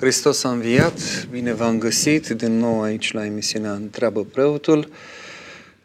Hristos 0.00 0.44
a 0.44 0.50
înviat, 0.50 1.26
bine 1.30 1.52
v-am 1.52 1.78
găsit 1.78 2.28
din 2.28 2.58
nou 2.58 2.82
aici 2.82 3.12
la 3.12 3.24
emisiunea 3.24 3.72
Întreabă 3.72 4.24
Preotul, 4.24 4.88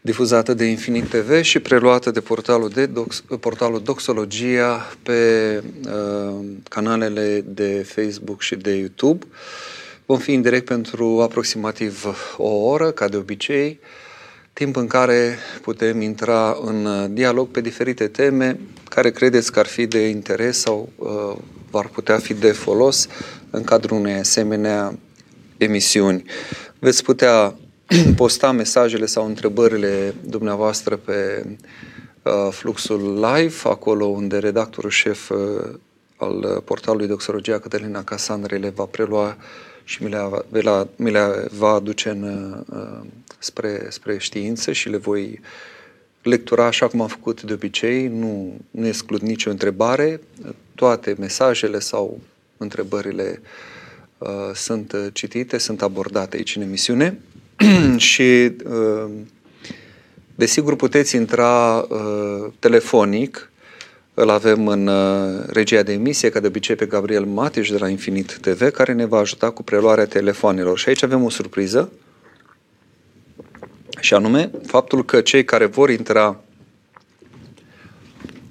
difuzată 0.02 0.54
de 0.54 0.66
Infinit 0.66 1.10
TV 1.10 1.42
și 1.42 1.60
preluată 1.60 2.12
de 2.12 2.20
portalul, 2.20 2.70
de 2.70 2.86
Dox, 2.86 3.24
portalul 3.40 3.82
Doxologia 3.82 4.96
pe 5.04 5.62
uh, 5.86 6.46
canalele 6.70 7.44
de 7.48 7.86
Facebook 7.88 8.42
și 8.42 8.56
de 8.56 8.72
YouTube. 8.72 9.26
Vom 10.06 10.18
fi 10.18 10.34
în 10.34 10.42
direct 10.42 10.66
pentru 10.66 11.22
aproximativ 11.22 12.06
o 12.38 12.50
oră, 12.50 12.92
ca 12.92 13.08
de 13.08 13.18
obicei, 13.18 13.80
timp 14.54 14.76
în 14.76 14.88
care 14.88 15.38
putem 15.62 16.02
intra 16.02 16.58
în 16.62 17.08
dialog 17.14 17.48
pe 17.48 17.62
diferite 17.62 18.08
teme 18.08 18.60
care 18.90 19.12
credeți 19.12 19.52
că 19.52 19.60
ar 19.60 19.68
fi 19.68 19.86
de 19.86 20.08
interes 20.08 20.60
sau 20.60 20.90
uh, 20.96 21.38
ar 21.72 21.88
putea 21.88 22.18
fi 22.18 22.34
de 22.34 22.52
folos 22.52 23.08
în 23.54 23.64
cadrul 23.64 23.98
unei 23.98 24.14
asemenea 24.14 24.98
emisiuni. 25.58 26.24
Veți 26.80 27.04
putea 27.04 27.56
posta 28.16 28.52
mesajele 28.52 29.06
sau 29.06 29.26
întrebările 29.26 30.14
dumneavoastră 30.26 30.96
pe 30.96 31.46
uh, 32.24 32.48
fluxul 32.52 33.14
live, 33.14 33.56
acolo 33.64 34.06
unde 34.06 34.38
redactorul 34.38 34.90
șef 34.90 35.30
uh, 35.30 35.74
al 36.16 36.62
portalului 36.66 37.08
Doxologia 37.08 37.60
Cătălina 37.60 38.04
Casandre 38.04 38.58
le 38.58 38.70
va 38.70 38.86
prelua 38.86 39.38
și 39.84 40.04
mi 40.04 40.10
le, 40.10 40.18
va, 40.62 40.88
mi 40.96 41.12
le 41.12 41.48
va 41.58 41.70
aduce 41.70 42.10
în, 42.10 42.54
uh, 42.70 43.10
spre, 43.40 43.86
spre 43.90 44.18
știință 44.18 44.72
și 44.72 44.90
le 44.90 44.98
voi 44.98 45.40
lectura 46.22 46.66
așa 46.66 46.88
cum 46.88 47.02
am 47.02 47.08
făcut 47.08 47.42
de 47.42 47.54
obicei, 47.54 48.08
nu, 48.08 48.54
nu 48.72 48.88
exclud 48.88 49.22
nicio 49.22 49.50
întrebare, 49.50 50.22
toate 50.76 51.16
mesajele 51.20 51.80
sau 51.80 52.20
întrebările 52.64 53.42
uh, 54.18 54.30
sunt 54.54 54.96
citite, 55.14 55.58
sunt 55.58 55.82
abordate 55.82 56.36
aici 56.36 56.56
în 56.56 56.62
emisiune. 56.62 57.20
Și 57.98 58.52
uh, 58.66 59.12
desigur 60.36 60.76
puteți 60.76 61.16
intra 61.16 61.86
uh, 61.90 62.52
telefonic, 62.60 63.52
îl 64.14 64.30
avem 64.30 64.68
în 64.68 64.88
uh, 64.88 65.44
regia 65.48 65.84
de 65.84 65.92
emisie, 65.92 66.30
ca 66.30 66.40
de 66.40 66.48
obicei 66.48 66.76
pe 66.76 66.86
Gabriel 66.86 67.26
Matiș 67.26 67.70
de 67.70 67.78
la 67.78 67.90
Infinit 67.90 68.38
TV, 68.42 68.70
care 68.70 68.94
ne 68.94 69.06
va 69.06 69.18
ajuta 69.18 69.50
cu 69.50 69.64
preluarea 69.64 70.06
telefonelor. 70.06 70.78
Și 70.78 70.90
aici 70.90 71.04
avem 71.04 71.24
o 71.24 71.30
surpriză, 71.30 71.92
și 74.00 74.14
anume 74.14 74.52
faptul 74.66 75.06
că 75.06 75.22
cei 75.22 75.46
care 75.46 75.66
vor 75.66 75.90
intra 75.90 76.40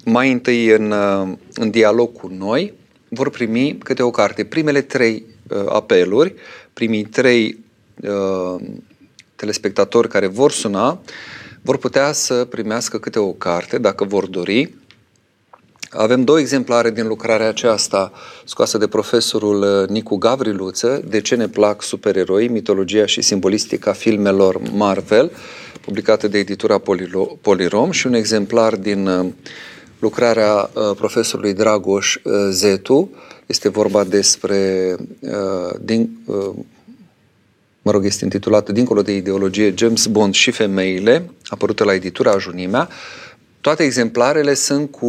mai 0.05 0.31
întâi 0.31 0.67
în, 0.67 0.91
uh, 0.91 1.37
în 1.53 1.69
dialog 1.69 2.11
cu 2.11 2.27
noi 2.27 2.73
vor 3.13 3.29
primi 3.29 3.77
câte 3.77 4.03
o 4.03 4.11
carte. 4.11 4.43
Primele 4.43 4.81
trei 4.81 5.25
uh, 5.49 5.63
apeluri, 5.67 6.33
primii 6.73 7.03
trei 7.03 7.57
uh, 8.01 8.61
telespectatori 9.35 10.07
care 10.07 10.27
vor 10.27 10.51
suna, 10.51 11.01
vor 11.61 11.77
putea 11.77 12.11
să 12.11 12.45
primească 12.45 12.99
câte 12.99 13.19
o 13.19 13.31
carte, 13.31 13.77
dacă 13.77 14.03
vor 14.03 14.25
dori. 14.25 14.73
Avem 15.89 16.23
două 16.23 16.39
exemplare 16.39 16.91
din 16.91 17.07
lucrarea 17.07 17.47
aceasta 17.47 18.11
scoasă 18.45 18.77
de 18.77 18.87
profesorul 18.87 19.61
uh, 19.61 19.89
Nicu 19.89 20.15
Gavriluță, 20.15 21.01
De 21.07 21.21
ce 21.21 21.35
ne 21.35 21.47
plac 21.47 21.81
supereroi, 21.81 22.47
mitologia 22.47 23.05
și 23.05 23.21
simbolistica 23.21 23.93
filmelor 23.93 24.61
Marvel, 24.71 25.31
publicată 25.81 26.27
de 26.27 26.37
editura 26.37 26.81
Polirom 27.41 27.91
și 27.91 28.07
un 28.07 28.13
exemplar 28.13 28.75
din 28.75 29.07
uh, 29.07 29.25
lucrarea 30.03 30.69
uh, 30.73 30.95
profesorului 30.95 31.53
Dragoș 31.53 32.17
Zetu. 32.49 33.09
Este 33.45 33.69
vorba 33.69 34.03
despre 34.03 34.95
din, 35.81 36.09
mă 37.81 37.91
rog, 37.91 38.05
este 38.05 38.23
intitulată 38.23 38.71
Dincolo 38.71 39.01
de 39.01 39.15
ideologie, 39.15 39.73
James 39.77 40.05
Bond 40.05 40.33
și 40.33 40.51
femeile, 40.51 41.29
apărută 41.45 41.83
la 41.83 41.93
editura 41.93 42.37
Junimea. 42.37 42.89
Toate 43.61 43.83
exemplarele 43.83 44.53
sunt 44.53 44.91
cu 44.91 45.07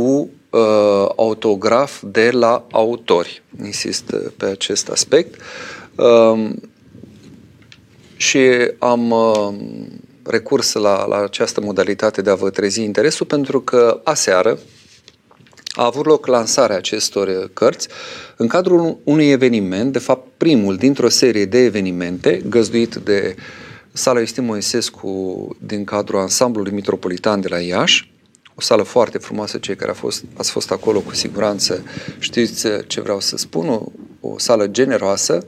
uh, 0.51 1.09
autograf 1.17 2.03
de 2.07 2.31
la 2.31 2.67
autori. 2.71 3.43
Insist 3.65 4.11
uh, 4.13 4.21
pe 4.37 4.45
acest 4.45 4.89
aspect. 4.89 5.41
Uh, 5.95 6.51
și 8.17 8.39
am 8.79 9.11
uh, 9.11 9.55
recurs 10.23 10.73
la, 10.73 11.07
la 11.07 11.17
această 11.17 11.61
modalitate 11.61 12.23
de 12.23 12.31
a 12.31 12.35
vă 12.35 12.51
trezi 12.51 12.83
interesul 12.83 13.27
pentru 13.27 13.61
că 13.61 14.01
aseară 14.05 14.59
a 15.75 15.85
avut 15.85 16.07
loc 16.07 16.27
lansarea 16.27 16.77
acestor 16.77 17.51
cărți. 17.53 17.89
În 18.37 18.47
cadrul 18.47 18.99
unui 19.05 19.31
eveniment, 19.31 19.93
de 19.93 19.99
fapt 19.99 20.29
primul 20.37 20.77
dintr-o 20.77 21.09
serie 21.09 21.45
de 21.45 21.59
evenimente 21.59 22.43
găzduit 22.49 22.95
de 22.95 23.35
Sala 23.93 24.19
Iustin 24.19 24.45
Moisescu 24.45 25.49
din 25.61 25.85
cadrul 25.85 26.21
ansamblului 26.21 26.73
metropolitan 26.73 27.41
de 27.41 27.49
la 27.49 27.59
Iași, 27.59 28.13
o 28.55 28.61
sală 28.61 28.83
foarte 28.83 29.19
frumoasă, 29.19 29.59
cei 29.59 29.77
care 29.77 29.91
a 29.91 29.95
fost, 29.95 30.25
ați 30.37 30.51
fost 30.51 30.71
acolo 30.71 31.01
cu 31.01 31.15
siguranță 31.15 31.83
știți 32.19 32.67
ce 32.87 33.01
vreau 33.01 33.21
să 33.21 33.37
spun, 33.37 33.69
o, 33.69 33.83
o 34.21 34.39
sală 34.39 34.67
generoasă, 34.67 35.45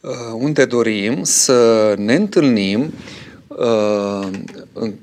uh, 0.00 0.10
unde 0.32 0.64
dorim 0.64 1.22
să 1.22 1.94
ne 1.98 2.14
întâlnim 2.14 2.92
uh, 3.48 4.28
în, 4.72 4.94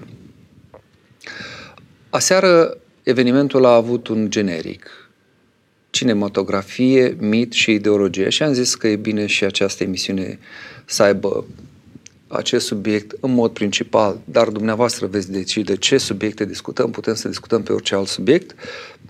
Aseară 2.10 2.78
evenimentul 3.04 3.66
a 3.66 3.76
avut 3.76 4.08
un 4.08 4.30
generic, 4.30 5.10
cinematografie, 5.90 7.16
mit 7.20 7.52
și 7.52 7.72
ideologie 7.72 8.30
și 8.30 8.44
am 8.44 8.54
zis 8.54 8.76
că 8.76 8.88
e 8.88 8.96
bine 8.96 9.26
și 9.26 9.44
această 9.44 9.84
emisiune 9.84 10.40
să 10.86 11.04
aibă 11.04 11.46
acest 12.32 12.66
subiect 12.66 13.16
în 13.20 13.34
mod 13.34 13.52
principal, 13.52 14.20
dar 14.26 14.48
dumneavoastră 14.48 15.08
veți 15.08 15.32
decide 15.32 15.76
ce 15.76 15.98
subiecte 15.98 16.46
discutăm, 16.46 16.92
putem 16.92 17.14
să 17.14 17.28
discutăm 17.28 17.64
pe 17.64 17.74
orice 17.74 17.96
alt 17.96 18.08
subiect. 18.08 18.56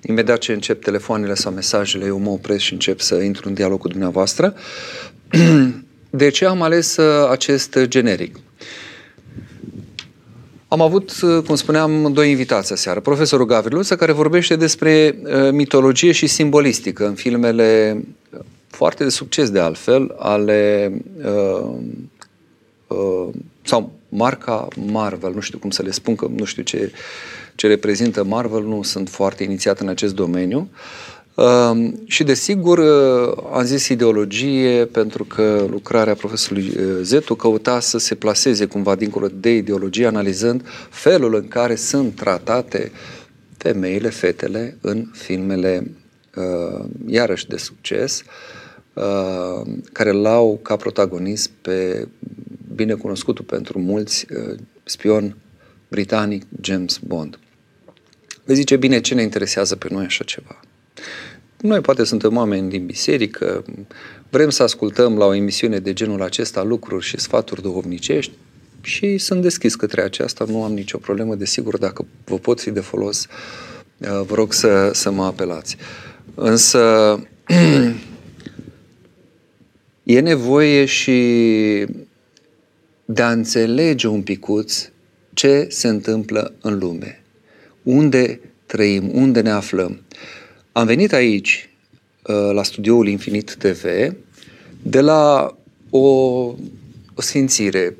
Imediat 0.02 0.38
ce 0.38 0.54
încep 0.54 0.84
telefoanele 0.84 1.34
sau 1.34 1.52
mesajele, 1.52 2.06
eu 2.06 2.18
mă 2.18 2.30
opresc 2.30 2.60
și 2.60 2.74
încep 2.74 3.00
să 3.00 3.16
intru 3.16 3.48
în 3.48 3.54
dialog 3.54 3.80
cu 3.80 3.88
dumneavoastră. 3.88 4.54
De 6.10 6.30
ce 6.30 6.46
am 6.46 6.62
ales 6.62 6.98
uh, 6.98 7.30
acest 7.30 7.80
generic? 7.84 8.36
Am 10.68 10.82
avut, 10.82 11.22
uh, 11.22 11.44
cum 11.46 11.56
spuneam, 11.56 12.14
doi 12.14 12.30
invitați 12.30 12.74
aseară. 12.74 13.00
Profesorul 13.00 13.46
Gavriluță, 13.46 13.96
care 13.96 14.12
vorbește 14.12 14.56
despre 14.56 15.20
uh, 15.24 15.52
mitologie 15.52 16.12
și 16.12 16.28
simbolistică 16.28 17.08
în 17.08 17.14
filmele 17.14 18.02
uh, 18.30 18.40
foarte 18.68 19.04
de 19.04 19.10
succes, 19.10 19.50
de 19.50 19.60
altfel, 19.60 20.16
ale 20.18 20.92
uh, 21.26 21.76
uh, 22.92 23.34
sau 23.62 23.92
marca 24.10 24.68
Marvel, 24.86 25.34
nu 25.34 25.40
știu 25.40 25.60
cum 25.60 25.70
să 25.70 25.82
le 25.82 25.92
spun, 25.92 26.16
că 26.16 26.28
nu 26.36 26.44
știu 26.44 26.64
ce, 26.64 26.92
ce 27.56 27.68
reprezintă 27.68 28.24
Marvel, 28.24 28.64
nu 28.64 28.82
sunt 28.82 29.10
foarte 29.10 29.44
inițiat 29.44 29.80
în 29.80 29.88
acest 29.88 30.16
domeniu, 30.16 30.70
Uh, 31.36 31.94
și 32.06 32.24
desigur 32.24 32.78
uh, 32.78 33.44
am 33.54 33.64
zis 33.64 33.88
ideologie 33.88 34.86
pentru 34.86 35.24
că 35.24 35.66
lucrarea 35.70 36.14
profesorului 36.14 36.68
uh, 36.68 37.00
Zetu 37.02 37.36
căuta 37.36 37.80
să 37.80 37.98
se 37.98 38.16
placeze 38.16 38.66
cumva 38.66 38.96
dincolo 38.96 39.28
de 39.28 39.56
ideologie, 39.56 40.08
analizând 40.08 40.66
felul 40.90 41.36
în 41.36 41.48
care 41.48 41.76
sunt 41.76 42.16
tratate 42.16 42.92
femeile, 43.58 44.10
fetele 44.10 44.78
în 44.82 45.08
filmele 45.14 45.92
uh, 46.36 46.86
iarăși 47.08 47.48
de 47.48 47.58
succes, 47.58 48.24
uh, 48.94 49.68
care 49.92 50.12
l-au 50.12 50.60
ca 50.62 50.76
protagonist 50.76 51.50
pe 51.62 52.08
binecunoscutul 52.76 53.46
pentru 53.46 53.80
mulți 53.80 54.26
uh, 54.34 54.58
spion 54.84 55.38
britanic 55.88 56.44
James 56.62 56.98
Bond. 56.98 57.40
Vezi 58.44 58.60
zice, 58.60 58.76
bine, 58.76 59.02
ce 59.02 59.14
ne 59.14 59.22
interesează 59.22 59.76
pe 59.76 59.88
noi 59.92 60.06
așa 60.06 60.24
ceva? 60.24 60.60
Noi 61.58 61.82
poate 61.82 62.04
suntem 62.04 62.38
oameni 62.38 62.70
din 62.70 62.86
biserică, 62.86 63.64
vrem 64.30 64.50
să 64.50 64.64
ascultăm 64.64 65.18
la 65.18 65.26
o 65.26 65.34
emisiune 65.34 65.80
de 65.80 65.94
genul 65.94 66.22
acesta 66.22 66.64
lucruri 66.64 67.06
și 67.06 67.20
sfaturi 67.20 67.62
duhovnicești 67.62 68.32
și 68.82 69.18
sunt 69.18 69.42
deschis 69.42 69.76
către 69.76 70.02
aceasta, 70.02 70.46
nu 70.48 70.64
am 70.64 70.74
nicio 70.74 70.98
problemă, 70.98 71.36
desigur, 71.36 71.78
dacă 71.78 72.06
vă 72.26 72.38
pot 72.38 72.62
fi 72.62 72.72
de 72.72 72.80
folos, 72.80 73.28
uh, 73.98 74.22
vă 74.26 74.36
rog 74.36 74.54
să, 74.54 74.92
să 74.94 75.12
mă 75.12 75.24
apelați. 75.24 75.78
Însă 76.36 76.80
e 80.04 80.20
nevoie 80.20 80.86
și 80.86 81.18
de 83.14 83.22
a 83.22 83.32
înțelege 83.32 84.08
un 84.08 84.22
picuț 84.22 84.90
ce 85.34 85.68
se 85.70 85.88
întâmplă 85.88 86.54
în 86.62 86.78
lume, 86.78 87.24
unde 87.84 88.40
trăim, 88.66 89.10
unde 89.14 89.42
ne 89.42 89.50
aflăm. 89.50 90.02
Am 90.72 90.86
venit 90.86 91.14
aici, 91.14 91.70
uh, 92.28 92.54
la 92.54 92.64
studioul 92.64 93.08
Infinit 93.08 93.56
TV, 93.56 93.84
de 94.82 95.00
la 95.00 95.56
o, 95.90 96.00
o 97.14 97.22
sfințire 97.22 97.96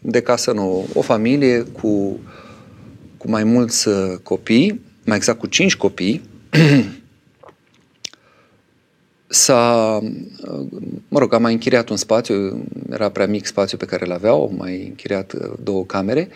de 0.00 0.20
casă 0.20 0.52
nouă, 0.52 0.84
o 0.94 1.00
familie 1.00 1.60
cu, 1.60 2.20
cu 3.16 3.30
mai 3.30 3.44
mulți 3.44 3.88
uh, 3.88 3.94
copii, 4.22 4.80
mai 5.04 5.16
exact 5.16 5.38
cu 5.38 5.46
cinci 5.46 5.76
copii, 5.76 6.22
s-a, 9.32 9.98
uh, 10.02 10.66
mă 11.08 11.18
rog, 11.18 11.34
am 11.34 11.42
mai 11.42 11.52
închiriat 11.52 11.88
un 11.88 11.96
spațiu, 11.96 12.64
era 12.90 13.08
prea 13.08 13.26
mic 13.26 13.46
spațiu 13.46 13.76
pe 13.76 13.84
care 13.84 14.04
îl 14.06 14.12
aveau, 14.12 14.42
am 14.42 14.56
mai 14.56 14.84
închiriat 14.88 15.34
două 15.62 15.84
camere 15.84 16.28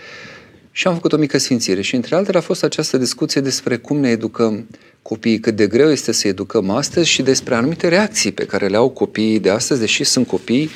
și 0.70 0.87
am 0.87 0.94
făcut 0.94 1.12
o 1.12 1.16
mică 1.16 1.38
sfințire. 1.38 1.81
Și 1.81 1.94
între 1.94 2.14
altele 2.14 2.38
a 2.38 2.40
fost 2.40 2.62
această 2.62 2.98
discuție 2.98 3.40
despre 3.40 3.76
cum 3.76 3.98
ne 3.98 4.08
educăm 4.08 4.66
copiii, 5.02 5.40
cât 5.40 5.56
de 5.56 5.66
greu 5.66 5.90
este 5.90 6.12
să 6.12 6.28
educăm 6.28 6.70
astăzi 6.70 7.08
și 7.08 7.22
despre 7.22 7.54
anumite 7.54 7.88
reacții 7.88 8.32
pe 8.32 8.46
care 8.46 8.66
le 8.66 8.76
au 8.76 8.88
copiii 8.88 9.40
de 9.40 9.50
astăzi, 9.50 9.81
deși 9.81 10.04
sunt 10.04 10.26
copii 10.26 10.70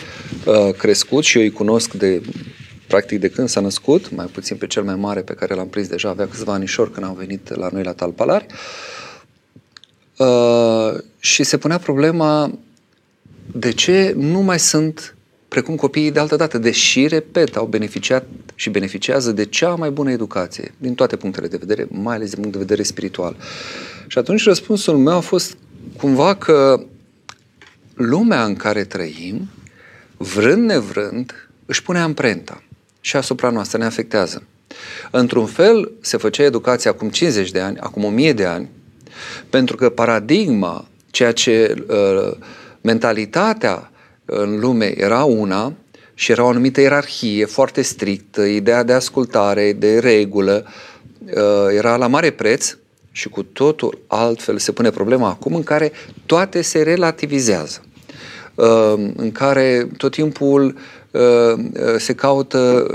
uh, 0.46 0.75
crescuți 0.76 1.28
și 1.28 1.37
eu 1.37 1.43
îi 1.43 1.50
cunosc 1.50 1.93
de 1.93 2.22
practic 2.87 3.20
de 3.20 3.28
când 3.28 3.49
s-a 3.49 3.61
născut, 3.61 4.14
mai 4.14 4.26
puțin 4.26 4.56
pe 4.56 4.67
cel 4.67 4.82
mai 4.82 4.94
mare 4.94 5.20
pe 5.20 5.34
care 5.34 5.55
l-am 5.55 5.69
prins 5.69 5.88
deja, 5.88 6.08
avea 6.08 6.26
câțiva 6.28 6.52
anișori 6.52 6.93
când 6.93 7.06
au 7.06 7.14
venit 7.19 7.56
la 7.56 7.69
noi 7.72 7.82
la 7.82 7.93
Talpalari. 7.93 8.46
Uh, 8.49 8.56
și 11.19 11.43
se 11.43 11.58
punea 11.58 11.78
problema 11.78 12.58
de 13.52 13.72
ce 13.72 14.14
nu 14.17 14.40
mai 14.40 14.58
sunt 14.58 15.14
precum 15.50 15.76
copiii 15.76 16.11
de 16.11 16.19
altă 16.19 16.37
dată, 16.37 16.58
deși, 16.58 17.06
repet, 17.06 17.56
au 17.56 17.67
beneficiat 17.67 18.26
și 18.55 18.70
beneficiază 18.70 19.32
de 19.32 19.44
cea 19.44 19.75
mai 19.75 19.90
bună 19.90 20.11
educație, 20.11 20.75
din 20.78 20.94
toate 20.94 21.17
punctele 21.17 21.49
de 21.49 21.56
vedere, 21.56 21.87
mai 21.90 22.14
ales 22.14 22.31
din 22.31 22.38
punct 22.38 22.52
de 22.52 22.62
vedere 22.62 22.82
spiritual. 22.82 23.37
Și 24.06 24.19
atunci 24.19 24.44
răspunsul 24.44 24.96
meu 24.96 25.17
a 25.17 25.20
fost 25.20 25.56
cumva 25.96 26.34
că 26.34 26.84
lumea 27.94 28.44
în 28.44 28.56
care 28.56 28.84
trăim, 28.84 29.49
vrând 30.17 30.64
nevrând, 30.64 31.49
își 31.67 31.82
pune 31.82 31.99
amprenta 31.99 32.62
și 33.00 33.17
asupra 33.17 33.50
noastră 33.50 33.78
ne 33.78 33.84
afectează. 33.84 34.43
Într-un 35.11 35.46
fel, 35.46 35.93
se 36.00 36.17
făcea 36.17 36.43
educația 36.43 36.90
acum 36.90 37.08
50 37.08 37.50
de 37.50 37.61
ani, 37.61 37.78
acum 37.78 38.05
1000 38.05 38.32
de 38.32 38.44
ani, 38.44 38.69
pentru 39.50 39.76
că 39.76 39.88
paradigma, 39.88 40.84
ceea 41.11 41.32
ce 41.32 41.84
uh, 41.88 42.37
mentalitatea 42.81 43.90
în 44.25 44.61
lume 44.61 44.94
era 44.96 45.25
una 45.25 45.72
și 46.14 46.31
era 46.31 46.44
o 46.44 46.49
anumită 46.49 46.81
ierarhie 46.81 47.44
foarte 47.44 47.82
strictă, 47.82 48.43
ideea 48.43 48.82
de 48.82 48.93
ascultare, 48.93 49.72
de 49.72 49.99
regulă, 49.99 50.64
uh, 51.25 51.76
era 51.76 51.96
la 51.96 52.06
mare 52.06 52.31
preț 52.31 52.76
și 53.12 53.28
cu 53.28 53.43
totul 53.43 53.99
altfel 54.06 54.58
se 54.58 54.72
pune 54.72 54.90
problema 54.90 55.28
acum 55.28 55.55
în 55.55 55.62
care 55.62 55.93
toate 56.26 56.62
se 56.62 56.82
relativizează, 56.82 57.82
uh, 58.55 58.94
în 59.17 59.32
care 59.32 59.88
tot 59.96 60.12
timpul 60.12 60.76
uh, 61.11 61.20
se 61.96 62.14
caută 62.14 62.87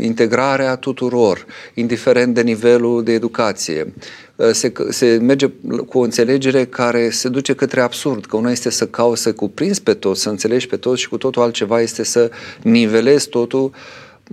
integrarea 0.00 0.76
tuturor, 0.76 1.46
indiferent 1.74 2.34
de 2.34 2.42
nivelul 2.42 3.02
de 3.02 3.12
educație, 3.12 3.86
Uh, 3.86 4.25
se, 4.52 4.72
se 4.88 5.18
merge 5.20 5.50
cu 5.88 5.98
o 5.98 6.02
înțelegere 6.02 6.64
care 6.64 7.10
se 7.10 7.28
duce 7.28 7.54
către 7.54 7.80
absurd, 7.80 8.24
că 8.24 8.36
una 8.36 8.50
este 8.50 8.70
să 8.70 8.86
cauți 8.86 9.22
să 9.22 9.32
cuprinzi 9.32 9.82
pe 9.82 9.94
toți, 9.94 10.20
să 10.20 10.28
înțelegi 10.28 10.66
pe 10.66 10.76
toți 10.76 11.00
și 11.00 11.08
cu 11.08 11.16
totul 11.16 11.42
altceva 11.42 11.80
este 11.80 12.02
să 12.02 12.30
nivelezi 12.62 13.28
totul 13.28 13.70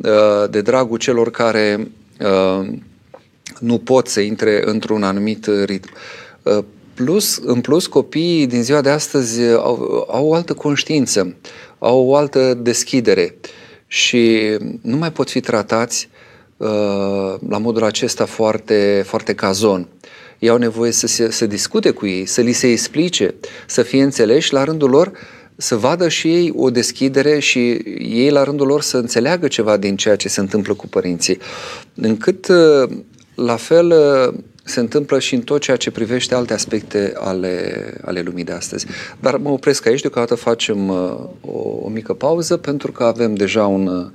uh, 0.04 0.50
de 0.50 0.62
dragul 0.62 0.98
celor 0.98 1.32
care 1.32 1.92
uh, 2.20 2.68
nu 3.60 3.78
pot 3.78 4.08
să 4.08 4.20
intre 4.20 4.62
într-un 4.66 5.04
anumit 5.04 5.50
ritm. 5.66 5.90
Plus, 6.94 7.38
în 7.44 7.62
plus, 7.62 7.88
copiii 7.88 8.48
din 8.48 8.64
ziua 8.64 8.82
de 8.82 8.90
astăzi 8.90 9.42
au, 9.42 10.08
au 10.12 10.28
o 10.28 10.34
altă 10.34 10.54
conștiință, 10.54 11.36
au 11.80 12.08
o 12.08 12.16
altă 12.16 12.54
deschidere 12.54 13.36
și 13.88 14.40
nu 14.82 14.98
mai 14.98 15.12
pot 15.12 15.30
fi 15.30 15.40
tratați 15.40 16.10
Uh, 16.10 16.13
la 17.50 17.58
modul 17.58 17.84
acesta 17.84 18.26
foarte, 18.26 19.04
foarte 19.06 19.34
cazon. 19.34 19.88
Ei 20.40 20.50
au 20.50 20.58
nevoie 20.58 20.92
să, 20.92 21.08
se, 21.08 21.32
să 21.32 21.46
discute 21.46 21.92
cu 21.92 22.06
ei, 22.06 22.26
să 22.26 22.42
li 22.42 22.52
se 22.52 22.68
explice, 22.68 23.36
să 23.68 23.82
fie 23.82 24.04
înțeleși 24.04 24.54
la 24.54 24.64
rândul 24.64 24.90
lor, 24.90 25.12
să 25.56 25.76
vadă 25.76 26.08
și 26.08 26.28
ei 26.28 26.54
o 26.56 26.70
deschidere 26.70 27.40
și 27.40 27.60
ei 28.00 28.30
la 28.30 28.44
rândul 28.44 28.68
lor 28.68 28.82
să 28.82 28.98
înțeleagă 28.98 29.48
ceva 29.48 29.78
din 29.78 29.96
ceea 29.96 30.16
ce 30.16 30.28
se 30.28 30.40
întâmplă 30.40 30.74
cu 30.74 30.88
părinții. 30.88 31.38
Încât 31.96 32.48
uh, 32.48 32.90
la 33.36 33.56
fel 33.56 33.92
uh, 33.92 34.40
se 34.64 34.80
întâmplă 34.80 35.20
și 35.20 35.36
în 35.36 35.42
tot 35.42 35.62
ceea 35.62 35.78
ce 35.78 35.92
privește 35.92 36.36
alte 36.36 36.54
aspecte 36.54 37.14
ale, 37.16 37.84
ale 38.06 38.22
lumii 38.22 38.44
de 38.44 38.52
astăzi. 38.52 38.86
Dar 39.20 39.38
mă 39.38 39.50
opresc 39.50 39.86
aici, 39.86 40.02
deocamdată 40.02 40.36
facem 40.36 40.90
o, 40.90 41.60
o 41.82 41.90
mică 41.90 42.14
pauză 42.14 42.58
pentru 42.58 42.92
că 42.92 43.04
avem 43.04 43.36
deja 43.36 43.66
un 43.66 44.12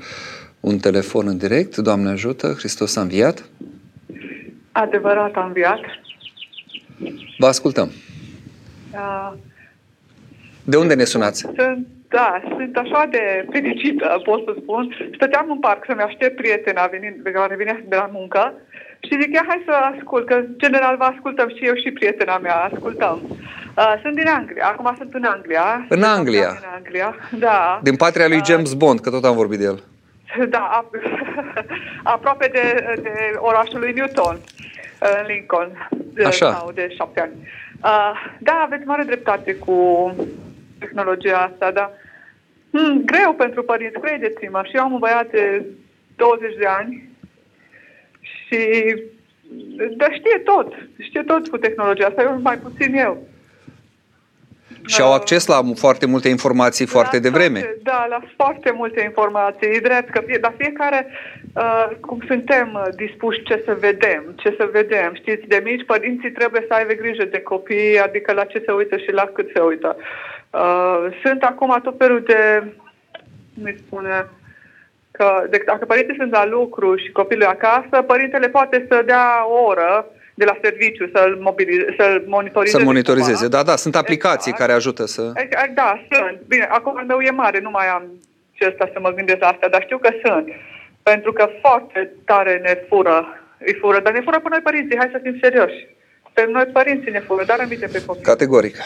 un 0.60 0.78
telefon 0.78 1.26
în 1.26 1.38
direct. 1.38 1.76
Doamne 1.76 2.10
ajută, 2.10 2.54
Hristos 2.58 2.96
a 2.96 3.00
înviat. 3.00 3.48
Adevărat 4.72 5.34
a 5.34 5.44
înviat. 5.44 5.80
Vă 7.38 7.46
ascultăm. 7.46 7.90
Uh, 8.92 9.32
de 10.64 10.76
unde 10.76 10.94
ne 10.94 11.04
sunați? 11.04 11.40
Sunt, 11.40 11.86
da, 12.08 12.42
sunt 12.56 12.76
așa 12.76 13.06
de 13.10 13.46
fericită, 13.50 14.20
pot 14.24 14.44
să 14.44 14.54
spun. 14.62 14.94
Stăteam 15.14 15.50
în 15.50 15.58
parc 15.58 15.84
să-mi 15.86 16.00
aștept 16.00 16.36
prietena 16.36 16.86
venind, 16.86 17.22
pe 17.22 17.30
care 17.30 17.56
vine 17.56 17.84
de 17.88 17.96
la 17.96 18.10
muncă 18.12 18.52
și 19.00 19.18
zic, 19.20 19.32
ia 19.34 19.44
hai 19.48 19.62
să 19.66 19.72
ascult, 19.72 20.26
că 20.26 20.44
general 20.56 20.96
vă 20.96 21.04
ascultăm 21.04 21.48
și 21.48 21.66
eu 21.66 21.74
și 21.74 21.90
prietena 21.90 22.38
mea, 22.38 22.54
ascultăm. 22.54 23.20
Uh, 23.76 23.94
sunt 24.02 24.14
din 24.14 24.28
Anglia, 24.28 24.66
acum 24.66 24.94
sunt 24.96 25.14
în 25.14 25.24
Anglia. 25.24 25.86
În 25.88 26.02
Anglia? 26.02 26.48
În 26.48 26.68
Anglia, 26.76 27.14
da. 27.38 27.80
Din 27.82 27.96
patria 27.96 28.28
lui 28.28 28.40
James 28.44 28.72
Bond, 28.74 29.00
că 29.00 29.10
tot 29.10 29.24
am 29.24 29.34
vorbit 29.34 29.58
de 29.58 29.64
el. 29.64 29.82
Da, 30.48 30.88
aproape 32.14 32.48
de, 32.52 32.94
de 33.02 33.12
orașul 33.36 33.78
lui 33.78 33.92
Newton, 33.92 34.38
în 34.98 35.26
Lincoln, 35.26 35.88
Așa. 36.24 36.52
Sau 36.52 36.72
de 36.72 36.94
șapte 36.96 37.20
ani. 37.20 37.32
Uh, 37.82 38.12
da, 38.38 38.60
aveți 38.64 38.86
mare 38.86 39.02
dreptate 39.02 39.54
cu 39.54 40.14
tehnologia 40.78 41.36
asta, 41.38 41.70
dar 41.70 41.90
hmm, 42.70 43.02
greu 43.04 43.34
pentru 43.34 43.62
părinți, 43.62 44.00
credeți-mă. 44.00 44.62
Și 44.64 44.76
eu 44.76 44.82
am 44.82 44.92
un 44.92 44.98
băiat 44.98 45.30
de 45.30 45.64
20 46.16 46.56
de 46.56 46.66
ani 46.66 47.08
și 48.20 48.58
dar 49.96 50.12
știe 50.12 50.38
tot, 50.44 50.74
știe 50.98 51.22
tot 51.22 51.48
cu 51.48 51.56
tehnologia 51.56 52.06
asta, 52.06 52.22
eu 52.22 52.40
mai 52.42 52.58
puțin 52.58 52.94
eu 52.94 53.26
și 54.88 55.00
au 55.00 55.12
acces 55.12 55.46
la 55.46 55.60
foarte 55.74 56.06
multe 56.06 56.28
informații 56.28 56.84
la 56.84 56.90
foarte 56.90 57.18
devreme. 57.18 57.60
Toate, 57.60 57.78
da, 57.82 58.06
la 58.08 58.20
foarte 58.36 58.70
multe 58.70 59.00
informații. 59.02 59.66
E 59.76 59.80
drept 59.80 60.10
că 60.10 60.20
dar 60.40 60.54
fiecare, 60.56 61.06
uh, 61.54 61.88
cum 62.00 62.18
suntem 62.26 62.68
uh, 62.74 62.94
dispuși 62.96 63.42
ce 63.42 63.62
să 63.64 63.76
vedem, 63.80 64.22
ce 64.36 64.54
să 64.58 64.68
vedem. 64.72 65.10
Știți, 65.14 65.46
de 65.46 65.60
mici 65.64 65.86
părinții 65.86 66.30
trebuie 66.30 66.64
să 66.68 66.74
aibă 66.74 66.92
grijă 66.92 67.24
de 67.24 67.40
copii, 67.40 68.00
adică 68.00 68.32
la 68.32 68.44
ce 68.44 68.62
se 68.66 68.72
uită 68.72 68.96
și 68.96 69.12
la 69.12 69.30
cât 69.34 69.50
se 69.54 69.60
uită. 69.60 69.96
Uh, 70.50 71.06
sunt 71.24 71.42
acum 71.42 71.80
tot 71.82 71.94
felul 71.98 72.22
de, 72.26 72.72
cum 73.54 73.74
spune, 73.86 74.26
că 75.10 75.46
de, 75.50 75.62
dacă 75.66 75.84
părinții 75.84 76.16
sunt 76.16 76.30
la 76.30 76.46
lucru 76.46 76.96
și 76.96 77.12
copilul 77.12 77.46
acasă, 77.46 78.02
părintele 78.02 78.48
poate 78.48 78.86
să 78.88 79.02
dea 79.06 79.46
o 79.46 79.64
oră 79.64 80.06
de 80.40 80.44
la 80.44 80.56
serviciu 80.62 81.10
să-l, 81.14 81.32
mobilize, 81.40 81.94
să-l 81.98 82.24
monitorizeze. 82.26 82.78
Să 82.78 82.84
monitorizeze, 82.84 83.46
cumva. 83.46 83.56
da, 83.56 83.62
da, 83.70 83.76
sunt 83.76 83.96
aplicații 83.96 84.50
Exact. 84.50 84.58
care 84.60 84.72
ajută 84.72 85.04
să... 85.06 85.22
Exact, 85.34 85.74
Da, 85.74 85.90
sunt. 86.10 86.38
Bine, 86.46 86.66
acum 86.70 86.94
al 86.96 87.04
meu 87.04 87.20
e 87.20 87.30
mare, 87.30 87.58
nu 87.60 87.70
mai 87.70 87.88
am 87.96 88.04
ce 88.56 88.66
ăsta 88.70 88.90
să 88.92 88.98
mă 89.00 89.10
gândesc 89.18 89.40
la 89.40 89.48
asta, 89.48 89.68
dar 89.68 89.82
știu 89.82 89.98
că 89.98 90.10
sunt. 90.24 90.46
Pentru 91.02 91.32
că 91.32 91.44
foarte 91.62 92.00
tare 92.24 92.54
ne 92.66 92.74
fură, 92.88 93.18
îi 93.58 93.76
fură, 93.80 94.00
dar 94.00 94.12
ne 94.12 94.20
fură 94.20 94.38
pe 94.40 94.48
noi 94.50 94.60
părinții, 94.68 94.98
hai 94.98 95.10
să 95.12 95.20
fim 95.22 95.38
serioși. 95.42 95.78
Pe 96.32 96.48
noi 96.50 96.66
părinții 96.78 97.10
ne 97.10 97.20
fură, 97.20 97.44
dar 97.44 97.58
aminte 97.60 97.86
pe 97.86 98.04
copii. 98.06 98.22
Categoric. 98.22 98.76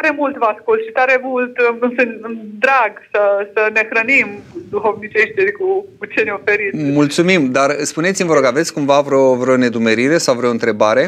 Tare 0.00 0.14
mult 0.16 0.36
vă 0.36 0.44
ascult 0.44 0.80
și 0.84 0.90
tare 0.92 1.18
mult 1.22 1.56
îmi, 1.56 1.78
îmi, 1.80 2.18
îmi 2.22 2.40
drag 2.58 2.92
să, 3.12 3.48
să 3.54 3.70
ne 3.72 3.86
hrănim 3.90 4.28
duhovnicește 4.70 5.52
cu, 5.58 5.86
cu 5.98 6.04
ce 6.06 6.22
ne 6.22 6.30
oferiți. 6.30 6.76
Mulțumim, 7.00 7.50
dar 7.52 7.70
spuneți-mi, 7.70 8.28
vă 8.28 8.34
rog, 8.34 8.44
aveți 8.44 8.72
cumva 8.72 9.00
vreo, 9.00 9.34
vreo 9.34 9.56
nedumerire 9.56 10.18
sau 10.18 10.34
vreo 10.34 10.50
întrebare? 10.50 11.02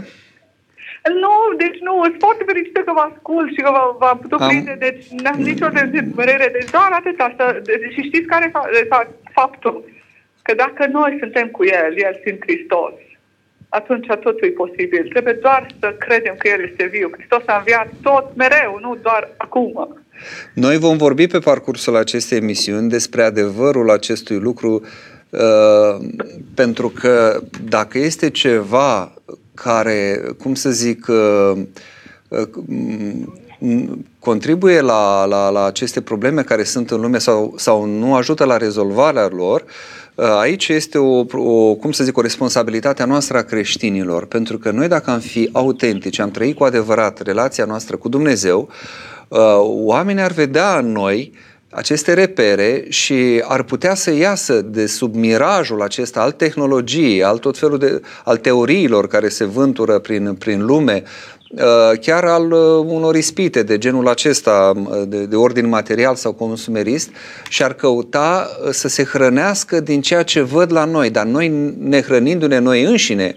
Nu, 1.24 1.34
deci 1.62 1.78
nu, 1.80 1.94
sunt 2.04 2.16
foarte 2.18 2.42
fericită 2.46 2.80
că 2.80 2.92
vă 2.92 3.04
ascult 3.12 3.48
și 3.54 3.60
că 3.64 3.70
v- 3.76 3.98
v-am 3.98 4.18
putut 4.18 4.40
Am- 4.40 4.48
prinde, 4.48 4.76
deci 4.78 5.04
n-am 5.22 5.40
nicio 5.50 5.68
dezmărere, 5.92 6.48
deci 6.52 6.70
doar 6.70 6.90
atâta. 7.00 7.34
Să, 7.36 7.60
deci, 7.64 7.92
și 7.94 8.02
știți 8.08 8.26
care 8.32 8.44
e 8.46 8.50
fa- 8.58 8.70
de 8.80 8.86
fapt, 8.88 9.10
faptul? 9.32 9.84
Că 10.42 10.54
dacă 10.54 10.86
noi 10.98 11.16
suntem 11.20 11.46
cu 11.48 11.64
El, 11.64 11.92
El 12.06 12.14
fiind 12.22 12.38
Hristos, 12.46 12.92
atunci 13.78 14.06
totul 14.06 14.48
e 14.48 14.50
posibil. 14.50 15.08
Trebuie 15.08 15.38
doar 15.42 15.66
să 15.80 15.94
credem 15.98 16.34
că 16.38 16.48
El 16.48 16.68
este 16.70 16.88
viu. 16.92 17.10
Hristos 17.12 17.42
a 17.46 17.56
înviat 17.56 17.88
tot 18.02 18.36
mereu, 18.36 18.78
nu 18.80 18.98
doar 19.02 19.28
acum. 19.36 19.96
Noi 20.54 20.78
vom 20.78 20.96
vorbi 20.96 21.26
pe 21.26 21.38
parcursul 21.38 21.96
acestei 21.96 22.38
emisiuni 22.38 22.88
despre 22.88 23.22
adevărul 23.22 23.90
acestui 23.90 24.38
lucru, 24.38 24.82
uh, 25.30 26.06
pentru 26.54 26.88
că 26.88 27.40
dacă 27.68 27.98
este 27.98 28.30
ceva 28.30 29.12
care, 29.54 30.20
cum 30.42 30.54
să 30.54 30.70
zic, 30.70 31.06
uh, 31.08 31.52
uh, 32.28 32.48
m- 33.60 33.90
contribuie 34.18 34.80
la, 34.80 35.24
la, 35.24 35.48
la 35.48 35.64
aceste 35.64 36.00
probleme 36.00 36.42
care 36.42 36.62
sunt 36.62 36.90
în 36.90 37.00
lume 37.00 37.18
sau, 37.18 37.54
sau 37.56 37.84
nu 37.84 38.14
ajută 38.14 38.44
la 38.44 38.56
rezolvarea 38.56 39.28
lor, 39.28 39.60
uh, 39.60 40.01
aici 40.14 40.68
este 40.68 40.98
o, 40.98 41.24
o, 41.32 41.74
cum 41.74 41.92
să 41.92 42.04
zic, 42.04 42.16
o 42.16 42.20
responsabilitate 42.20 43.02
a 43.02 43.06
noastră 43.06 43.38
a 43.38 43.42
creștinilor, 43.42 44.26
pentru 44.26 44.58
că 44.58 44.70
noi 44.70 44.88
dacă 44.88 45.10
am 45.10 45.18
fi 45.18 45.48
autentici, 45.52 46.18
am 46.18 46.30
trăit 46.30 46.56
cu 46.56 46.64
adevărat 46.64 47.20
relația 47.20 47.64
noastră 47.64 47.96
cu 47.96 48.08
Dumnezeu, 48.08 48.68
uh, 49.28 49.38
oamenii 49.62 50.22
ar 50.22 50.32
vedea 50.32 50.78
în 50.78 50.92
noi 50.92 51.32
aceste 51.70 52.12
repere 52.12 52.84
și 52.88 53.42
ar 53.46 53.62
putea 53.62 53.94
să 53.94 54.14
iasă 54.14 54.60
de 54.60 54.86
sub 54.86 55.14
mirajul 55.14 55.82
acesta 55.82 56.20
al 56.20 56.32
tehnologiei, 56.32 57.24
al 57.24 57.38
tot 57.38 57.58
felul 57.58 57.78
de 57.78 58.00
al 58.24 58.36
teoriilor 58.36 59.06
care 59.06 59.28
se 59.28 59.44
vântură 59.44 59.98
prin, 59.98 60.34
prin 60.34 60.64
lume, 60.64 61.02
uh, 61.04 61.41
chiar 62.00 62.24
al 62.24 62.52
uh, 62.52 62.84
unor 62.86 63.16
ispite 63.16 63.62
de 63.62 63.78
genul 63.78 64.08
acesta, 64.08 64.72
uh, 64.76 65.02
de, 65.08 65.24
de 65.24 65.36
ordin 65.36 65.68
material 65.68 66.14
sau 66.14 66.32
consumerist, 66.32 67.10
și 67.48 67.62
ar 67.62 67.72
căuta 67.72 68.48
uh, 68.64 68.70
să 68.70 68.88
se 68.88 69.04
hrănească 69.04 69.80
din 69.80 70.00
ceea 70.00 70.22
ce 70.22 70.40
văd 70.40 70.72
la 70.72 70.84
noi, 70.84 71.10
dar 71.10 71.26
noi 71.26 71.74
ne 71.78 72.00
hrănindu-ne 72.00 72.58
noi 72.58 72.82
înșine, 72.82 73.34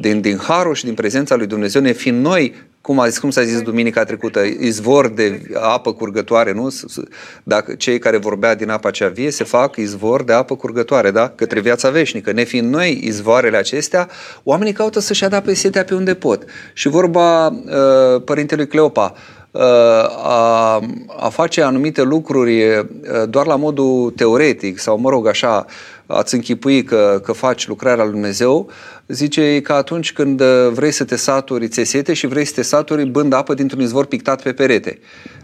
din, 0.00 0.20
din 0.20 0.36
harul 0.36 0.74
și 0.74 0.84
din 0.84 0.94
prezența 0.94 1.34
lui 1.34 1.46
Dumnezeu, 1.46 1.82
ne 1.82 1.92
fiind 1.92 2.24
noi 2.24 2.54
cum, 2.84 2.98
a 3.00 3.08
zis, 3.08 3.18
cum 3.18 3.30
s-a 3.30 3.42
zis 3.42 3.60
duminica 3.60 4.04
trecută, 4.04 4.40
izvor 4.42 5.08
de 5.08 5.42
apă 5.54 5.92
curgătoare, 5.92 6.52
nu? 6.52 6.68
S- 6.68 6.84
s- 6.88 7.00
Dacă 7.42 7.74
cei 7.74 7.98
care 7.98 8.16
vorbea 8.16 8.54
din 8.54 8.70
apa 8.70 8.90
cea 8.90 9.08
vie 9.08 9.30
se 9.30 9.44
fac 9.44 9.76
izvor 9.76 10.22
de 10.22 10.32
apă 10.32 10.56
curgătoare, 10.56 11.10
da? 11.10 11.28
Către 11.34 11.60
viața 11.60 11.90
veșnică. 11.90 12.32
Ne 12.32 12.42
fiind 12.44 12.72
noi 12.72 13.00
izvoarele 13.04 13.56
acestea, 13.56 14.08
oamenii 14.42 14.72
caută 14.72 15.00
să-și 15.00 15.24
adapte 15.24 15.54
setea 15.54 15.84
pe 15.84 15.94
unde 15.94 16.14
pot. 16.14 16.44
Și 16.72 16.88
vorba 16.88 17.46
uh, 17.46 18.22
părintelui 18.24 18.66
Cleopa, 18.66 19.14
uh, 19.50 19.62
a, 20.24 20.80
a 21.18 21.28
face 21.28 21.62
anumite 21.62 22.02
lucruri 22.02 22.64
uh, 22.78 22.84
doar 23.28 23.46
la 23.46 23.56
modul 23.56 24.10
teoretic 24.16 24.78
sau, 24.78 24.98
mă 24.98 25.10
rog, 25.10 25.26
așa, 25.26 25.66
ați 26.14 26.34
închipui 26.34 26.84
că, 26.84 27.20
că 27.24 27.32
faci 27.32 27.66
lucrarea 27.66 28.04
lui 28.04 28.12
Dumnezeu, 28.12 28.70
zice 29.06 29.60
că 29.60 29.72
atunci 29.72 30.12
când 30.12 30.40
uh, 30.40 30.68
vrei 30.72 30.90
să 30.90 31.04
te 31.04 31.16
saturi, 31.16 31.68
ți 31.68 31.82
sete 31.82 32.12
și 32.12 32.26
vrei 32.26 32.44
să 32.44 32.52
te 32.54 32.62
saturi 32.62 33.04
bând 33.04 33.32
apă 33.32 33.54
dintr-un 33.54 33.80
izvor 33.80 34.06
pictat 34.06 34.42
pe 34.42 34.52
perete. 34.52 34.98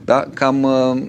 Da? 0.04 0.24
Cam, 0.34 0.62
uh, 0.62 1.02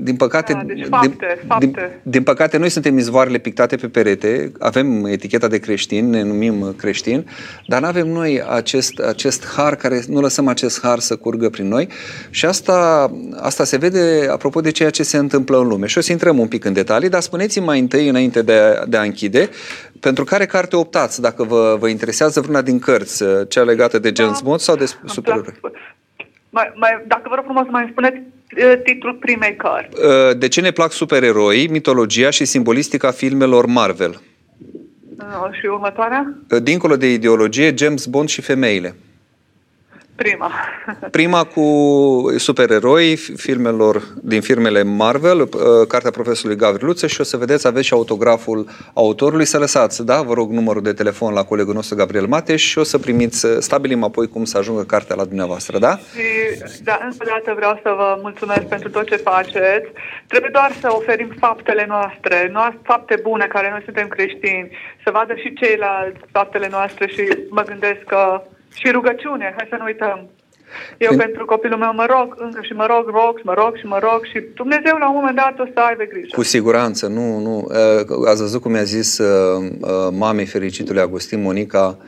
din 0.00 0.16
păcate, 0.16 0.52
Da, 0.52 0.62
deci 0.66 0.86
fapte, 0.90 1.38
fapte. 1.46 1.66
Din, 1.66 1.76
din 2.02 2.22
păcate, 2.22 2.56
noi 2.56 2.68
suntem 2.68 2.98
izvoarele 2.98 3.38
pictate 3.38 3.76
pe 3.76 3.88
perete, 3.88 4.52
avem 4.58 5.04
eticheta 5.04 5.48
de 5.48 5.58
creștin, 5.58 6.10
ne 6.10 6.22
numim 6.22 6.74
creștini, 6.76 7.24
dar 7.66 7.80
nu 7.80 7.86
avem 7.86 8.08
noi 8.08 8.42
acest, 8.42 8.98
acest 8.98 9.46
har, 9.46 9.76
care 9.76 10.02
nu 10.08 10.20
lăsăm 10.20 10.48
acest 10.48 10.80
har 10.82 10.98
să 10.98 11.16
curgă 11.16 11.48
prin 11.48 11.68
noi 11.68 11.88
și 12.30 12.46
asta, 12.46 13.10
asta 13.40 13.64
se 13.64 13.76
vede 13.76 14.28
apropo 14.30 14.60
de 14.60 14.70
ceea 14.70 14.90
ce 14.90 15.02
se 15.02 15.16
întâmplă 15.16 15.58
în 15.58 15.68
lume. 15.68 15.86
Și 15.86 15.98
o 15.98 16.00
să 16.00 16.12
intrăm 16.12 16.38
un 16.38 16.48
pic 16.48 16.64
în 16.64 16.72
detalii, 16.72 17.08
dar 17.08 17.20
spuneți-mi 17.20 17.64
mai 17.64 17.78
întâi, 17.78 18.08
înainte 18.08 18.42
de 18.42 18.52
a, 18.52 18.86
de 18.86 18.96
a 18.96 19.02
închide, 19.02 19.48
pentru 20.00 20.24
care 20.24 20.46
carte 20.46 20.76
optați, 20.76 21.20
dacă 21.20 21.44
vă, 21.44 21.76
vă 21.80 21.88
interesează 21.88 22.40
vreuna 22.40 22.62
din 22.62 22.78
cărți, 22.78 23.24
cea 23.48 23.62
legată 23.62 23.98
de 23.98 24.12
James 24.16 24.40
Bond 24.40 24.60
sau 24.60 24.76
de 24.76 24.84
Da, 24.84 24.98
Îmi 25.00 25.10
supereroi? 25.10 25.54
Plac. 26.58 26.76
Mai, 26.76 26.90
mai, 26.92 27.04
dacă 27.06 27.26
vă 27.28 27.34
rog 27.34 27.44
frumos 27.44 27.64
să 27.64 27.70
mai 27.70 27.82
îmi 27.82 27.90
spuneți 27.92 28.16
uh, 28.16 28.82
titlul 28.84 29.14
primei 29.14 29.56
cărți. 29.56 29.96
Uh, 30.04 30.38
De 30.38 30.48
ce 30.48 30.60
ne 30.60 30.70
plac 30.70 30.92
supereroi, 30.92 31.66
mitologia 31.70 32.30
și 32.30 32.44
simbolistica 32.44 33.10
filmelor 33.10 33.66
Marvel? 33.66 34.20
Uh, 35.18 35.58
și 35.60 35.66
următoarea? 35.66 36.34
Uh, 36.50 36.62
Dincolo 36.62 36.96
de 36.96 37.12
ideologie, 37.12 37.74
James 37.76 38.06
Bond 38.06 38.28
și 38.28 38.40
femeile. 38.40 38.94
Prima. 40.24 40.50
Prima 41.10 41.44
cu 41.44 41.64
supereroi 42.36 43.16
fi- 43.16 43.36
filmelor 43.36 44.02
din 44.22 44.40
firmele 44.40 44.82
Marvel, 44.82 45.40
uh, 45.40 45.48
cartea 45.88 46.10
profesorului 46.10 46.56
Gavriluță 46.56 47.06
și 47.06 47.20
o 47.20 47.24
să 47.24 47.36
vedeți, 47.36 47.66
aveți 47.66 47.86
și 47.86 47.92
autograful 47.92 48.68
autorului. 48.94 49.44
Să 49.44 49.58
lăsați, 49.58 50.04
da, 50.04 50.22
vă 50.22 50.32
rog, 50.34 50.50
numărul 50.50 50.82
de 50.82 50.92
telefon 50.92 51.32
la 51.34 51.44
colegul 51.44 51.74
nostru 51.74 51.96
Gabriel 51.96 52.26
Mateș 52.26 52.62
și 52.62 52.78
o 52.78 52.82
să 52.82 52.98
primiți, 52.98 53.46
uh, 53.46 53.56
stabilim 53.58 54.02
apoi 54.04 54.28
cum 54.28 54.44
să 54.44 54.58
ajungă 54.58 54.82
cartea 54.82 55.16
la 55.16 55.24
dumneavoastră, 55.24 55.78
da? 55.78 55.96
Și, 55.96 56.82
da, 56.82 56.98
încă 57.02 57.16
o 57.20 57.24
dată 57.24 57.52
vreau 57.56 57.80
să 57.82 57.94
vă 57.96 58.18
mulțumesc 58.22 58.62
pentru 58.62 58.90
tot 58.90 59.06
ce 59.08 59.16
faceți. 59.16 59.88
Trebuie 60.26 60.50
doar 60.52 60.72
să 60.80 60.88
oferim 60.90 61.34
faptele 61.38 61.84
noastre, 61.88 62.48
noastre 62.52 62.80
fapte 62.82 63.18
bune 63.22 63.46
care 63.46 63.70
noi 63.70 63.82
suntem 63.84 64.08
creștini, 64.08 64.70
să 65.04 65.10
vadă 65.10 65.34
și 65.34 65.52
ceilalți 65.52 66.20
faptele 66.32 66.68
noastre 66.70 67.06
și 67.06 67.22
mă 67.50 67.62
gândesc 67.62 68.02
că 68.06 68.42
și 68.74 68.90
rugăciune, 68.90 69.54
hai 69.56 69.66
să 69.70 69.76
nu 69.78 69.84
uităm. 69.84 70.28
Eu 70.98 71.10
În- 71.12 71.18
pentru 71.18 71.44
copilul 71.44 71.78
meu 71.78 71.92
mă 71.94 72.06
rog 72.08 72.34
încă 72.38 72.60
și 72.62 72.72
mă 72.72 72.86
rog, 72.86 73.04
rog, 73.06 73.38
și 73.38 73.44
mă 73.44 73.54
rog 73.54 73.76
și 73.76 73.86
mă 73.86 73.98
rog 74.02 74.20
și 74.32 74.44
Dumnezeu 74.54 74.96
la 74.98 75.08
un 75.08 75.14
moment 75.14 75.36
dat 75.36 75.58
o 75.58 75.70
să 75.74 75.80
aibă 75.80 76.02
grijă. 76.04 76.26
Cu 76.34 76.42
siguranță, 76.42 77.06
nu, 77.06 77.38
nu. 77.38 77.56
Uh, 77.68 78.28
Ați 78.28 78.40
văzut 78.40 78.60
cum 78.62 78.72
mi-a 78.72 78.82
zis 78.82 79.18
uh, 79.18 79.70
uh, 79.80 79.88
mamei 80.18 80.46
fericitului 80.46 81.00
Agustin 81.00 81.42
Monica, 81.42 81.96
uh, 81.98 82.06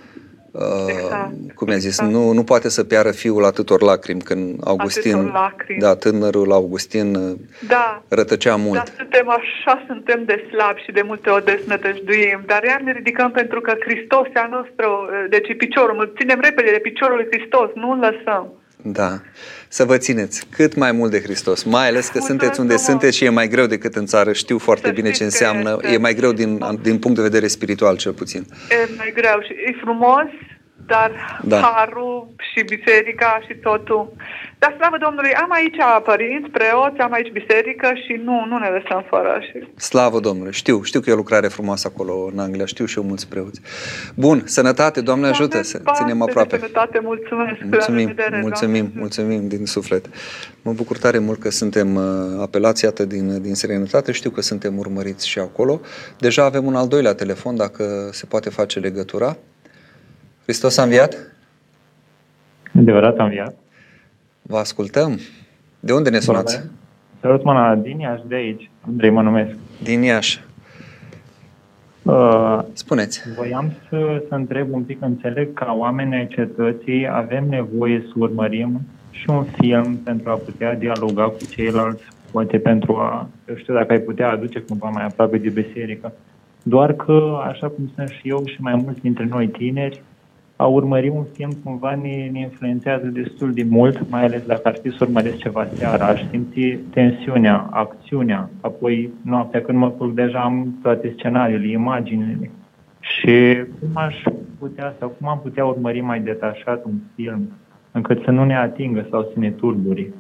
Exact. 0.89 1.33
cum 1.55 1.67
mi-a 1.69 1.77
zis, 1.77 1.99
Exact. 1.99 2.11
nu, 2.11 2.33
nu 2.33 2.45
poate 2.45 2.69
să 2.69 2.85
piară 2.85 3.11
fiul 3.11 3.45
atâtor 3.45 3.83
lacrimi 3.83 4.21
când 4.21 4.61
Augustin, 4.65 5.15
Atâtor 5.15 5.33
lacrimi. 5.33 5.81
da, 5.81 5.95
tânărul 5.95 6.53
Augustin 6.53 7.15
uh, 7.15 7.37
Da, 7.69 8.03
rătăcea 8.09 8.57
mult. 8.57 8.77
Dar 8.77 8.89
suntem 8.97 9.29
așa, 9.29 9.85
suntem 9.87 10.25
de 10.25 10.45
slabi 10.51 10.81
și 10.83 10.93
de 10.93 11.03
multe 11.03 11.31
ori 11.31 11.45
desnădăjduim, 11.45 12.43
dar 12.47 12.65
iar 12.65 12.81
ne 12.81 12.93
ridicăm 12.93 13.31
pentru 13.31 13.61
că 13.61 13.75
Hristos 13.81 14.27
e 14.35 14.39
a 14.39 14.47
nostru, 14.47 15.09
deci 15.29 15.49
e 15.49 15.55
piciorul, 15.55 15.97
îl 16.01 16.13
ținem 16.19 16.41
repede 16.41 16.71
de 16.71 16.79
piciorul 16.79 17.17
lui 17.17 17.27
Hristos, 17.31 17.69
nu 17.75 17.91
îl 17.91 17.99
lăsăm. 17.99 18.53
Da. 18.83 19.11
Să 19.73 19.85
vă 19.85 19.97
țineți 19.97 20.47
cât 20.51 20.75
mai 20.75 20.93
mult 20.93 21.11
de 21.11 21.21
Hristos, 21.21 21.63
mai 21.63 21.87
ales 21.89 22.07
că 22.07 22.19
Mulțumesc 22.19 22.27
sunteți 22.27 22.61
unde 22.61 22.73
frumos. 22.73 22.89
sunteți 22.91 23.17
și 23.17 23.25
e 23.25 23.29
mai 23.29 23.49
greu 23.49 23.67
decât 23.67 23.95
în 23.95 24.07
țară. 24.07 24.33
Știu 24.33 24.59
foarte 24.59 24.87
Să 24.87 24.93
bine 24.93 25.09
ce 25.11 25.15
știți 25.15 25.39
că 25.39 25.45
înseamnă. 25.45 25.79
este. 25.83 25.95
E 25.95 25.99
mai 25.99 26.15
greu 26.15 26.33
din, 26.33 26.65
din 26.83 26.99
punct 26.99 27.17
de 27.17 27.23
vedere 27.23 27.47
spiritual, 27.47 27.97
cel 27.97 28.13
puțin. 28.13 28.47
E 28.71 28.89
mai 28.97 29.13
greu 29.15 29.41
și 29.47 29.53
e 29.53 29.77
frumos, 29.81 30.27
dar 30.95 31.11
Da. 31.43 31.59
harul 31.61 32.29
și 32.49 32.61
biserica 32.75 33.31
și 33.47 33.55
totul. 33.69 34.13
Dar 34.63 34.75
slavă 34.79 34.97
Domnului, 35.07 35.33
am 35.35 35.51
aici 35.53 35.81
părinți, 36.05 36.51
preoți, 36.51 36.99
am 37.01 37.13
aici 37.13 37.33
biserică 37.41 37.89
și 38.05 38.13
nu, 38.25 38.45
nu 38.51 38.57
ne 38.59 38.69
lăsăm 38.69 39.05
fără. 39.09 39.33
Și 39.47 39.81
Slavă 39.89 40.21
Domnului! 40.21 40.53
Știu, 40.53 40.83
știu 40.83 41.01
că 41.01 41.11
e 41.11 41.13
o 41.13 41.17
lucrare 41.25 41.49
frumoasă 41.49 41.91
acolo 41.95 42.15
în 42.33 42.39
Anglia, 42.39 42.65
știu 42.67 42.85
și 42.85 42.99
eu 42.99 43.05
mulți 43.05 43.29
preoți. 43.29 43.61
Bun, 44.15 44.43
sănătate, 44.45 45.01
Doamne 45.01 45.27
ajută, 45.27 45.47
Doamne, 45.49 45.69
să 45.69 45.79
pace 45.79 45.99
ținem 46.03 46.17
și 46.17 46.23
aproape. 46.23 46.57
Sănătate, 46.59 47.01
mulțumesc. 47.03 47.59
La 47.61 47.67
Mulțumim, 47.71 48.07
revedere, 48.07 48.41
mulțumim, 48.41 48.81
Doamne. 48.85 49.01
mulțumim 49.01 49.49
din 49.49 49.67
suflet. 49.67 50.05
Mă 50.63 50.73
bucur 50.73 50.99
tare 50.99 51.19
mult 51.19 51.39
că 51.41 51.51
suntem 51.51 51.95
uh, 51.95 52.03
apelați, 52.41 52.85
iată, 52.85 53.05
din, 53.05 53.43
din 53.43 53.55
serenătate. 53.55 54.13
Știu 54.13 54.31
că 54.31 54.41
suntem 54.41 54.79
urmăriți 54.79 55.29
și 55.29 55.39
acolo. 55.39 55.81
Deja 56.19 56.45
avem 56.45 56.65
un 56.65 56.75
al 56.75 56.89
doilea 56.89 57.15
telefon, 57.15 57.57
dacă 57.57 58.09
se 58.13 58.27
poate 58.27 58.51
face 58.51 58.79
legătura. 58.79 59.37
Hristos 60.51 60.77
a 60.79 60.83
înviat? 60.83 61.17
Adevărat 62.79 63.19
am 63.19 63.29
viat. 63.29 63.55
Vă 64.43 64.57
ascultăm. 64.57 65.19
De 65.81 65.93
unde 65.93 66.11
ne 66.11 66.19
sunați? 66.19 66.61
Salut 67.21 67.45
mâna 67.45 67.75
din 67.75 67.99
Iași 67.99 68.23
de 68.27 68.35
aici. 68.35 68.71
Andrei 68.87 69.11
mă 69.11 69.23
numesc. 69.23 69.51
Din 69.83 70.03
Iași. 70.03 70.41
Uh, 72.03 72.59
Spuneți. 72.73 73.23
Voiam 73.37 73.73
să, 73.89 74.23
să 74.29 74.35
întreb 74.35 74.73
un 74.73 74.83
pic, 74.83 75.03
înțeleg 75.03 75.55
ca 75.55 75.75
oameni 75.79 76.15
ai 76.15 76.29
cetății 76.29 77.09
avem 77.09 77.49
nevoie 77.49 78.03
să 78.07 78.13
urmărim 78.17 78.81
și 79.11 79.31
un 79.31 79.45
film 79.45 79.97
pentru 79.97 80.31
a 80.31 80.35
putea 80.35 80.75
dialoga 80.75 81.23
cu 81.25 81.39
ceilalți, 81.51 82.03
poate 82.31 82.59
pentru 82.59 82.97
a, 82.97 83.29
eu 83.49 83.57
știu 83.57 83.75
dacă 83.75 83.93
ai 83.93 84.01
putea 84.01 84.31
aduce 84.31 84.59
cumva 84.61 84.89
mai 84.89 85.05
aproape 85.05 85.39
de 85.39 85.49
biserică. 85.49 86.13
Doar 86.63 86.93
că, 86.93 87.39
așa 87.47 87.69
cum 87.69 87.91
sunt 87.95 88.09
și 88.09 88.29
eu 88.29 88.43
și 88.47 88.61
mai 88.61 88.75
mulți 88.75 89.01
dintre 89.01 89.27
noi 89.31 89.49
tineri, 89.49 90.03
a 90.61 90.67
urmări 90.67 91.09
un 91.09 91.25
film 91.33 91.51
cumva 91.65 91.95
ne, 91.95 92.29
ne 92.33 92.41
influențează 92.41 93.07
destul 93.07 93.53
de 93.53 93.67
mult, 93.69 94.11
mai 94.11 94.25
ales 94.25 94.43
dacă 94.47 94.61
ar 94.65 94.79
fi 94.83 94.91
să 94.91 94.97
urmăresc 95.01 95.37
ceva 95.37 95.69
seara. 95.75 96.07
Aș 96.07 96.23
simți 96.31 96.79
tensiunea, 96.91 97.69
acțiunea, 97.71 98.51
apoi 98.61 99.11
noaptea 99.25 99.61
când 99.61 99.79
mă 99.79 99.91
culc 99.91 100.15
deja 100.15 100.39
am 100.39 100.79
toate 100.83 101.13
scenariile, 101.17 101.73
imaginile. 101.73 102.51
Și 103.01 103.65
cum 103.81 103.91
aș 103.95 104.15
putea 104.59 104.95
sau 104.99 105.09
cum 105.09 105.29
am 105.29 105.41
putea 105.43 105.65
urmări 105.65 106.01
mai 106.01 106.21
detașat 106.21 106.85
un 106.85 106.95
film 107.15 107.53
încât 107.93 108.23
să 108.25 108.31
nu 108.31 108.45
ne 108.45 108.57
atingă 108.57 109.07
sau 109.11 109.23
să 109.23 109.39
ne 109.39 109.51
turburi? 109.51 110.13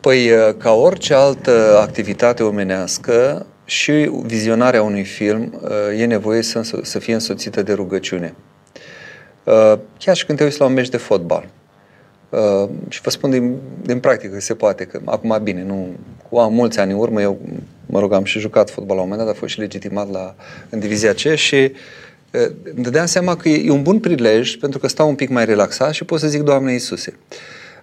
Păi, 0.00 0.18
ca 0.58 0.70
orice 0.70 1.14
altă 1.14 1.50
activitate 1.80 2.42
omenească, 2.42 3.46
și 3.64 4.10
vizionarea 4.24 4.82
unui 4.82 5.04
film 5.04 5.52
e 5.98 6.06
nevoie 6.06 6.42
să, 6.42 6.78
să 6.82 6.98
fie 6.98 7.14
însoțită 7.14 7.62
de 7.62 7.72
rugăciune. 7.72 8.34
Uh, 9.50 9.78
chiar 9.98 10.16
și 10.16 10.26
când 10.26 10.38
te 10.38 10.44
uiți 10.44 10.60
la 10.60 10.66
un 10.66 10.72
meci 10.72 10.88
de 10.88 10.96
fotbal. 10.96 11.48
Uh, 12.28 12.68
și 12.88 13.00
vă 13.00 13.10
spun 13.10 13.30
din, 13.30 13.56
din 13.82 14.00
practică 14.00 14.34
că 14.34 14.40
se 14.40 14.54
poate, 14.54 14.84
că 14.84 15.00
acum 15.04 15.40
bine, 15.42 15.64
nu, 15.64 15.88
cu 16.28 16.38
am 16.38 16.54
mulți 16.54 16.78
ani 16.78 16.92
în 16.92 16.98
urmă, 16.98 17.20
eu, 17.20 17.38
mă 17.86 18.00
rog, 18.00 18.12
am 18.12 18.24
și 18.24 18.38
jucat 18.38 18.70
fotbal 18.70 18.96
la 18.96 19.02
un 19.02 19.08
moment 19.08 19.26
dat, 19.26 19.36
a 19.36 19.38
fost 19.38 19.52
și 19.52 19.58
legitimat 19.58 20.10
la, 20.10 20.34
în 20.68 20.78
divizia 20.78 21.12
C 21.12 21.34
și 21.34 21.54
uh, 21.54 22.50
îmi 22.74 22.82
dădeam 22.82 23.06
seama 23.06 23.36
că 23.36 23.48
e, 23.48 23.66
e 23.66 23.70
un 23.70 23.82
bun 23.82 24.00
prilej 24.00 24.56
pentru 24.56 24.78
că 24.78 24.88
stau 24.88 25.08
un 25.08 25.14
pic 25.14 25.28
mai 25.28 25.44
relaxat 25.44 25.92
și 25.92 26.04
pot 26.04 26.20
să 26.20 26.28
zic 26.28 26.42
Doamne 26.42 26.72
Iisuse. 26.72 27.14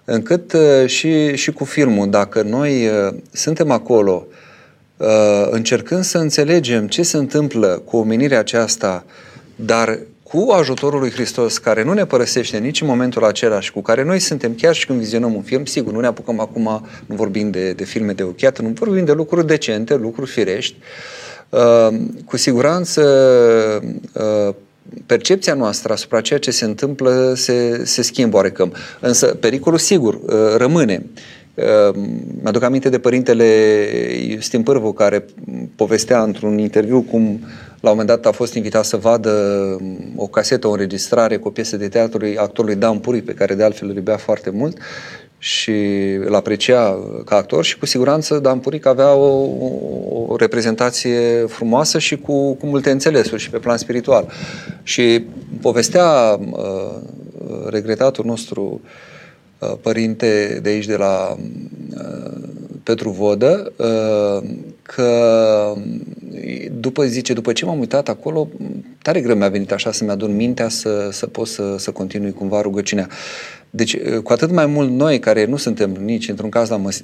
Încât 0.04 0.56
și, 0.86 1.36
și 1.36 1.52
cu 1.52 1.64
filmul, 1.64 2.10
dacă 2.10 2.42
noi 2.42 2.90
suntem 3.32 3.70
acolo 3.70 4.26
încercând 5.50 6.04
să 6.04 6.18
înțelegem 6.18 6.88
ce 6.88 7.02
se 7.02 7.16
întâmplă 7.16 7.82
cu 7.84 7.96
omenirea 7.96 8.38
aceasta, 8.38 9.04
dar 9.56 9.98
cu 10.28 10.50
ajutorul 10.50 11.00
lui 11.00 11.10
Hristos, 11.10 11.58
care 11.58 11.82
nu 11.82 11.92
ne 11.92 12.06
părăsește 12.06 12.58
nici 12.58 12.80
în 12.80 12.86
momentul 12.86 13.24
acela 13.24 13.60
și 13.60 13.72
cu 13.72 13.80
care 13.80 14.04
noi 14.04 14.18
suntem 14.18 14.54
chiar 14.54 14.74
și 14.74 14.86
când 14.86 14.98
vizionăm 14.98 15.34
un 15.34 15.42
film, 15.42 15.64
sigur, 15.64 15.92
nu 15.92 16.00
ne 16.00 16.06
apucăm 16.06 16.40
acum, 16.40 16.86
nu 17.06 17.14
vorbim 17.14 17.50
de, 17.50 17.72
de 17.72 17.84
filme 17.84 18.12
de 18.12 18.22
ochiat, 18.22 18.60
nu 18.60 18.68
vorbim 18.68 19.04
de 19.04 19.12
lucruri 19.12 19.46
decente, 19.46 19.94
lucruri 19.94 20.30
firești. 20.30 20.76
Uh, 21.48 21.88
cu 22.24 22.36
siguranță 22.36 23.02
uh, 24.12 24.54
percepția 25.06 25.54
noastră 25.54 25.92
asupra 25.92 26.20
ceea 26.20 26.38
ce 26.38 26.50
se 26.50 26.64
întâmplă 26.64 27.32
se, 27.36 27.84
se 27.84 28.02
schimbă 28.02 28.36
oarecum. 28.36 28.72
Însă 29.00 29.26
pericolul, 29.26 29.78
sigur, 29.78 30.14
uh, 30.14 30.56
rămâne. 30.56 31.06
Uh, 31.58 31.94
mi-aduc 32.42 32.62
aminte 32.62 32.88
de 32.88 32.98
părintele 32.98 33.44
Justin 34.34 34.62
Pârvu, 34.62 34.92
care 34.92 35.24
povestea 35.76 36.22
într-un 36.22 36.58
interviu 36.58 37.00
cum 37.00 37.40
la 37.80 37.90
un 37.90 37.96
moment 37.96 38.06
dat 38.08 38.26
a 38.26 38.30
fost 38.30 38.54
invitat 38.54 38.84
să 38.84 38.96
vadă 38.96 39.30
o 40.16 40.26
casetă, 40.26 40.66
o 40.66 40.70
înregistrare 40.70 41.36
cu 41.36 41.48
o 41.48 41.50
piesă 41.50 41.76
de 41.76 41.88
teatru 41.88 42.26
actorului 42.36 42.76
Dan 42.76 42.98
Puri, 42.98 43.22
pe 43.22 43.32
care 43.32 43.54
de 43.54 43.62
altfel 43.62 43.88
îl 43.88 43.94
iubea 43.94 44.16
foarte 44.16 44.50
mult 44.50 44.78
și 45.38 45.72
îl 46.24 46.34
aprecia 46.34 46.98
ca 47.24 47.36
actor 47.36 47.64
și 47.64 47.78
cu 47.78 47.86
siguranță 47.86 48.38
Dan 48.38 48.58
Puric 48.58 48.86
avea 48.86 49.14
o, 49.14 49.48
o 50.26 50.36
reprezentație 50.36 51.44
frumoasă 51.46 51.98
și 51.98 52.16
cu, 52.16 52.54
cu 52.54 52.66
multe 52.66 52.90
înțelesuri 52.90 53.42
și 53.42 53.50
pe 53.50 53.58
plan 53.58 53.76
spiritual. 53.76 54.28
Și 54.82 55.24
povestea 55.60 56.38
uh, 56.52 56.94
regretatul 57.68 58.24
nostru 58.24 58.80
uh, 58.84 58.90
părinte 59.80 60.58
de 60.62 60.68
aici 60.68 60.86
de 60.86 60.96
la 60.96 61.36
uh, 61.96 62.40
Petru 62.82 63.10
Vodă 63.10 63.72
uh, 63.76 64.48
că 64.82 65.74
după, 66.80 67.04
zice, 67.04 67.32
după 67.32 67.52
ce 67.52 67.64
m-am 67.64 67.78
uitat 67.78 68.08
acolo, 68.08 68.48
tare 69.02 69.20
greu 69.20 69.36
mi-a 69.36 69.48
venit 69.48 69.72
așa 69.72 69.92
să-mi 69.92 70.10
adun 70.10 70.36
mintea 70.36 70.68
să, 70.68 71.08
să 71.12 71.26
pot 71.26 71.46
să, 71.46 71.74
să 71.78 71.90
continui 71.90 72.32
cumva 72.32 72.60
rugăciunea. 72.60 73.08
Deci, 73.70 73.96
cu 74.22 74.32
atât 74.32 74.50
mai 74.50 74.66
mult 74.66 74.90
noi, 74.90 75.18
care 75.18 75.44
nu 75.44 75.56
suntem 75.56 75.90
nici 75.90 76.28
într-un 76.28 76.48
caz 76.48 76.68
la 76.68 76.76
măs- 76.76 77.02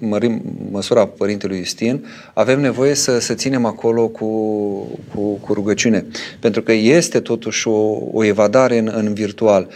mărim, 0.00 0.42
măsura 0.70 1.06
Părintelui 1.06 1.58
Justin, 1.58 2.04
avem 2.34 2.60
nevoie 2.60 2.94
să, 2.94 3.18
să 3.18 3.34
ținem 3.34 3.64
acolo 3.64 4.08
cu, 4.08 4.26
cu, 5.14 5.20
cu 5.20 5.52
rugăciune. 5.52 6.06
Pentru 6.40 6.62
că 6.62 6.72
este 6.72 7.20
totuși 7.20 7.68
o, 7.68 7.98
o 8.12 8.24
evadare 8.24 8.78
în, 8.78 8.92
în 8.94 9.14
virtual. 9.14 9.68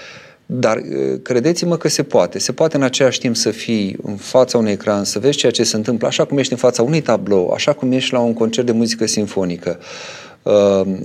Dar 0.47 0.83
credeți-mă 1.23 1.77
că 1.77 1.89
se 1.89 2.03
poate. 2.03 2.39
Se 2.39 2.53
poate 2.53 2.77
în 2.77 2.83
același 2.83 3.19
timp 3.19 3.37
să 3.37 3.51
fii 3.51 3.97
în 4.03 4.17
fața 4.17 4.59
unui 4.59 4.73
ecran, 4.73 5.05
să 5.05 5.19
vezi 5.19 5.37
ceea 5.37 5.53
ce 5.53 5.65
se 5.65 5.77
întâmplă, 5.77 6.07
așa 6.07 6.25
cum 6.25 6.39
ești 6.39 6.53
în 6.53 6.59
fața 6.59 6.83
unui 6.83 7.01
tablou, 7.01 7.51
așa 7.51 7.73
cum 7.73 7.93
ești 7.93 8.13
la 8.13 8.19
un 8.19 8.33
concert 8.33 8.67
de 8.67 8.73
muzică 8.73 9.07
sinfonică, 9.07 9.79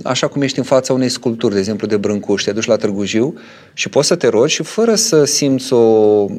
așa 0.02 0.28
cum 0.28 0.42
ești 0.42 0.58
în 0.58 0.64
fața 0.64 0.92
unei 0.92 1.08
sculpturi, 1.08 1.52
de 1.52 1.58
exemplu, 1.58 1.86
de 1.86 1.96
Brâncuș, 1.96 2.42
te 2.42 2.52
duci 2.52 2.66
la 2.66 2.76
Târgu 2.76 3.04
Jiu 3.04 3.34
și 3.72 3.88
poți 3.88 4.06
să 4.06 4.16
te 4.16 4.28
rogi 4.28 4.54
și 4.54 4.62
fără 4.62 4.94
să 4.94 5.24
simți 5.24 5.72
o, 5.72 5.78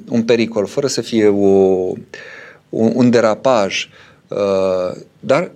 un 0.10 0.24
pericol, 0.26 0.66
fără 0.66 0.88
să 0.88 1.02
fie 1.02 1.28
o, 1.28 1.48
un, 2.70 2.92
un 2.94 3.10
derapaj, 3.10 3.90
dar 5.20 5.52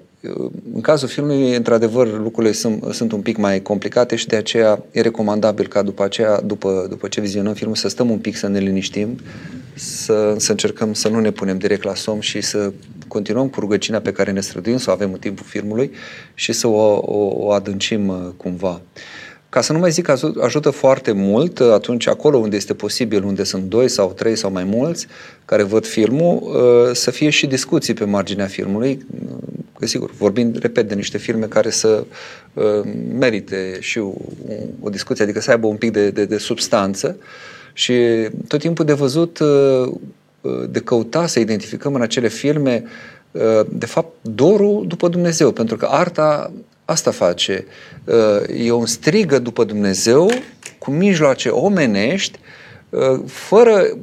în 0.74 0.82
cazul 0.82 1.08
filmului, 1.08 1.56
într-adevăr, 1.56 2.20
lucrurile 2.20 2.54
sunt, 2.54 2.84
sunt 2.92 3.12
un 3.12 3.22
pic 3.22 3.38
mai 3.38 3.62
complicate 3.62 4.16
și 4.16 4.28
de 4.28 4.36
aceea 4.36 4.84
e 4.92 5.02
recomandabil 5.02 5.68
ca 5.68 5.82
după 5.82 6.04
aceea, 6.04 6.42
după, 6.42 6.86
după 6.90 7.08
ce 7.08 7.22
vizionăm 7.22 7.54
filmul, 7.54 7.76
să 7.76 7.88
stăm 7.88 8.10
un 8.10 8.18
pic, 8.18 8.36
să 8.36 8.48
ne 8.48 8.60
liniștim, 8.60 9.20
să, 9.74 10.36
să 10.38 10.52
încercăm 10.52 10.94
să 10.94 11.10
nu 11.10 11.20
ne 11.20 11.32
punem 11.32 11.58
direct 11.58 11.84
la 11.84 11.96
somn 11.96 12.20
și 12.20 12.42
să 12.42 12.72
continuăm 13.08 13.48
cu 13.48 13.60
rugăciunea 13.60 14.02
pe 14.02 14.12
care 14.12 14.32
ne 14.32 14.42
străduim, 14.42 14.78
să 14.78 14.90
o 14.90 14.94
avem 14.94 15.14
în 15.14 15.20
timpul 15.20 15.46
filmului 15.46 15.92
și 16.34 16.54
să 16.54 16.68
o, 16.68 17.00
o, 17.02 17.46
o 17.46 17.52
adâncim 17.52 18.08
uh, 18.08 18.16
cumva. 18.38 18.82
Ca 19.50 19.62
să 19.62 19.74
nu 19.74 19.80
mai 19.80 19.92
zic 19.92 20.06
că 20.06 20.16
ajută 20.42 20.70
foarte 20.70 21.12
mult 21.12 21.60
uh, 21.60 21.72
atunci 21.72 22.08
acolo 22.08 22.38
unde 22.38 22.56
este 22.56 22.74
posibil, 22.74 23.24
unde 23.24 23.44
sunt 23.44 23.64
doi 23.64 23.90
sau 23.90 24.14
trei 24.14 24.36
sau 24.36 24.52
mai 24.52 24.64
mulți 24.64 25.08
care 25.46 25.64
văd 25.64 25.86
filmul, 25.86 26.42
uh, 26.44 26.94
să 26.94 27.12
fie 27.12 27.30
și 27.30 27.48
discuții 27.48 27.94
pe 27.94 28.06
marginea 28.06 28.46
filmului, 28.46 29.06
că 29.80 29.86
sigur, 29.86 30.12
vorbim, 30.12 30.54
repet, 30.60 30.88
de 30.88 30.96
niște 30.96 31.18
filme 31.18 31.46
care 31.46 31.70
să 31.70 32.06
uh, 32.54 32.64
merite 33.20 33.78
și 33.80 34.00
o, 34.00 34.14
o 34.80 34.90
discuție, 34.90 35.24
adică 35.24 35.40
să 35.40 35.52
aibă 35.52 35.68
un 35.68 35.76
pic 35.76 35.92
de, 35.92 36.10
de, 36.10 36.26
de 36.26 36.38
substanță 36.38 37.18
și 37.74 37.94
tot 38.48 38.60
timpul 38.60 38.86
de 38.86 38.94
văzut, 38.94 39.40
uh, 39.40 39.94
de 40.70 40.80
căuta 40.80 41.28
să 41.28 41.40
identificăm 41.40 41.96
în 41.96 42.02
acele 42.02 42.28
filme, 42.28 42.84
uh, 43.32 43.66
de 43.70 43.86
fapt, 43.86 44.14
dorul 44.22 44.86
după 44.88 45.08
Dumnezeu, 45.08 45.52
pentru 45.52 45.78
că 45.78 45.86
arta 45.86 46.52
asta 46.86 47.12
face. 47.12 47.66
Uh, 48.06 48.66
e 48.66 48.72
un 48.72 48.86
strigă 48.86 49.40
după 49.40 49.64
Dumnezeu 49.64 50.32
cu 50.78 50.92
mijloace 50.92 51.50
omenești, 51.50 52.40
uh, 52.90 53.20
fără 53.26 53.98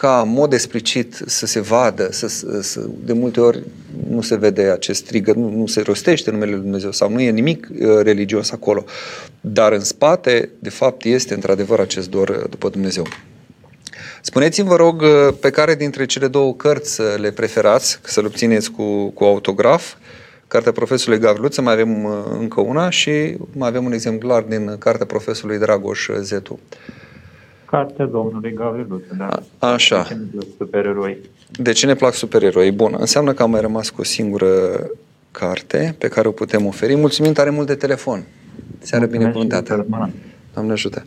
ca 0.00 0.20
în 0.20 0.32
mod 0.32 0.52
explicit 0.52 1.22
să 1.26 1.46
se 1.46 1.60
vadă, 1.60 2.08
să, 2.12 2.26
să, 2.60 2.86
de 3.04 3.12
multe 3.12 3.40
ori 3.40 3.62
nu 4.08 4.20
se 4.20 4.36
vede 4.36 4.62
acest 4.62 5.04
strigă, 5.04 5.32
nu, 5.32 5.48
nu 5.48 5.66
se 5.66 5.80
rostește 5.80 6.30
numele 6.30 6.50
Lui 6.50 6.60
Dumnezeu 6.60 6.92
sau 6.92 7.10
nu 7.10 7.20
e 7.20 7.30
nimic 7.30 7.68
uh, 7.70 8.00
religios 8.02 8.50
acolo, 8.50 8.84
dar 9.40 9.72
în 9.72 9.80
spate, 9.80 10.50
de 10.58 10.70
fapt, 10.70 11.04
este 11.04 11.34
într-adevăr 11.34 11.80
acest 11.80 12.10
dor 12.10 12.28
uh, 12.28 12.44
după 12.50 12.68
Dumnezeu. 12.68 13.06
Spuneți-mi, 14.22 14.68
vă 14.68 14.76
rog, 14.76 15.00
uh, 15.00 15.34
pe 15.40 15.50
care 15.50 15.74
dintre 15.74 16.06
cele 16.06 16.28
două 16.28 16.54
cărți 16.54 17.00
uh, 17.00 17.06
le 17.16 17.30
preferați, 17.30 17.98
să-l 18.02 18.24
obțineți 18.24 18.70
cu, 18.70 19.10
cu 19.10 19.24
autograf, 19.24 19.94
Cartea 20.48 20.72
profesorului 20.72 21.24
Gavriluță, 21.24 21.62
mai 21.62 21.72
avem 21.72 22.04
uh, 22.04 22.12
încă 22.38 22.60
una 22.60 22.90
și 22.90 23.36
mai 23.52 23.68
avem 23.68 23.84
un 23.84 23.92
exemplar 23.92 24.42
din 24.42 24.76
cartea 24.78 25.06
profesorului 25.06 25.58
Dragoș 25.58 26.08
Zetu. 26.20 26.58
Cartea 27.74 28.06
domnului 28.06 28.52
Gavriluță, 28.52 29.14
da. 29.18 29.42
A, 29.58 29.72
așa. 29.72 30.02
De 30.02 30.12
ce 30.12 30.16
ne 30.16 30.24
plac 30.24 30.44
supereroi? 30.58 31.18
De 31.50 31.72
ce 31.72 31.86
ne 31.86 31.94
plac 31.94 32.14
supereroi? 32.14 32.70
Bun, 32.70 32.94
înseamnă 32.98 33.32
că 33.32 33.42
am 33.42 33.50
mai 33.50 33.60
rămas 33.60 33.90
cu 33.90 34.00
o 34.00 34.04
singură 34.04 34.50
carte 35.30 35.94
pe 35.98 36.08
care 36.08 36.28
o 36.28 36.30
putem 36.30 36.66
oferi. 36.66 36.94
Mulțumim 36.94 37.32
tare 37.32 37.50
mult 37.50 37.66
de 37.66 37.74
telefon. 37.74 38.24
Seară 38.78 39.06
binecuvântată. 39.06 39.86
Doamne 40.52 40.72
ajută. 40.72 41.06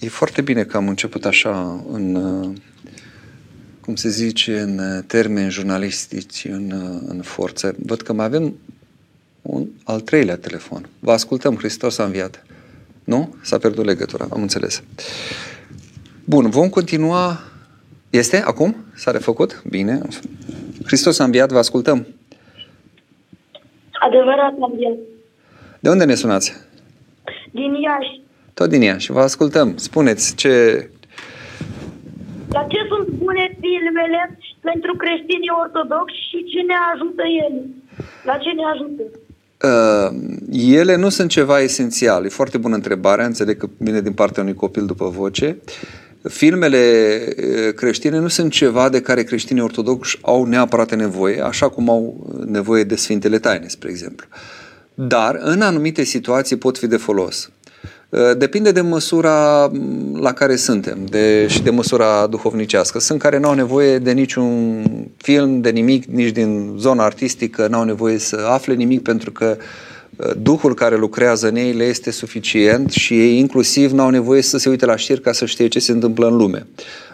E 0.00 0.08
foarte 0.08 0.40
bine 0.42 0.64
că 0.64 0.76
am 0.76 0.88
început 0.88 1.24
așa 1.24 1.84
în, 1.92 2.14
cum 3.80 3.94
se 3.94 4.08
zice, 4.08 4.60
în 4.60 5.02
termeni 5.06 5.50
jurnalistici, 5.50 6.46
în, 6.50 6.72
în 7.06 7.20
forță. 7.22 7.74
Văd 7.86 8.00
că 8.00 8.12
mai 8.12 8.24
avem 8.24 8.54
un 9.42 9.66
al 9.84 10.00
treilea 10.00 10.36
telefon. 10.36 10.88
Vă 10.98 11.12
ascultăm, 11.12 11.56
Hristos 11.56 11.98
a 11.98 12.04
înviat. 12.04 12.44
Nu? 13.04 13.34
S-a 13.42 13.58
pierdut 13.58 13.84
legătura, 13.84 14.26
am 14.30 14.40
înțeles. 14.40 14.82
Bun, 16.24 16.50
vom 16.50 16.68
continua. 16.68 17.40
Este 18.10 18.42
acum? 18.42 18.76
S-a 18.94 19.10
refăcut? 19.10 19.62
Bine. 19.68 20.00
Hristos 20.84 21.18
a 21.18 21.24
înviat, 21.24 21.52
vă 21.52 21.58
ascultăm. 21.58 22.06
Adevărat, 23.92 24.58
Gabriel. 24.58 24.96
De 25.80 25.88
unde 25.88 26.04
ne 26.04 26.14
sunați? 26.14 26.54
Din 27.50 27.74
Iași. 27.74 28.20
Tot 28.54 28.68
din 28.68 28.82
Iași. 28.82 29.12
Vă 29.12 29.20
ascultăm. 29.20 29.76
Spuneți 29.76 30.34
ce... 30.34 30.54
La 32.48 32.66
ce 32.68 32.78
sunt 32.88 33.08
bune 33.08 33.58
filmele 33.60 34.38
pentru 34.60 34.96
creștinii 34.96 35.56
ortodoxi 35.62 36.28
și 36.30 36.44
ce 36.50 36.60
ne 36.60 36.76
ajută 36.92 37.22
ele? 37.46 37.62
La 38.24 38.36
ce 38.36 38.50
ne 38.50 38.64
ajută? 38.72 39.02
Uh, 39.64 40.14
ele 40.52 40.96
nu 40.96 41.08
sunt 41.08 41.30
ceva 41.30 41.60
esențial. 41.60 42.24
E 42.24 42.28
foarte 42.28 42.58
bună 42.58 42.74
întrebare. 42.74 43.24
Înțeleg 43.24 43.56
că 43.56 43.68
vine 43.76 44.00
din 44.00 44.12
partea 44.12 44.42
unui 44.42 44.54
copil 44.54 44.86
după 44.86 45.08
voce. 45.08 45.56
Filmele 46.22 46.78
uh, 47.26 47.74
creștine 47.74 48.18
nu 48.18 48.28
sunt 48.28 48.52
ceva 48.52 48.88
de 48.88 49.00
care 49.00 49.22
creștinii 49.22 49.62
ortodoxi 49.62 50.18
au 50.22 50.44
neapărat 50.44 50.94
nevoie, 50.96 51.40
așa 51.40 51.68
cum 51.68 51.90
au 51.90 52.30
nevoie 52.46 52.84
de 52.84 52.96
Sfintele 52.96 53.38
Taine, 53.38 53.68
spre 53.68 53.90
exemplu. 53.90 54.26
Dar, 54.94 55.38
în 55.40 55.60
anumite 55.60 56.02
situații, 56.02 56.56
pot 56.56 56.78
fi 56.78 56.86
de 56.86 56.96
folos. 56.96 57.50
Uh, 58.14 58.36
depinde 58.36 58.72
de 58.72 58.80
măsura 58.80 59.70
mm, 59.72 60.18
la 60.20 60.32
care 60.32 60.56
suntem 60.56 60.98
de, 61.08 61.46
și 61.46 61.62
de 61.62 61.70
măsura 61.70 62.26
duhovnicească. 62.26 62.98
Sunt 62.98 63.18
care 63.18 63.38
nu 63.38 63.48
au 63.48 63.54
nevoie 63.54 63.98
de 63.98 64.12
niciun 64.12 64.82
film, 65.16 65.60
de 65.60 65.70
nimic, 65.70 66.04
nici 66.04 66.30
din 66.30 66.74
zona 66.78 67.04
artistică, 67.04 67.66
nu 67.66 67.76
au 67.76 67.84
nevoie 67.84 68.18
să 68.18 68.36
afle 68.50 68.74
nimic 68.74 69.02
pentru 69.02 69.32
că 69.32 69.56
uh, 70.16 70.30
Duhul 70.42 70.74
care 70.74 70.96
lucrează 70.96 71.48
în 71.48 71.56
ei 71.56 71.72
le 71.72 71.84
este 71.84 72.10
suficient 72.10 72.90
și 72.90 73.20
ei 73.20 73.38
inclusiv 73.38 73.90
nu 73.90 74.02
au 74.02 74.10
nevoie 74.10 74.42
să 74.42 74.58
se 74.58 74.68
uite 74.68 74.86
la 74.86 74.96
știri 74.96 75.20
ca 75.20 75.32
să 75.32 75.46
știe 75.46 75.68
ce 75.68 75.78
se 75.78 75.92
întâmplă 75.92 76.26
în 76.26 76.36
lume, 76.36 76.66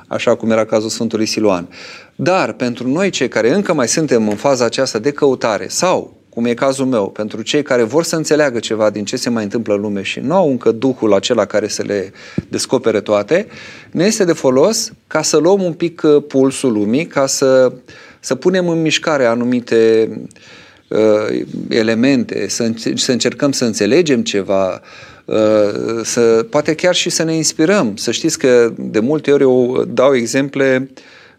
așa 0.06 0.34
cum 0.34 0.50
era 0.50 0.64
cazul 0.64 0.88
Sfântului 0.88 1.26
Siluan. 1.26 1.68
Dar 2.16 2.52
pentru 2.52 2.88
noi 2.88 3.10
cei 3.10 3.28
care 3.28 3.54
încă 3.54 3.72
mai 3.72 3.88
suntem 3.88 4.28
în 4.28 4.36
faza 4.36 4.64
aceasta 4.64 4.98
de 4.98 5.10
căutare 5.10 5.66
sau 5.68 6.19
cum 6.34 6.44
e 6.44 6.54
cazul 6.54 6.86
meu, 6.86 7.10
pentru 7.10 7.42
cei 7.42 7.62
care 7.62 7.82
vor 7.82 8.04
să 8.04 8.16
înțeleagă 8.16 8.58
ceva 8.58 8.90
din 8.90 9.04
ce 9.04 9.16
se 9.16 9.30
mai 9.30 9.42
întâmplă 9.42 9.74
în 9.74 9.80
lume 9.80 10.02
și 10.02 10.20
nu 10.20 10.34
au 10.34 10.50
încă 10.50 10.70
Duhul 10.70 11.14
acela 11.14 11.44
care 11.44 11.68
să 11.68 11.82
le 11.82 12.12
descopere 12.48 13.00
toate, 13.00 13.46
ne 13.90 14.04
este 14.04 14.24
de 14.24 14.32
folos 14.32 14.92
ca 15.06 15.22
să 15.22 15.36
luăm 15.36 15.62
un 15.62 15.72
pic 15.72 16.02
uh, 16.04 16.22
pulsul 16.28 16.72
lumii, 16.72 17.06
ca 17.06 17.26
să, 17.26 17.72
să 18.20 18.34
punem 18.34 18.68
în 18.68 18.80
mișcare 18.80 19.24
anumite 19.24 20.10
uh, 20.88 21.42
elemente, 21.68 22.48
să, 22.48 22.70
să 22.94 23.12
încercăm 23.12 23.52
să 23.52 23.64
înțelegem 23.64 24.22
ceva, 24.22 24.80
uh, 25.24 25.36
să, 26.02 26.46
poate 26.50 26.74
chiar 26.74 26.94
și 26.94 27.10
să 27.10 27.22
ne 27.22 27.34
inspirăm. 27.34 27.96
Să 27.96 28.10
știți 28.10 28.38
că 28.38 28.72
de 28.76 29.00
multe 29.00 29.32
ori 29.32 29.42
eu 29.42 29.84
dau 29.88 30.14
exemple 30.14 30.90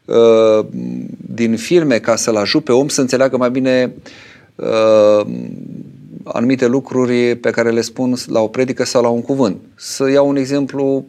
uh, 0.05 0.65
din 1.17 1.57
filme 1.57 1.99
ca 1.99 2.15
să-l 2.15 2.35
ajut 2.35 2.63
pe 2.63 2.71
om 2.71 2.87
să 2.87 3.01
înțeleagă 3.01 3.37
mai 3.37 3.49
bine 3.49 3.93
uh, 3.95 4.01
uh, 4.55 5.25
anumite 6.23 6.67
lucruri 6.67 7.35
pe 7.35 7.49
care 7.49 7.71
le 7.71 7.81
spun 7.81 8.15
la 8.27 8.39
o 8.39 8.47
predică 8.47 8.83
sau 8.83 9.01
la 9.01 9.09
un 9.09 9.21
cuvânt. 9.21 9.57
Să 9.75 10.09
iau 10.09 10.27
un 10.27 10.35
exemplu, 10.35 11.05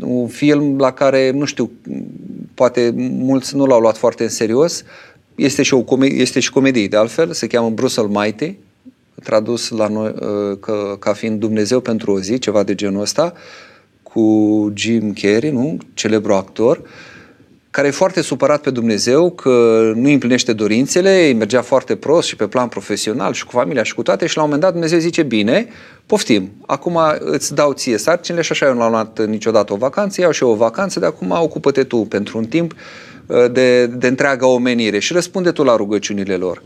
un 0.00 0.28
film 0.28 0.78
la 0.78 0.92
care, 0.92 1.30
nu 1.30 1.44
știu, 1.44 1.70
poate 2.54 2.94
mulți 2.96 3.56
nu 3.56 3.66
l-au 3.66 3.80
luat 3.80 3.96
foarte 3.96 4.22
în 4.22 4.28
serios, 4.28 4.82
este 5.34 5.62
și, 5.62 5.74
o 5.74 5.82
comedie, 5.82 6.20
este 6.20 6.40
și 6.40 6.52
comedie, 6.52 6.86
de 6.86 6.96
altfel, 6.96 7.32
se 7.32 7.46
cheamă 7.46 7.70
Bruce 7.70 8.00
Almighty, 8.00 8.58
tradus 9.22 9.68
la 9.68 9.88
noi 9.88 10.14
uh, 10.20 10.58
ca, 10.60 10.96
ca 10.98 11.12
fiind 11.12 11.40
Dumnezeu 11.40 11.80
pentru 11.80 12.12
o 12.12 12.20
zi, 12.20 12.38
ceva 12.38 12.62
de 12.62 12.74
genul 12.74 13.00
ăsta, 13.00 13.32
cu 14.02 14.72
Jim 14.74 15.12
Carrey, 15.12 15.50
nu? 15.50 15.78
celebru 15.94 16.34
actor, 16.34 16.76
uh, 16.76 16.84
care 17.76 17.88
e 17.88 17.90
foarte 17.90 18.20
supărat 18.20 18.60
pe 18.60 18.70
Dumnezeu 18.70 19.30
că 19.30 19.50
nu 19.94 20.10
împlinește 20.10 20.52
dorințele, 20.52 21.26
îi 21.26 21.32
mergea 21.32 21.62
foarte 21.62 21.96
prost 21.96 22.28
și 22.28 22.36
pe 22.36 22.46
plan 22.46 22.68
profesional 22.68 23.32
și 23.32 23.44
cu 23.44 23.50
familia 23.50 23.82
și 23.82 23.94
cu 23.94 24.02
toate 24.02 24.26
și 24.26 24.36
la 24.36 24.42
un 24.42 24.48
moment 24.48 24.64
dat 24.64 24.72
Dumnezeu 24.72 24.98
zice, 24.98 25.22
bine, 25.22 25.68
poftim, 26.06 26.52
acum 26.66 26.98
îți 27.18 27.54
dau 27.54 27.72
ție 27.72 27.96
sarcinile 27.96 28.42
și 28.42 28.52
așa 28.52 28.66
eu 28.66 28.74
nu 28.74 28.82
am 28.82 28.90
luat 28.90 29.26
niciodată 29.26 29.72
o 29.72 29.76
vacanță, 29.76 30.20
iau 30.20 30.30
și 30.30 30.42
eu 30.42 30.50
o 30.50 30.54
vacanță, 30.54 31.00
de 31.00 31.06
acum 31.06 31.30
ocupă-te 31.30 31.84
tu 31.84 31.96
pentru 31.96 32.38
un 32.38 32.44
timp 32.44 32.72
uh, 33.26 33.44
de, 33.52 33.86
de 33.86 34.06
întreaga 34.06 34.46
omenire 34.46 34.98
și 34.98 35.12
răspunde 35.12 35.50
tu 35.50 35.62
la 35.62 35.76
rugăciunile 35.76 36.34
lor. 36.34 36.62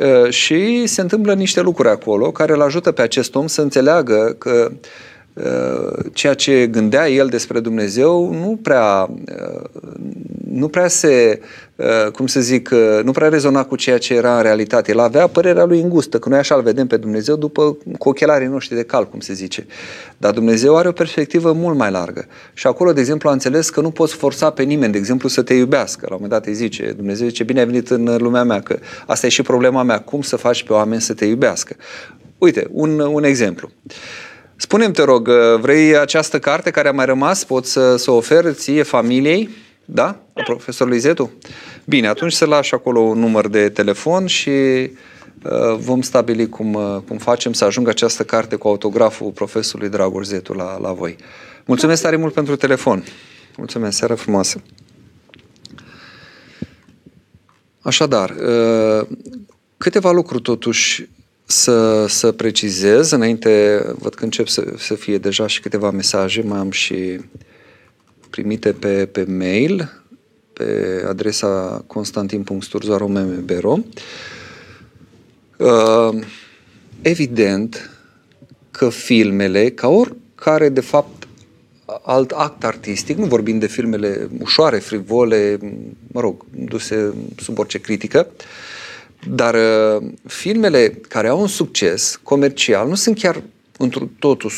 Uh, 0.00 0.30
și 0.30 0.86
se 0.86 1.00
întâmplă 1.00 1.34
niște 1.34 1.60
lucruri 1.60 1.88
acolo 1.88 2.30
care 2.30 2.52
îl 2.52 2.62
ajută 2.62 2.92
pe 2.92 3.02
acest 3.02 3.34
om 3.34 3.46
să 3.46 3.60
înțeleagă 3.60 4.36
că 4.38 4.70
Uh, 4.72 5.17
ceea 6.12 6.34
ce 6.34 6.66
gândea 6.66 7.08
el 7.08 7.26
despre 7.26 7.60
Dumnezeu 7.60 8.32
nu 8.32 8.58
prea, 8.62 9.10
uh, 9.10 9.64
nu 10.50 10.68
prea 10.68 10.88
se, 10.88 11.40
uh, 11.76 12.10
cum 12.12 12.26
să 12.26 12.40
zic, 12.40 12.70
nu 13.02 13.12
prea 13.12 13.28
rezona 13.28 13.64
cu 13.64 13.76
ceea 13.76 13.98
ce 13.98 14.14
era 14.14 14.36
în 14.36 14.42
realitate. 14.42 14.90
El 14.90 14.98
avea 14.98 15.26
părerea 15.26 15.64
lui 15.64 15.80
îngustă, 15.80 16.18
că 16.18 16.28
noi 16.28 16.38
așa 16.38 16.54
îl 16.54 16.62
vedem 16.62 16.86
pe 16.86 16.96
Dumnezeu 16.96 17.36
după 17.36 17.76
cu 17.98 18.08
ochelarii 18.08 18.46
noștri 18.46 18.76
de 18.76 18.82
cal, 18.82 19.08
cum 19.08 19.20
se 19.20 19.32
zice. 19.32 19.66
Dar 20.16 20.32
Dumnezeu 20.32 20.76
are 20.76 20.88
o 20.88 20.92
perspectivă 20.92 21.52
mult 21.52 21.76
mai 21.76 21.90
largă. 21.90 22.26
Și 22.52 22.66
acolo, 22.66 22.92
de 22.92 23.00
exemplu, 23.00 23.28
a 23.28 23.32
înțeles 23.32 23.70
că 23.70 23.80
nu 23.80 23.90
poți 23.90 24.14
forța 24.14 24.50
pe 24.50 24.62
nimeni, 24.62 24.92
de 24.92 24.98
exemplu, 24.98 25.28
să 25.28 25.42
te 25.42 25.54
iubească. 25.54 26.06
La 26.08 26.14
un 26.14 26.20
moment 26.22 26.40
dat 26.40 26.46
îi 26.46 26.54
zice, 26.54 26.92
Dumnezeu 26.96 27.28
zice, 27.28 27.44
bine 27.44 27.58
ai 27.58 27.66
venit 27.66 27.90
în 27.90 28.16
lumea 28.18 28.42
mea, 28.44 28.60
că 28.60 28.78
asta 29.06 29.26
e 29.26 29.30
și 29.30 29.42
problema 29.42 29.82
mea, 29.82 29.98
cum 29.98 30.22
să 30.22 30.36
faci 30.36 30.62
pe 30.62 30.72
oameni 30.72 31.00
să 31.00 31.14
te 31.14 31.24
iubească. 31.24 31.76
Uite, 32.38 32.66
un, 32.70 32.98
un 32.98 33.24
exemplu. 33.24 33.70
Uh, 33.82 33.92
Spune-mi, 34.60 34.92
te 34.92 35.02
rog, 35.02 35.28
uh, 35.28 35.60
vrei 35.60 35.96
această 35.96 36.38
carte 36.38 36.70
care 36.70 36.88
a 36.88 36.92
mai 36.92 37.04
rămas? 37.04 37.44
Poți 37.44 37.72
să, 37.72 37.96
să 37.96 38.10
o 38.10 38.16
ofer 38.16 38.52
ție, 38.52 38.82
familiei? 38.82 39.48
Da? 39.84 40.20
A 40.34 40.42
profesorului 40.44 40.98
Zetu? 40.98 41.30
Bine, 41.84 42.08
atunci 42.08 42.32
să 42.32 42.44
lași 42.44 42.74
acolo 42.74 43.00
un 43.00 43.18
număr 43.18 43.48
de 43.48 43.68
telefon 43.68 44.26
și 44.26 44.50
uh, 44.50 44.90
vom 45.76 46.00
stabili 46.00 46.48
cum, 46.48 46.74
uh, 46.74 46.96
cum 47.08 47.18
facem 47.18 47.52
să 47.52 47.64
ajungă 47.64 47.90
această 47.90 48.24
carte 48.24 48.56
cu 48.56 48.68
autograful 48.68 49.30
profesorului 49.30 49.90
Dragoș 49.90 50.26
Zetu 50.26 50.52
la, 50.52 50.78
la 50.78 50.92
voi. 50.92 51.16
Mulțumesc 51.64 52.02
tare 52.02 52.16
mult 52.16 52.32
pentru 52.32 52.56
telefon. 52.56 53.04
Mulțumesc, 53.56 53.96
seară 53.96 54.14
frumoasă. 54.14 54.62
Așadar, 57.80 58.30
uh, 58.30 59.06
câteva 59.76 60.10
lucruri 60.10 60.42
totuși 60.42 61.08
să, 61.50 62.06
să 62.06 62.32
precizez, 62.32 63.10
înainte, 63.10 63.82
văd 63.98 64.14
că 64.14 64.24
încep 64.24 64.48
să, 64.48 64.64
să 64.78 64.94
fie 64.94 65.18
deja 65.18 65.46
și 65.46 65.60
câteva 65.60 65.90
mesaje, 65.90 66.42
mai 66.42 66.58
am 66.58 66.70
și 66.70 67.20
primite 68.30 68.72
pe, 68.72 69.06
pe 69.06 69.24
mail, 69.24 70.02
pe 70.52 71.02
adresa 71.08 71.84
constantin.sturzoaromembero. 71.86 73.78
Uh, 75.56 76.22
evident 77.02 77.90
că 78.70 78.88
filmele, 78.88 79.70
ca 79.70 79.88
oricare, 79.88 80.68
de 80.68 80.80
fapt, 80.80 81.28
alt 82.02 82.30
act 82.30 82.64
artistic, 82.64 83.16
nu 83.16 83.24
vorbim 83.24 83.58
de 83.58 83.66
filmele 83.66 84.28
ușoare, 84.40 84.78
frivole, 84.78 85.58
mă 86.12 86.20
rog, 86.20 86.44
duse 86.50 87.14
sub 87.36 87.58
orice 87.58 87.78
critică, 87.78 88.28
uh, 88.36 88.44
dar 89.26 89.54
uh, 89.54 90.10
filmele 90.26 91.00
care 91.08 91.28
au 91.28 91.40
un 91.40 91.46
succes 91.46 92.20
comercial 92.22 92.88
nu 92.88 92.94
sunt 92.94 93.18
chiar 93.18 93.42
într 93.78 94.02
totul 94.18 94.50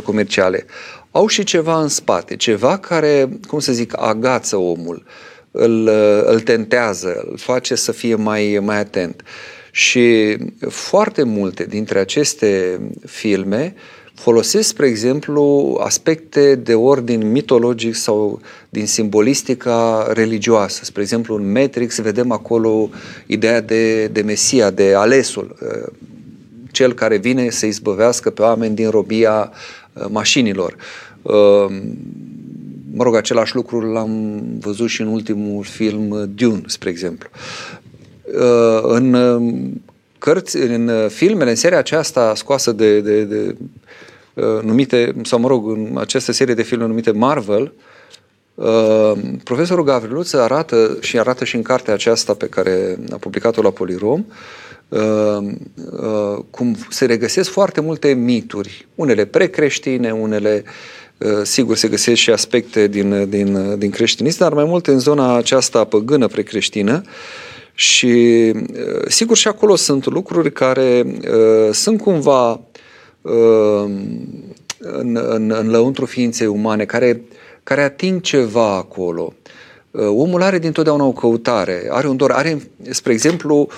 100% 0.00 0.02
comerciale. 0.04 0.64
Au 1.10 1.26
și 1.26 1.44
ceva 1.44 1.80
în 1.80 1.88
spate, 1.88 2.36
ceva 2.36 2.78
care, 2.78 3.28
cum 3.46 3.58
să 3.58 3.72
zic, 3.72 4.00
agață 4.00 4.56
omul, 4.56 5.04
îl, 5.50 5.86
uh, 5.86 6.20
îl 6.24 6.40
tentează, 6.40 7.26
îl 7.30 7.38
face 7.38 7.74
să 7.74 7.92
fie 7.92 8.14
mai, 8.14 8.58
mai 8.62 8.78
atent. 8.78 9.22
Și 9.70 10.36
foarte 10.68 11.22
multe 11.22 11.64
dintre 11.64 11.98
aceste 11.98 12.80
filme 13.06 13.74
folosesc, 14.16 14.68
spre 14.68 14.86
exemplu, 14.86 15.76
aspecte 15.82 16.54
de 16.54 16.74
ordin 16.74 17.30
mitologic 17.30 17.94
sau 17.94 18.40
din 18.68 18.86
simbolistica 18.86 20.08
religioasă. 20.12 20.84
Spre 20.84 21.02
exemplu, 21.02 21.34
în 21.34 21.52
Matrix 21.52 22.00
vedem 22.00 22.30
acolo 22.30 22.88
ideea 23.26 23.60
de, 23.60 24.06
de 24.06 24.22
Mesia, 24.22 24.70
de 24.70 24.94
alesul, 24.94 25.56
uh, 25.60 25.92
cel 26.70 26.92
care 26.92 27.16
vine 27.16 27.50
să 27.50 27.66
izbăvească 27.66 28.30
pe 28.30 28.42
oameni 28.42 28.74
din 28.74 28.90
robia 28.90 29.52
uh, 29.92 30.04
mașinilor. 30.10 30.76
Uh, 31.22 31.66
mă 32.92 33.02
rog, 33.02 33.14
același 33.14 33.54
lucru 33.54 33.80
l-am 33.80 34.42
văzut 34.60 34.88
și 34.88 35.00
în 35.00 35.06
ultimul 35.06 35.64
film 35.64 36.30
Dune, 36.34 36.62
spre 36.66 36.90
exemplu. 36.90 37.28
În 38.82 39.16
cărți, 40.18 40.56
în 40.56 40.90
filmele, 41.08 41.50
în 41.50 41.56
seria 41.56 41.78
aceasta 41.78 42.34
scoasă 42.34 42.72
de, 42.72 43.00
de, 43.00 43.24
de 43.24 43.56
numite, 44.62 45.14
sau 45.22 45.38
mă 45.38 45.48
rog, 45.48 45.68
în 45.70 45.96
această 45.98 46.32
serie 46.32 46.54
de 46.54 46.62
filme 46.62 46.86
numite 46.86 47.10
Marvel, 47.10 47.72
Uh, 48.56 49.12
profesorul 49.44 49.84
Gavriluț 49.84 50.32
arată 50.32 50.96
și 51.00 51.18
arată 51.18 51.44
și 51.44 51.56
în 51.56 51.62
cartea 51.62 51.94
aceasta 51.94 52.34
pe 52.34 52.46
care 52.46 52.98
a 53.12 53.16
publicat-o 53.16 53.62
la 53.62 53.70
Polirom 53.70 54.24
uh, 54.88 54.98
uh, 54.98 56.38
cum 56.50 56.76
se 56.90 57.04
regăsesc 57.04 57.50
foarte 57.50 57.80
multe 57.80 58.12
mituri, 58.12 58.86
unele 58.94 59.24
precreștine, 59.24 60.10
unele 60.10 60.64
sigur 61.42 61.76
se 61.76 61.88
găsesc 61.88 62.20
și 62.20 62.30
aspecte 62.30 62.86
din, 62.86 63.28
din, 63.28 63.78
din 63.78 63.90
creștinism, 63.90 64.38
dar 64.38 64.52
mai 64.52 64.64
multe 64.64 64.90
în 64.90 64.98
zona 64.98 65.36
aceasta 65.36 65.84
păgână 65.84 66.26
precreștină 66.26 67.02
Și 67.74 68.52
sigur 69.08 69.36
și 69.36 69.48
acolo 69.48 69.76
sunt 69.76 70.06
lucruri 70.06 70.52
care 70.52 71.04
uh, 71.06 71.72
sunt 71.72 72.00
cumva 72.00 72.50
uh, 72.50 72.58
în, 74.78 75.18
în, 75.30 75.50
în 75.50 75.70
lăuntru 75.70 76.04
ființei 76.04 76.46
umane, 76.46 76.84
care, 76.84 77.20
care 77.62 77.82
ating 77.82 78.20
ceva 78.20 78.76
acolo. 78.76 79.32
Uh, 79.90 80.06
omul 80.06 80.42
are 80.42 80.58
dintotdeauna 80.58 81.04
o 81.04 81.12
căutare, 81.12 81.86
are 81.90 82.08
un 82.08 82.16
dor, 82.16 82.30
are, 82.30 82.70
spre 82.90 83.12
exemplu, 83.12 83.68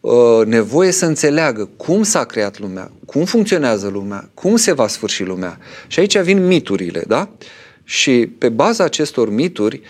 uh, 0.00 0.46
nevoie 0.46 0.90
să 0.90 1.06
înțeleagă 1.06 1.68
cum 1.76 2.02
s-a 2.02 2.24
creat 2.24 2.58
lumea, 2.58 2.90
cum 3.06 3.24
funcționează 3.24 3.88
lumea, 3.88 4.30
cum 4.34 4.56
se 4.56 4.72
va 4.72 4.86
sfârși 4.86 5.24
lumea. 5.24 5.58
Și 5.86 5.98
aici 5.98 6.18
vin 6.18 6.46
miturile, 6.46 7.04
da? 7.06 7.28
Și 7.84 8.32
pe 8.38 8.48
baza 8.48 8.84
acestor 8.84 9.30
mituri, 9.30 9.80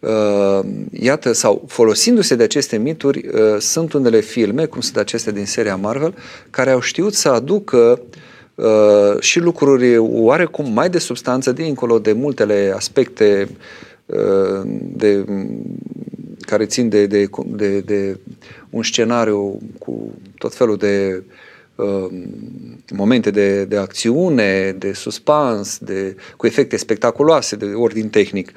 uh, 0.00 0.60
iată, 0.92 1.32
sau 1.32 1.64
folosindu-se 1.68 2.34
de 2.34 2.42
aceste 2.42 2.76
mituri, 2.76 3.24
sunt 3.58 3.92
unele 3.92 4.20
filme, 4.20 4.64
cum 4.64 4.80
sunt 4.80 4.96
acestea 4.96 5.32
din 5.32 5.46
seria 5.46 5.76
Marvel, 5.76 6.14
care 6.50 6.70
au 6.70 6.80
știut 6.80 7.14
să 7.14 7.28
aducă 7.28 8.00
și 9.20 9.38
lucruri 9.38 9.96
oarecum 9.96 10.72
mai 10.72 10.90
de 10.90 10.98
substanță 10.98 11.52
dincolo 11.52 11.98
de 11.98 12.12
multele 12.12 12.72
aspecte 12.76 13.48
de, 14.72 15.24
care 16.40 16.66
țin 16.66 16.88
de, 16.88 17.06
de, 17.06 17.28
de, 17.46 17.80
de 17.80 18.18
un 18.70 18.82
scenariu 18.82 19.58
cu 19.78 20.12
tot 20.38 20.54
felul 20.54 20.76
de 20.76 21.22
uh, 21.74 22.06
momente 22.94 23.30
de, 23.30 23.64
de 23.64 23.76
acțiune, 23.76 24.72
de 24.78 24.92
suspans, 24.92 25.78
de, 25.78 26.16
cu 26.36 26.46
efecte 26.46 26.76
spectaculoase 26.76 27.56
de 27.56 27.64
ordin 27.64 28.08
tehnic. 28.08 28.52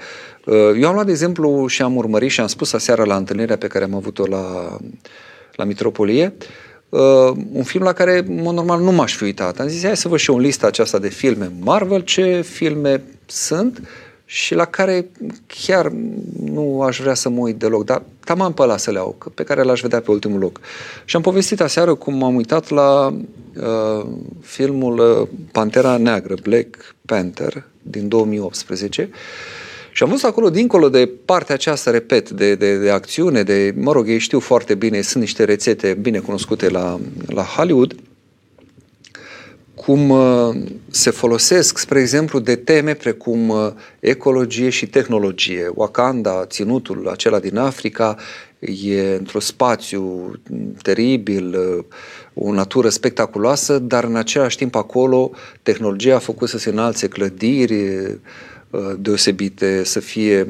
Uh, 0.45 0.55
eu 0.79 0.87
am 0.87 0.93
luat 0.93 1.05
de 1.05 1.11
exemplu 1.11 1.67
și 1.67 1.81
am 1.81 1.95
urmărit 1.95 2.29
și 2.29 2.41
am 2.41 2.47
spus 2.47 2.73
aseară 2.73 3.03
la 3.03 3.15
întâlnirea 3.15 3.57
pe 3.57 3.67
care 3.67 3.83
am 3.83 3.95
avut-o 3.95 4.25
la, 4.25 4.77
la 5.55 5.63
Mitropolie, 5.63 6.33
uh, 6.37 6.45
un 7.51 7.63
film 7.63 7.83
la 7.83 7.93
care, 7.93 8.17
în 8.27 8.41
mod 8.41 8.53
normal, 8.53 8.81
nu 8.81 8.91
m-aș 8.91 9.15
fi 9.15 9.23
uitat. 9.23 9.59
Am 9.59 9.67
zis, 9.67 9.83
hai 9.83 9.97
să 9.97 10.07
văd 10.07 10.19
și 10.19 10.29
o 10.29 10.37
listă 10.37 10.65
aceasta 10.65 10.99
de 10.99 11.09
filme 11.09 11.51
Marvel, 11.59 12.01
ce 12.01 12.41
filme 12.41 13.03
sunt 13.25 13.81
și 14.25 14.53
la 14.55 14.65
care 14.65 15.05
chiar 15.47 15.91
nu 16.43 16.81
aș 16.81 16.99
vrea 16.99 17.13
să 17.13 17.29
mă 17.29 17.39
uit 17.39 17.55
deloc, 17.55 17.85
dar 17.85 18.01
tamam 18.25 18.53
pe 18.53 18.61
ăla 18.61 18.77
să 18.77 18.91
le 18.91 18.99
au, 18.99 19.17
pe 19.33 19.43
care 19.43 19.63
l-aș 19.63 19.81
vedea 19.81 19.99
pe 19.99 20.11
ultimul 20.11 20.39
loc. 20.39 20.59
Și 21.05 21.15
am 21.15 21.21
povestit 21.21 21.61
aseară 21.61 21.95
cum 21.95 22.13
m-am 22.13 22.35
uitat 22.35 22.69
la 22.69 23.13
uh, 23.55 24.05
filmul 24.41 24.99
uh, 24.99 25.27
Pantera 25.51 25.97
Neagră, 25.97 26.35
Black 26.41 26.95
Panther, 27.05 27.63
din 27.81 28.07
2018, 28.07 29.09
și 29.95 30.03
am 30.03 30.09
văzut 30.09 30.29
acolo, 30.29 30.49
dincolo 30.49 30.89
de 30.89 31.09
partea 31.25 31.55
aceasta, 31.55 31.91
repet, 31.91 32.29
de, 32.29 32.55
de, 32.55 32.77
de 32.77 32.89
acțiune, 32.89 33.43
de, 33.43 33.73
mă 33.75 33.91
rog, 33.91 34.07
ei 34.07 34.19
știu 34.19 34.39
foarte 34.39 34.75
bine, 34.75 35.01
sunt 35.01 35.23
niște 35.23 35.43
rețete 35.43 35.93
bine 35.93 36.19
cunoscute 36.19 36.69
la, 36.69 36.99
la 37.27 37.43
Hollywood, 37.43 37.91
uh, 37.91 37.99
cum 39.75 40.09
uh, 40.09 40.55
se 40.89 41.09
folosesc, 41.09 41.77
spre 41.77 41.99
exemplu, 41.99 42.39
de 42.39 42.55
teme 42.55 42.93
precum 42.93 43.49
uh, 43.49 43.71
ecologie 43.99 44.69
și 44.69 44.87
tehnologie. 44.87 45.71
Wakanda, 45.73 46.45
ținutul 46.45 47.09
acela 47.09 47.39
din 47.39 47.57
Africa, 47.57 48.15
e 48.83 49.15
într-un 49.15 49.41
spațiu 49.41 50.31
teribil, 50.81 51.55
uh, 51.77 51.83
o 52.33 52.53
natură 52.53 52.89
spectaculoasă, 52.89 53.79
dar 53.79 54.03
în 54.03 54.15
același 54.15 54.57
timp 54.57 54.75
acolo 54.75 55.31
tehnologia 55.63 56.15
a 56.15 56.19
făcut 56.19 56.49
să 56.49 56.57
se 56.57 56.69
înalțe 56.69 57.07
clădiri, 57.07 57.73
Uh, 57.73 58.54
deosebite, 58.97 59.83
să 59.83 59.99
fie, 59.99 60.45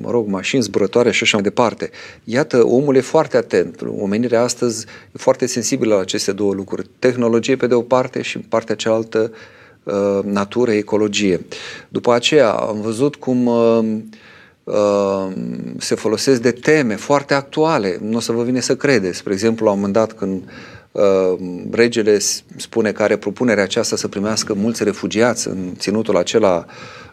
mă 0.00 0.10
rog, 0.10 0.28
mașini 0.28 0.62
zburătoare 0.62 1.10
și 1.10 1.22
așa 1.22 1.36
mai 1.36 1.46
departe. 1.46 1.90
Iată, 2.24 2.66
omul 2.66 2.96
e 2.96 3.00
foarte 3.00 3.36
atent. 3.36 3.80
Omenirea 3.98 4.42
astăzi 4.42 4.86
e 5.14 5.18
foarte 5.18 5.46
sensibilă 5.46 5.94
la 5.94 6.00
aceste 6.00 6.32
două 6.32 6.54
lucruri. 6.54 6.88
Tehnologie 6.98 7.56
pe 7.56 7.66
de 7.66 7.74
o 7.74 7.82
parte 7.82 8.22
și 8.22 8.38
partea 8.38 8.74
cealaltă 8.74 9.32
uh, 9.82 10.18
natură, 10.24 10.72
ecologie. 10.72 11.40
După 11.88 12.12
aceea 12.12 12.50
am 12.50 12.80
văzut 12.80 13.16
cum 13.16 13.46
uh, 13.46 13.84
se 15.78 15.94
folosesc 15.94 16.40
de 16.40 16.50
teme 16.50 16.94
foarte 16.94 17.34
actuale. 17.34 17.98
Nu 18.02 18.16
o 18.16 18.20
să 18.20 18.32
vă 18.32 18.42
vine 18.42 18.60
să 18.60 18.76
credeți. 18.76 19.18
Spre 19.18 19.32
exemplu, 19.32 19.64
la 19.64 19.70
un 19.70 19.76
moment 19.76 19.94
dat 19.94 20.12
când 20.12 20.42
regele 21.70 22.18
spune 22.56 22.92
că 22.92 23.02
are 23.02 23.16
propunerea 23.16 23.62
aceasta 23.62 23.96
să 23.96 24.08
primească 24.08 24.54
mulți 24.54 24.84
refugiați 24.84 25.48
în 25.48 25.72
ținutul 25.78 26.16
acela 26.16 26.66
Uh, 26.66 27.05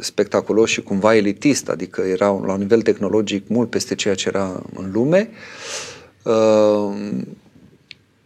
spectaculos 0.00 0.70
și 0.70 0.82
cumva 0.82 1.16
elitist, 1.16 1.68
adică 1.68 2.00
era 2.00 2.26
la 2.26 2.52
un 2.52 2.58
nivel 2.58 2.82
tehnologic 2.82 3.48
mult 3.48 3.70
peste 3.70 3.94
ceea 3.94 4.14
ce 4.14 4.28
era 4.28 4.62
în 4.76 4.90
lume. 4.92 5.28
Uh, 6.22 6.94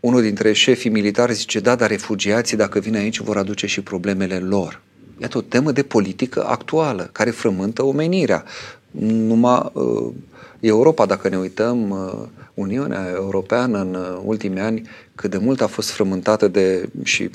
unul 0.00 0.22
dintre 0.22 0.52
șefii 0.52 0.90
militari 0.90 1.34
zice, 1.34 1.60
da, 1.60 1.74
dar 1.74 1.88
refugiații 1.90 2.56
dacă 2.56 2.78
vin 2.78 2.94
aici 2.94 3.20
vor 3.20 3.36
aduce 3.36 3.66
și 3.66 3.80
problemele 3.80 4.38
lor. 4.38 4.80
Iată 5.20 5.38
o 5.38 5.40
temă 5.40 5.72
de 5.72 5.82
politică 5.82 6.44
actuală 6.44 7.08
care 7.12 7.30
frământă 7.30 7.82
omenirea. 7.82 8.44
Numai 8.90 9.70
uh, 9.72 10.12
Europa, 10.60 11.06
dacă 11.06 11.28
ne 11.28 11.38
uităm, 11.38 11.90
uh, 11.90 12.28
Uniunea 12.54 13.12
Europeană 13.14 13.78
în 13.78 13.94
uh, 13.94 14.20
ultimii 14.24 14.60
ani, 14.60 14.88
cât 15.14 15.30
de 15.30 15.38
mult 15.38 15.60
a 15.60 15.66
fost 15.66 15.90
frământată 15.90 16.48
de, 16.48 16.88
și 17.02 17.30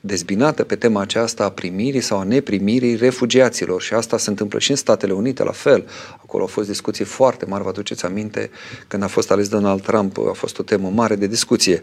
dezbinată 0.00 0.64
pe 0.64 0.76
tema 0.76 1.00
aceasta 1.00 1.44
a 1.44 1.50
primirii 1.50 2.00
sau 2.00 2.18
a 2.18 2.22
neprimirii 2.24 2.96
refugiaților. 2.96 3.82
Și 3.82 3.94
asta 3.94 4.18
se 4.18 4.30
întâmplă 4.30 4.58
și 4.58 4.70
în 4.70 4.76
Statele 4.76 5.12
Unite, 5.12 5.42
la 5.42 5.52
fel. 5.52 5.84
Acolo 6.22 6.42
au 6.42 6.48
fost 6.48 6.68
discuții 6.68 7.04
foarte 7.04 7.44
mari, 7.44 7.62
vă 7.62 7.68
aduceți 7.68 8.04
aminte, 8.04 8.50
când 8.88 9.02
a 9.02 9.06
fost 9.06 9.30
ales 9.30 9.48
Donald 9.48 9.82
Trump, 9.82 10.18
a 10.18 10.32
fost 10.32 10.58
o 10.58 10.62
temă 10.62 10.90
mare 10.94 11.16
de 11.16 11.26
discuție. 11.26 11.80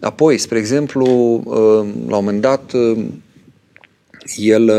Apoi, 0.00 0.38
spre 0.38 0.58
exemplu, 0.58 1.06
uh, 1.44 1.44
la 2.08 2.16
un 2.16 2.24
moment 2.24 2.40
dat, 2.40 2.72
el, 4.36 4.72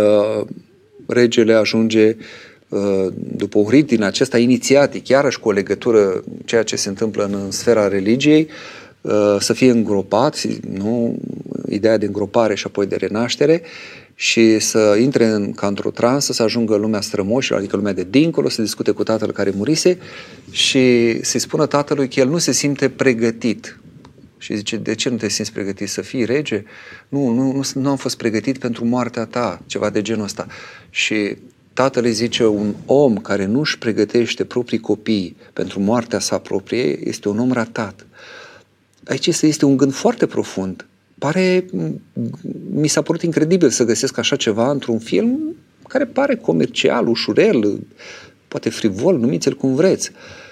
regele, 1.07 1.53
ajunge 1.53 2.15
Uh, 2.17 2.48
după 3.35 3.59
un 3.59 3.67
rit 3.69 3.87
din 3.87 4.03
acesta 4.03 4.37
inițiatic, 4.37 5.07
iarăși 5.07 5.39
cu 5.39 5.47
o 5.47 5.51
legătură 5.51 6.23
ceea 6.45 6.63
ce 6.63 6.75
se 6.75 6.89
întâmplă 6.89 7.23
în 7.31 7.51
sfera 7.51 7.87
religiei, 7.87 8.47
uh, 9.01 9.37
să 9.39 9.53
fie 9.53 9.71
îngropat, 9.71 10.41
nu? 10.61 11.19
ideea 11.69 11.97
de 11.97 12.05
îngropare 12.05 12.55
și 12.55 12.63
apoi 12.67 12.85
de 12.85 12.95
renaștere, 12.95 13.61
și 14.15 14.59
să 14.59 14.97
intre 15.01 15.25
în, 15.25 15.51
ca 15.51 15.67
într-o 15.67 15.91
transă, 15.91 16.33
să 16.33 16.43
ajungă 16.43 16.75
lumea 16.75 17.01
strămoșilor, 17.01 17.59
adică 17.59 17.75
lumea 17.75 17.93
de 17.93 18.07
dincolo, 18.09 18.49
să 18.49 18.61
discute 18.61 18.91
cu 18.91 19.03
tatăl 19.03 19.31
care 19.31 19.53
murise 19.55 19.97
și 20.51 21.17
să-i 21.23 21.39
spună 21.39 21.65
tatălui 21.65 22.07
că 22.07 22.19
el 22.19 22.27
nu 22.27 22.37
se 22.37 22.51
simte 22.51 22.89
pregătit. 22.89 23.79
Și 24.37 24.55
zice, 24.55 24.77
de 24.77 24.95
ce 24.95 25.09
nu 25.09 25.15
te 25.15 25.29
simți 25.29 25.53
pregătit 25.53 25.89
să 25.89 26.01
fii 26.01 26.25
rege? 26.25 26.63
Nu, 27.09 27.27
nu, 27.27 27.51
nu, 27.51 27.61
nu 27.73 27.89
am 27.89 27.95
fost 27.95 28.17
pregătit 28.17 28.57
pentru 28.57 28.85
moartea 28.85 29.25
ta, 29.25 29.61
ceva 29.65 29.89
de 29.89 30.01
genul 30.01 30.23
ăsta. 30.23 30.47
Și 30.89 31.35
tatăl 31.79 32.03
îi 32.03 32.11
zice, 32.11 32.45
un 32.45 32.73
om 32.85 33.17
care 33.17 33.45
nu 33.45 33.59
își 33.59 33.77
pregătește 33.77 34.43
proprii 34.43 34.79
copii 34.79 35.35
pentru 35.53 35.79
moartea 35.79 36.19
sa 36.19 36.37
proprie 36.37 37.07
este 37.07 37.29
un 37.29 37.39
om 37.39 37.51
ratat. 37.51 38.05
Aici 39.05 39.27
este 39.27 39.65
un 39.65 39.77
gând 39.77 39.93
foarte 39.93 40.25
profund. 40.25 40.85
Pare, 41.17 41.65
mi 42.71 42.87
s-a 42.87 43.01
părut 43.01 43.21
incredibil 43.21 43.69
să 43.69 43.83
găsesc 43.83 44.17
așa 44.17 44.35
ceva 44.35 44.71
într-un 44.71 44.99
film 44.99 45.55
care 45.87 46.05
pare 46.05 46.35
comercial, 46.35 47.07
ușurel, 47.07 47.79
poate 48.47 48.69
frivol, 48.69 49.17
numiți-l 49.17 49.55
cum 49.55 49.75
vreți. 49.75 50.11
Uh, 50.11 50.48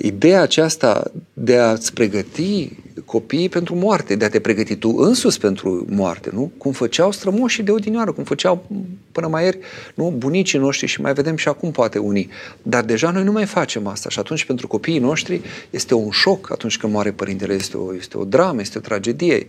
ideea 0.00 0.42
aceasta 0.42 1.10
de 1.32 1.56
a-ți 1.56 1.92
pregăti 1.92 2.70
copiii 3.04 3.48
pentru 3.48 3.74
moarte, 3.74 4.14
de 4.14 4.24
a 4.24 4.28
te 4.28 4.40
pregăti 4.40 4.76
tu 4.76 4.94
însus 4.96 5.38
pentru 5.38 5.86
moarte, 5.88 6.30
nu? 6.32 6.50
Cum 6.58 6.72
făceau 6.72 7.12
strămoșii 7.12 7.62
de 7.62 7.70
odinioară, 7.70 8.12
cum 8.12 8.24
făceau 8.24 8.64
până 9.12 9.26
mai 9.26 9.44
ieri, 9.44 9.58
nu? 9.94 10.14
Bunicii 10.16 10.58
noștri 10.58 10.86
și 10.86 11.00
mai 11.00 11.12
vedem 11.12 11.36
și 11.36 11.48
acum 11.48 11.70
poate 11.70 11.98
unii. 11.98 12.28
Dar 12.62 12.84
deja 12.84 13.10
noi 13.10 13.24
nu 13.24 13.32
mai 13.32 13.44
facem 13.44 13.86
asta 13.86 14.08
și 14.08 14.18
atunci 14.18 14.44
pentru 14.44 14.66
copiii 14.66 14.98
noștri 14.98 15.40
este 15.70 15.94
un 15.94 16.10
șoc 16.10 16.52
atunci 16.52 16.78
când 16.78 16.92
moare 16.92 17.10
părintele, 17.10 17.54
este 17.54 17.76
o, 17.76 17.94
este 17.94 18.18
o 18.18 18.24
dramă, 18.24 18.60
este 18.60 18.78
o 18.78 18.80
tragedie. 18.80 19.46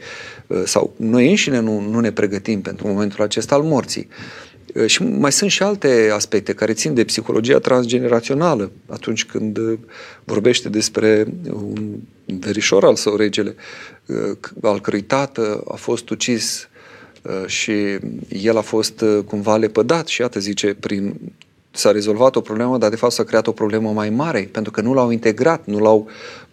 Uh, 0.47 0.61
sau 0.65 0.93
noi 0.95 1.29
înșine 1.29 1.59
nu, 1.59 1.79
nu 1.79 1.99
ne 1.99 2.11
pregătim 2.11 2.61
pentru 2.61 2.87
momentul 2.87 3.23
acesta 3.23 3.55
al 3.55 3.61
morții. 3.61 4.07
Uh, 4.75 4.85
și 4.85 5.03
mai 5.03 5.31
sunt 5.31 5.51
și 5.51 5.63
alte 5.63 6.09
aspecte 6.13 6.53
care 6.53 6.73
țin 6.73 6.93
de 6.93 7.03
psihologia 7.03 7.59
transgenerațională. 7.59 8.71
Atunci 8.89 9.25
când 9.25 9.57
uh, 9.57 9.77
vorbește 10.23 10.69
despre 10.69 11.27
un 11.51 11.95
verișor 12.39 12.83
al 12.83 12.95
său, 12.95 13.15
regele, 13.15 13.55
uh, 14.05 14.37
al 14.61 14.81
cărui 14.81 15.01
tată 15.01 15.63
a 15.67 15.75
fost 15.75 16.09
ucis 16.09 16.67
și 17.45 17.97
el 18.27 18.57
a 18.57 18.61
fost 18.61 19.03
cumva 19.25 19.57
lepădat 19.57 20.07
și 20.07 20.21
iată 20.21 20.39
zice, 20.39 20.73
prin 20.79 21.15
s-a 21.71 21.91
rezolvat 21.91 22.35
o 22.35 22.41
problemă, 22.41 22.77
dar 22.77 22.89
de 22.89 22.95
fapt 22.95 23.13
s-a 23.13 23.23
creat 23.23 23.47
o 23.47 23.51
problemă 23.51 23.91
mai 23.91 24.09
mare, 24.09 24.49
pentru 24.51 24.71
că 24.71 24.81
nu 24.81 24.93
l-au 24.93 25.09
integrat, 25.11 25.65
nu 25.65 25.79
l-au 25.79 26.07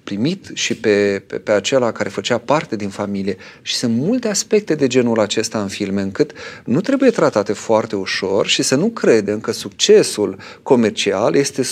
primit 0.06 0.50
și 0.54 0.74
pe, 0.74 1.22
pe, 1.26 1.36
pe 1.36 1.52
acela 1.52 1.92
care 1.92 2.08
făcea 2.08 2.38
parte 2.38 2.76
din 2.76 2.88
familie. 2.88 3.36
Și 3.62 3.74
sunt 3.74 3.96
multe 3.96 4.28
aspecte 4.28 4.74
de 4.74 4.86
genul 4.86 5.20
acesta 5.20 5.60
în 5.60 5.68
filme, 5.68 6.02
încât 6.02 6.32
nu 6.64 6.80
trebuie 6.80 7.10
tratate 7.10 7.52
foarte 7.52 7.96
ușor 7.96 8.46
și 8.46 8.62
să 8.62 8.74
nu 8.74 8.88
credem 8.88 9.40
că 9.40 9.52
succesul 9.52 10.36
comercial 10.62 11.34
este 11.34 11.62
100% 11.62 11.64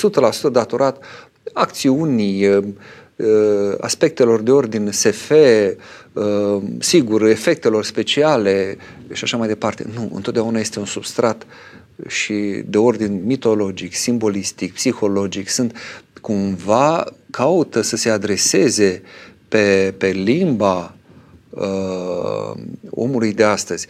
datorat 0.53 1.05
acțiunii, 1.53 2.47
uh, 2.47 2.65
aspectelor 3.81 4.41
de 4.41 4.51
ordin 4.51 4.91
SF, 4.91 5.31
uh, 6.13 6.63
sigur, 6.79 7.23
efectelor 7.23 7.85
speciale 7.85 8.77
și 9.13 9.25
așa 9.25 9.37
mai 9.37 9.49
departe. 9.49 9.87
Nu, 9.95 10.11
întotdeauna 10.15 10.59
este 10.59 10.79
un 10.79 10.87
substrat 10.87 11.47
și 12.07 12.63
de 12.67 12.79
ordin 12.79 13.23
mitologic, 13.25 13.95
simbolistic, 13.95 14.73
psihologic, 14.73 15.49
sunt 15.49 15.77
cumva 16.25 17.05
caută 17.31 17.81
să 17.81 17.97
se 17.97 18.11
adreseze 18.11 19.03
pe, 19.49 19.95
pe 19.99 20.07
limba 20.09 20.95
uh, 21.51 22.61
omului 22.91 23.33
de 23.33 23.45
astăzi 23.45 23.87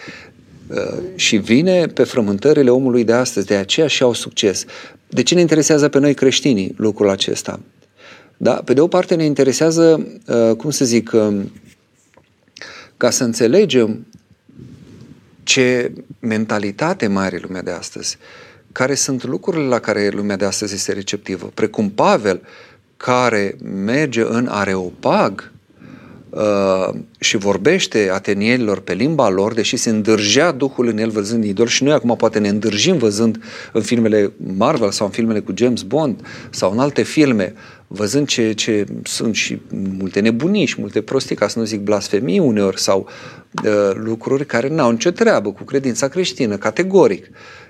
uh, 0.68 0.98
și 1.14 1.36
vine 1.36 1.86
pe 1.86 2.04
frământările 2.04 2.70
omului 2.70 3.04
de 3.04 3.12
astăzi, 3.12 3.46
de 3.46 3.54
aceea 3.54 3.86
și 3.86 4.02
au 4.02 4.12
succes. 4.12 4.64
De 5.08 5.22
ce 5.22 5.34
ne 5.34 5.40
interesează 5.40 5.88
pe 5.88 5.98
noi 5.98 6.14
creștinii 6.14 6.74
lucrul 6.76 7.08
acesta? 7.08 7.60
Da? 8.36 8.54
Pe 8.64 8.72
de 8.72 8.80
o 8.80 8.88
parte 8.88 9.14
ne 9.14 9.24
interesează, 9.24 10.06
uh, 10.26 10.56
cum 10.56 10.70
să 10.70 10.84
zic, 10.84 11.10
uh, 11.12 11.40
ca 12.96 13.10
să 13.10 13.24
înțelegem 13.24 14.06
ce 15.42 15.92
mentalitate 16.18 17.06
mai 17.06 17.24
are 17.24 17.38
lumea 17.42 17.62
de 17.62 17.70
astăzi, 17.70 18.18
care 18.74 18.94
sunt 18.94 19.24
lucrurile 19.24 19.64
la 19.64 19.78
care 19.78 20.08
lumea 20.08 20.36
de 20.36 20.44
astăzi 20.44 20.74
este 20.74 20.92
receptivă, 20.92 21.50
precum 21.54 21.90
Pavel, 21.90 22.40
care 22.96 23.56
merge 23.84 24.22
în 24.28 24.46
areopag 24.50 25.52
uh, 26.30 26.88
și 27.18 27.36
vorbește 27.36 28.10
atenienilor 28.12 28.80
pe 28.80 28.92
limba 28.92 29.28
lor, 29.28 29.54
deși 29.54 29.76
se 29.76 29.90
îndârgea 29.90 30.52
Duhul 30.52 30.86
în 30.86 30.98
el 30.98 31.10
văzând 31.10 31.44
idol 31.44 31.66
și 31.66 31.82
noi 31.82 31.92
acum 31.92 32.16
poate 32.16 32.38
ne 32.38 32.48
îndârjim 32.48 32.96
văzând 32.96 33.42
în 33.72 33.82
filmele 33.82 34.32
Marvel 34.56 34.90
sau 34.90 35.06
în 35.06 35.12
filmele 35.12 35.40
cu 35.40 35.52
James 35.56 35.82
Bond 35.82 36.20
sau 36.50 36.72
în 36.72 36.78
alte 36.78 37.02
filme, 37.02 37.54
văzând 37.86 38.26
ce, 38.26 38.52
ce 38.52 38.84
sunt 39.02 39.34
și 39.34 39.60
multe 39.98 40.20
nebunii 40.20 40.66
și 40.66 40.80
multe 40.80 41.00
prostii, 41.00 41.36
ca 41.36 41.48
să 41.48 41.58
nu 41.58 41.64
zic 41.64 41.80
blasfemii 41.80 42.38
uneori 42.38 42.80
sau 42.80 43.08
uh, 43.64 43.90
lucruri 43.94 44.46
care 44.46 44.68
n-au 44.68 44.90
nicio 44.90 45.10
treabă 45.10 45.52
cu 45.52 45.62
credința 45.62 46.08
creștină, 46.08 46.56
categoric. 46.56 47.26
Uh, 47.30 47.63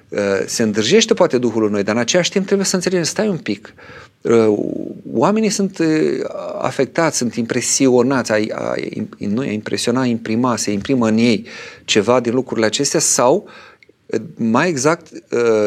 se 0.47 0.63
îndrăjește 0.63 1.15
poate 1.15 1.39
Duhul 1.39 1.65
în 1.65 1.71
noi, 1.71 1.83
dar 1.83 1.95
în 1.95 2.01
același 2.01 2.31
timp 2.31 2.45
trebuie 2.47 2.67
să 2.67 2.75
înțelegem, 2.75 3.05
stai 3.05 3.29
un 3.29 3.37
pic, 3.37 3.75
uh, 4.21 4.59
oamenii 5.13 5.49
sunt 5.49 5.79
uh, 5.79 5.87
afectați, 6.59 7.17
sunt 7.17 7.35
impresionați, 7.35 8.33
a, 8.33 8.35
a, 8.35 8.59
a, 8.61 8.75
a 9.39 9.45
impresiona, 9.45 10.01
a 10.01 10.07
imprima, 10.07 10.57
se 10.57 10.71
imprimă 10.71 11.09
în 11.09 11.17
ei 11.17 11.47
ceva 11.85 12.21
din 12.21 12.35
lucrurile 12.35 12.67
acestea 12.67 13.01
sau 13.01 13.49
mai 14.37 14.69
exact, 14.69 15.07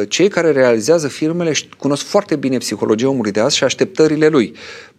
cei 0.07 0.27
care 0.27 0.51
realizează 0.51 1.07
filmele 1.07 1.51
cunosc 1.77 2.05
foarte 2.05 2.35
bine 2.35 2.57
psihologia 2.57 3.09
omului 3.09 3.31
de 3.31 3.39
azi 3.39 3.55
și 3.55 3.63
așteptările 3.63 4.27
lui. 4.27 4.53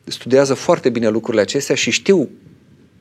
Studiază 0.05 0.55
foarte 0.55 0.89
bine 0.89 1.09
lucrurile 1.09 1.43
acestea 1.43 1.75
și 1.75 1.91
știu 1.91 2.29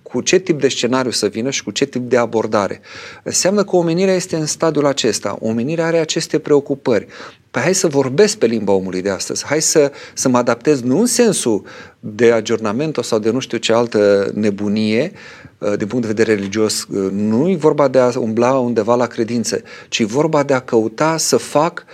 cu 0.07 0.21
ce 0.21 0.37
tip 0.39 0.61
de 0.61 0.67
scenariu 0.67 1.11
să 1.11 1.27
vină 1.27 1.49
și 1.49 1.63
cu 1.63 1.71
ce 1.71 1.85
tip 1.85 2.09
de 2.09 2.17
abordare. 2.17 2.81
Înseamnă 3.23 3.63
că 3.63 3.75
omenirea 3.75 4.13
este 4.13 4.35
în 4.35 4.45
stadiul 4.45 4.85
acesta. 4.85 5.37
Omenirea 5.39 5.85
are 5.85 5.97
aceste 5.97 6.39
preocupări. 6.39 7.07
Păi 7.51 7.61
hai 7.61 7.75
să 7.75 7.87
vorbesc 7.87 8.37
pe 8.37 8.45
limba 8.45 8.71
omului 8.71 9.01
de 9.01 9.09
astăzi. 9.09 9.45
Hai 9.45 9.61
să, 9.61 9.91
să 10.13 10.29
mă 10.29 10.37
adaptez 10.37 10.81
nu 10.81 10.99
în 10.99 11.05
sensul 11.05 11.63
de 11.99 12.31
aggiornament 12.31 12.99
sau 13.01 13.19
de 13.19 13.31
nu 13.31 13.39
știu 13.39 13.57
ce 13.57 13.73
altă 13.73 14.31
nebunie, 14.33 15.11
uh, 15.57 15.77
din 15.77 15.87
punct 15.87 16.05
de 16.05 16.13
vedere 16.13 16.33
religios, 16.33 16.83
uh, 16.83 17.11
nu 17.11 17.49
e 17.49 17.55
vorba 17.55 17.87
de 17.87 17.99
a 17.99 18.11
umbla 18.19 18.51
undeva 18.51 18.95
la 18.95 19.07
credințe, 19.07 19.63
ci 19.89 20.01
vorba 20.01 20.43
de 20.43 20.53
a 20.53 20.59
căuta 20.59 21.17
să 21.17 21.37
fac 21.37 21.85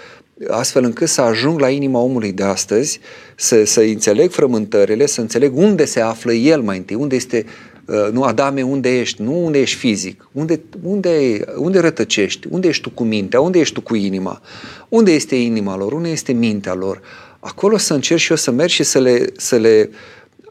astfel 0.50 0.84
încât 0.84 1.08
să 1.08 1.22
ajung 1.22 1.60
la 1.60 1.70
inima 1.70 2.00
omului 2.00 2.32
de 2.32 2.44
astăzi, 2.44 3.00
să, 3.36 3.66
să 3.66 3.80
înțeleg 3.80 4.32
frământările, 4.32 5.06
să 5.06 5.22
înțeleg 5.22 5.58
unde 5.58 5.86
se 5.86 6.00
află 6.00 6.34
el 6.34 6.62
mai 6.62 6.78
întâi, 6.78 6.96
unde 6.96 7.16
este 7.16 7.46
Uh, 7.46 7.73
nu, 8.12 8.24
Adame, 8.24 8.62
unde 8.62 9.00
ești? 9.00 9.22
Nu 9.22 9.46
unde 9.46 9.60
ești 9.60 9.78
fizic. 9.78 10.30
Unde, 10.32 10.62
unde, 10.84 11.46
unde 11.56 11.80
rătăcești? 11.80 12.48
Unde 12.50 12.68
ești 12.68 12.84
tu 12.84 12.90
cu 12.90 13.04
mintea? 13.04 13.42
Unde 13.42 13.60
ești 13.60 13.74
tu 13.74 13.82
cu 13.82 13.96
inima? 13.96 14.42
Unde 14.90 15.12
este 15.12 15.36
inima 15.36 15.78
lor? 15.78 15.94
Unde 15.94 16.10
este 16.10 16.32
mintea 16.32 16.74
lor? 16.74 17.02
Acolo 17.40 17.78
să 17.78 17.94
încerc 17.94 18.20
și 18.20 18.32
eu 18.32 18.38
să 18.38 18.52
merg 18.52 18.70
și 18.70 18.84
să 18.84 19.00
le, 19.00 19.26
să 19.38 19.56
le 19.56 19.90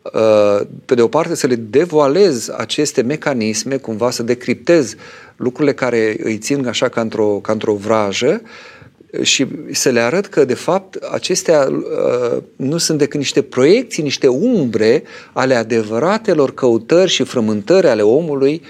uh, 0.02 0.66
pe 0.84 0.94
de 0.94 1.02
o 1.02 1.08
parte 1.08 1.34
să 1.34 1.46
le 1.46 1.54
devoalez 1.54 2.48
aceste 2.56 3.02
mecanisme, 3.02 3.76
cumva 3.76 4.10
să 4.10 4.22
decriptez 4.22 4.94
lucrurile 5.36 5.74
care 5.74 6.16
îi 6.22 6.38
țin 6.38 6.66
așa 6.66 6.88
ca 6.88 7.00
într-o, 7.00 7.26
ca 7.26 7.52
într-o 7.52 7.74
vrajă 7.74 8.42
și 9.22 9.46
să 9.72 9.90
le 9.90 10.00
arăt 10.00 10.26
că, 10.26 10.44
de 10.44 10.54
fapt, 10.54 10.94
acestea 10.94 11.68
uh, 11.70 12.42
nu 12.56 12.78
sunt 12.78 12.98
decât 12.98 13.18
niște 13.18 13.42
proiecții, 13.42 14.02
niște 14.02 14.26
umbre 14.26 15.02
ale 15.32 15.54
adevăratelor 15.54 16.54
căutări 16.54 17.10
și 17.10 17.22
frământări 17.22 17.86
ale 17.86 18.02
omului 18.02 18.62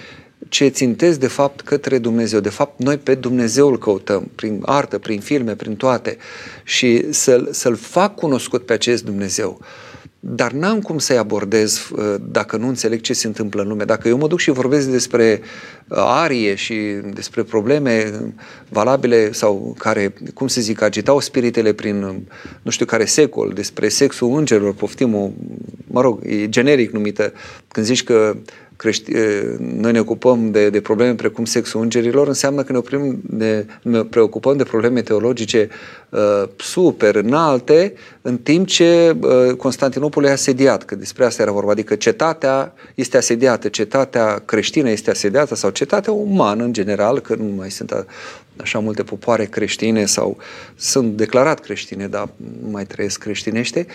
ce 0.49 0.69
țintesc, 0.69 1.19
de 1.19 1.27
fapt, 1.27 1.61
către 1.61 1.99
Dumnezeu. 1.99 2.41
De 2.41 2.49
fapt, 2.49 2.81
noi 2.83 2.97
pe 2.97 3.15
Dumnezeu 3.15 3.69
îl 3.69 3.79
căutăm, 3.79 4.31
prin 4.35 4.63
artă, 4.65 4.99
prin 4.99 5.21
filme, 5.21 5.55
prin 5.55 5.77
toate, 5.77 6.17
și 6.65 7.13
să-l, 7.13 7.49
să-l 7.51 7.77
fac 7.77 8.15
cunoscut 8.15 8.67
pe 8.67 8.73
acest 8.73 9.05
Dumnezeu. 9.05 9.59
Uh, 9.61 9.67
dar 10.25 10.53
n-am 10.53 10.81
cum 10.81 10.99
să-i 10.99 11.17
abordez 11.17 11.91
uh, 11.91 12.15
dacă 12.31 12.57
nu 12.57 12.69
înțeleg 12.69 13.01
ce 13.01 13.13
se 13.13 13.27
întâmplă 13.27 13.63
în 13.63 13.69
lume. 13.69 13.85
Dacă 13.85 14.09
eu 14.09 14.17
mă 14.17 14.27
duc 14.27 14.39
și 14.39 14.51
vorbesc 14.51 14.89
despre 14.89 15.41
uh, 15.89 15.97
arie 15.99 16.55
și 16.55 16.75
despre 17.15 17.43
probleme 17.43 18.13
valabile 18.69 19.33
sau 19.33 19.75
care, 19.79 20.15
cum 20.35 20.47
să 20.47 20.61
zic, 20.61 20.83
agitau 20.83 21.21
spiritele 21.21 21.73
prin 21.73 22.27
nu 22.63 22.71
știu 22.71 22.87
care 22.87 23.05
secol, 23.05 23.53
despre 23.55 23.89
sexul 23.89 24.37
îngerilor, 24.37 24.75
poftim 24.75 25.15
o, 25.15 25.31
mă 25.87 26.01
rog, 26.01 26.21
e 26.27 26.49
generic 26.49 26.91
numită, 26.91 27.33
când 27.69 27.87
zici 27.87 28.05
că 28.05 28.37
crești, 28.83 29.13
noi 29.59 29.93
ne 29.93 30.01
ocupăm 30.01 30.51
de, 30.51 30.71
de 30.71 30.81
probleme 30.81 31.15
precum 31.15 31.45
sexul 31.45 31.81
îngerilor, 31.81 32.27
înseamnă 32.27 32.63
că 32.63 32.73
ne, 32.73 32.79
oprim, 32.79 33.21
ne, 33.37 33.65
ne 33.83 34.05
preocupăm 34.05 34.57
de 34.57 34.63
probleme 34.63 35.03
teologice 35.03 35.69
uh, 36.09 36.43
super 36.57 37.15
înalte, 37.15 37.95
în 38.23 38.39
timp 38.39 38.67
ce 38.67 39.17
uh, 39.21 39.55
Constantinopol 39.57 40.25
e 40.25 40.31
asediat, 40.31 40.85
că 40.85 40.95
despre 40.95 41.25
asta 41.25 41.43
era 41.43 41.53
vorba, 41.53 41.71
adică 41.71 41.95
cetatea 41.95 42.75
este 42.95 43.17
asediată, 43.17 43.69
cetatea 43.69 44.43
creștină 44.45 44.91
este 44.91 45.11
asediată 45.11 45.55
sau 45.55 45.71
cetatea 45.71 46.13
umană 46.13 46.65
în 46.65 46.73
general, 46.73 47.21
că 47.21 47.35
nu 47.35 47.53
mai 47.57 47.71
sunt 47.71 47.93
a, 47.93 48.07
așa 48.57 48.79
multe 48.79 49.03
popoare 49.03 49.45
creștine 49.45 50.05
sau 50.05 50.37
sunt 50.77 51.17
declarat 51.17 51.61
creștine, 51.61 52.07
dar 52.07 52.29
nu 52.63 52.71
mai 52.71 52.87
trăiesc 52.87 53.19
creștinește, 53.19 53.87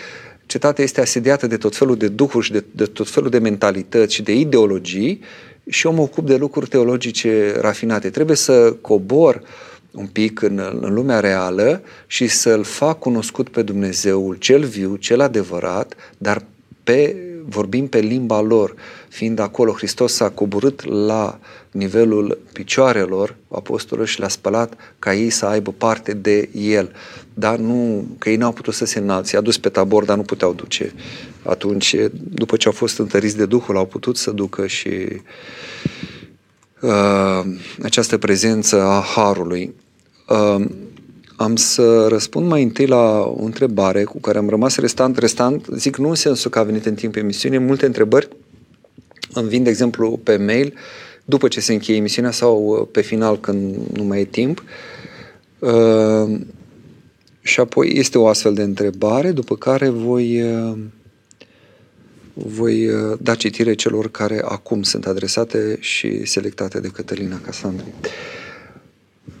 Cetatea 0.48 0.84
este 0.84 1.00
asediată 1.00 1.46
de 1.46 1.56
tot 1.56 1.76
felul 1.76 1.96
de 1.96 2.08
duhuri 2.08 2.44
și 2.44 2.52
de, 2.52 2.64
de 2.70 2.84
tot 2.84 3.10
felul 3.10 3.30
de 3.30 3.38
mentalități 3.38 4.14
și 4.14 4.22
de 4.22 4.34
ideologii 4.34 5.20
și 5.68 5.86
eu 5.86 5.92
mă 5.92 6.00
ocup 6.00 6.26
de 6.26 6.36
lucruri 6.36 6.68
teologice 6.68 7.54
rafinate. 7.60 8.10
Trebuie 8.10 8.36
să 8.36 8.74
cobor 8.80 9.42
un 9.90 10.06
pic 10.06 10.42
în, 10.42 10.78
în 10.80 10.94
lumea 10.94 11.20
reală 11.20 11.82
și 12.06 12.26
să-L 12.26 12.62
fac 12.62 12.98
cunoscut 12.98 13.48
pe 13.48 13.62
Dumnezeul 13.62 14.34
cel 14.34 14.64
viu, 14.64 14.96
cel 14.96 15.20
adevărat, 15.20 15.94
dar 16.18 16.44
pe, 16.84 17.16
vorbim 17.44 17.86
pe 17.86 17.98
limba 17.98 18.40
lor, 18.40 18.74
fiind 19.08 19.38
acolo 19.38 19.72
Hristos 19.72 20.12
s-a 20.12 20.30
coborât 20.30 20.84
la 20.84 21.38
nivelul 21.70 22.38
picioarelor 22.52 23.36
apostolilor 23.48 24.08
și 24.08 24.18
le-a 24.18 24.28
spălat 24.28 24.72
ca 24.98 25.14
ei 25.14 25.30
să 25.30 25.46
aibă 25.46 25.74
parte 25.78 26.12
de 26.12 26.48
El. 26.54 26.92
Dar 27.38 27.58
nu, 27.58 28.04
că 28.18 28.30
ei 28.30 28.36
n-au 28.36 28.52
putut 28.52 28.74
să 28.74 28.84
se 28.84 28.98
înalți, 28.98 29.28
ți-a 29.28 29.40
dus 29.40 29.58
pe 29.58 29.68
tabor, 29.68 30.04
dar 30.04 30.16
nu 30.16 30.22
puteau 30.22 30.52
duce. 30.52 30.92
Atunci, 31.42 31.96
după 32.12 32.56
ce 32.56 32.66
au 32.66 32.72
fost 32.72 32.98
întăriți 32.98 33.36
de 33.36 33.46
Duhul, 33.46 33.76
au 33.76 33.86
putut 33.86 34.16
să 34.16 34.30
ducă 34.30 34.66
și 34.66 34.90
uh, 36.80 37.40
această 37.82 38.18
prezență 38.18 38.82
a 38.82 39.04
Harului. 39.14 39.74
Uh, 40.28 40.64
am 41.36 41.56
să 41.56 42.06
răspund 42.08 42.48
mai 42.48 42.62
întâi 42.62 42.86
la 42.86 43.18
o 43.20 43.42
întrebare 43.42 44.04
cu 44.04 44.20
care 44.20 44.38
am 44.38 44.48
rămas 44.48 44.76
restant, 44.76 45.18
restant, 45.18 45.66
zic 45.76 45.96
nu 45.96 46.08
în 46.08 46.14
sensul 46.14 46.50
că 46.50 46.58
a 46.58 46.62
venit 46.62 46.86
în 46.86 46.94
timp 46.94 47.16
emisiune, 47.16 47.58
multe 47.58 47.86
întrebări 47.86 48.28
îmi 49.32 49.48
vin, 49.48 49.62
de 49.62 49.70
exemplu, 49.70 50.20
pe 50.22 50.36
mail 50.36 50.74
după 51.24 51.48
ce 51.48 51.60
se 51.60 51.72
încheie 51.72 51.98
emisiunea 51.98 52.30
sau 52.30 52.64
uh, 52.64 52.88
pe 52.92 53.00
final 53.00 53.40
când 53.40 53.76
nu 53.92 54.02
mai 54.02 54.20
e 54.20 54.24
timp. 54.24 54.62
Uh, 55.58 56.40
și 57.48 57.60
apoi 57.60 57.92
este 57.94 58.18
o 58.18 58.26
astfel 58.26 58.54
de 58.54 58.62
întrebare, 58.62 59.30
după 59.30 59.56
care 59.56 59.88
voi, 59.88 60.42
uh, 60.42 60.78
voi 62.34 62.88
uh, 62.88 63.18
da 63.20 63.34
citire 63.34 63.74
celor 63.74 64.10
care 64.10 64.40
acum 64.44 64.82
sunt 64.82 65.06
adresate 65.06 65.76
și 65.80 66.24
selectate 66.24 66.80
de 66.80 66.88
Cătălina 66.88 67.40
Casandri. 67.44 67.86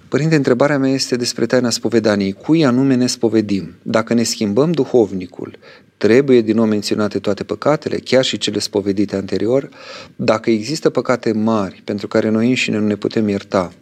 Părinte, 0.08 0.36
întrebarea 0.36 0.78
mea 0.78 0.90
este 0.90 1.16
despre 1.16 1.46
taina 1.46 1.70
spovedaniei. 1.70 2.32
Cui 2.32 2.64
anume 2.64 2.94
ne 2.94 3.06
spovedim? 3.06 3.74
Dacă 3.82 4.14
ne 4.14 4.22
schimbăm 4.22 4.72
duhovnicul, 4.72 5.58
trebuie 5.96 6.40
din 6.40 6.54
nou 6.56 6.66
menționate 6.66 7.18
toate 7.18 7.44
păcatele, 7.44 7.96
chiar 7.96 8.24
și 8.24 8.38
cele 8.38 8.58
spovedite 8.58 9.16
anterior? 9.16 9.68
Dacă 10.16 10.50
există 10.50 10.90
păcate 10.90 11.32
mari 11.32 11.82
pentru 11.84 12.08
care 12.08 12.28
noi 12.28 12.48
înșine 12.48 12.78
nu 12.78 12.86
ne 12.86 12.96
putem 12.96 13.28
ierta, 13.28 13.72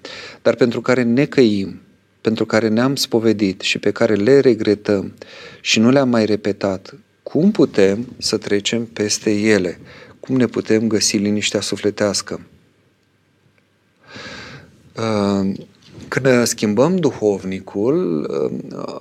dar 0.42 0.55
pentru 0.55 0.80
care 0.80 1.03
ne 1.03 1.24
căim, 1.24 1.80
pentru 2.27 2.47
care 2.47 2.68
ne-am 2.68 2.97
spovedit 2.97 3.61
și 3.61 3.79
pe 3.79 3.91
care 3.91 4.14
le 4.14 4.41
regretăm 4.41 5.14
și 5.61 5.79
nu 5.79 5.91
le-am 5.91 6.09
mai 6.09 6.27
repetat, 6.27 6.95
cum 7.22 7.51
putem 7.51 8.07
să 8.18 8.37
trecem 8.37 8.85
peste 8.85 9.31
ele? 9.31 9.79
Cum 10.20 10.37
ne 10.37 10.47
putem 10.47 10.87
găsi 10.87 11.16
liniștea 11.16 11.61
sufletească? 11.61 12.41
Uh, 14.97 15.53
când 16.09 16.47
schimbăm 16.47 16.97
duhovnicul, 16.97 18.27
uh, 18.70 19.01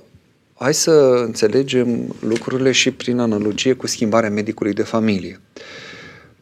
hai 0.54 0.74
să 0.74 1.22
înțelegem 1.24 2.14
lucrurile 2.20 2.72
și 2.72 2.90
prin 2.90 3.18
analogie 3.18 3.72
cu 3.72 3.86
schimbarea 3.86 4.30
medicului 4.30 4.72
de 4.72 4.82
familie. 4.82 5.40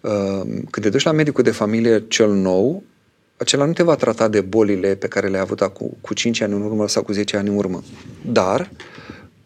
Uh, 0.00 0.40
când 0.44 0.80
te 0.80 0.88
duci 0.88 1.04
la 1.04 1.12
medicul 1.12 1.44
de 1.44 1.50
familie 1.50 2.04
cel 2.08 2.32
nou, 2.32 2.82
acela 3.36 3.64
nu 3.64 3.72
te 3.72 3.82
va 3.82 3.94
trata 3.94 4.28
de 4.28 4.40
bolile 4.40 4.94
pe 4.94 5.08
care 5.08 5.28
le-ai 5.28 5.42
avut 5.42 5.60
acum, 5.60 5.96
cu 6.00 6.14
5 6.14 6.40
ani 6.40 6.52
în 6.52 6.62
urmă 6.62 6.88
sau 6.88 7.02
cu 7.02 7.12
10 7.12 7.36
ani 7.36 7.48
în 7.48 7.56
urmă. 7.56 7.82
Dar 8.32 8.70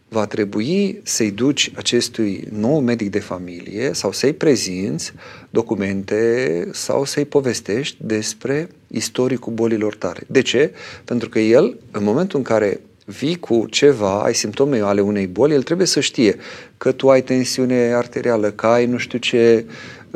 va 0.09 0.27
trebui 0.27 1.01
să-i 1.03 1.31
duci 1.31 1.73
acestui 1.75 2.49
nou 2.51 2.81
medic 2.81 3.11
de 3.11 3.19
familie 3.19 3.93
sau 3.93 4.13
să-i 4.13 4.33
prezinți 4.33 5.13
documente 5.51 6.69
sau 6.73 7.05
să-i 7.05 7.25
povestești 7.25 7.97
despre 8.01 8.69
istoricul 8.87 9.53
bolilor 9.53 9.95
tale. 9.95 10.21
De 10.27 10.43
ce? 10.43 10.73
Pentru 11.05 11.29
că 11.29 11.39
el, 11.39 11.79
în 11.91 12.05
momentul 12.05 12.39
în 12.39 12.45
care 12.45 12.81
vii 13.05 13.39
cu 13.39 13.67
ceva, 13.71 14.23
ai 14.23 14.35
simptome 14.35 14.81
ale 14.81 15.01
unei 15.01 15.27
boli, 15.27 15.55
el 15.55 15.63
trebuie 15.63 15.87
să 15.87 16.01
știe 16.01 16.37
că 16.77 16.93
tu 16.93 17.11
ai 17.11 17.23
tensiune 17.23 17.93
arterială, 17.95 18.51
că 18.51 18.67
ai 18.67 18.87
nu 18.87 18.97
știu 18.97 19.19
ce 19.19 19.65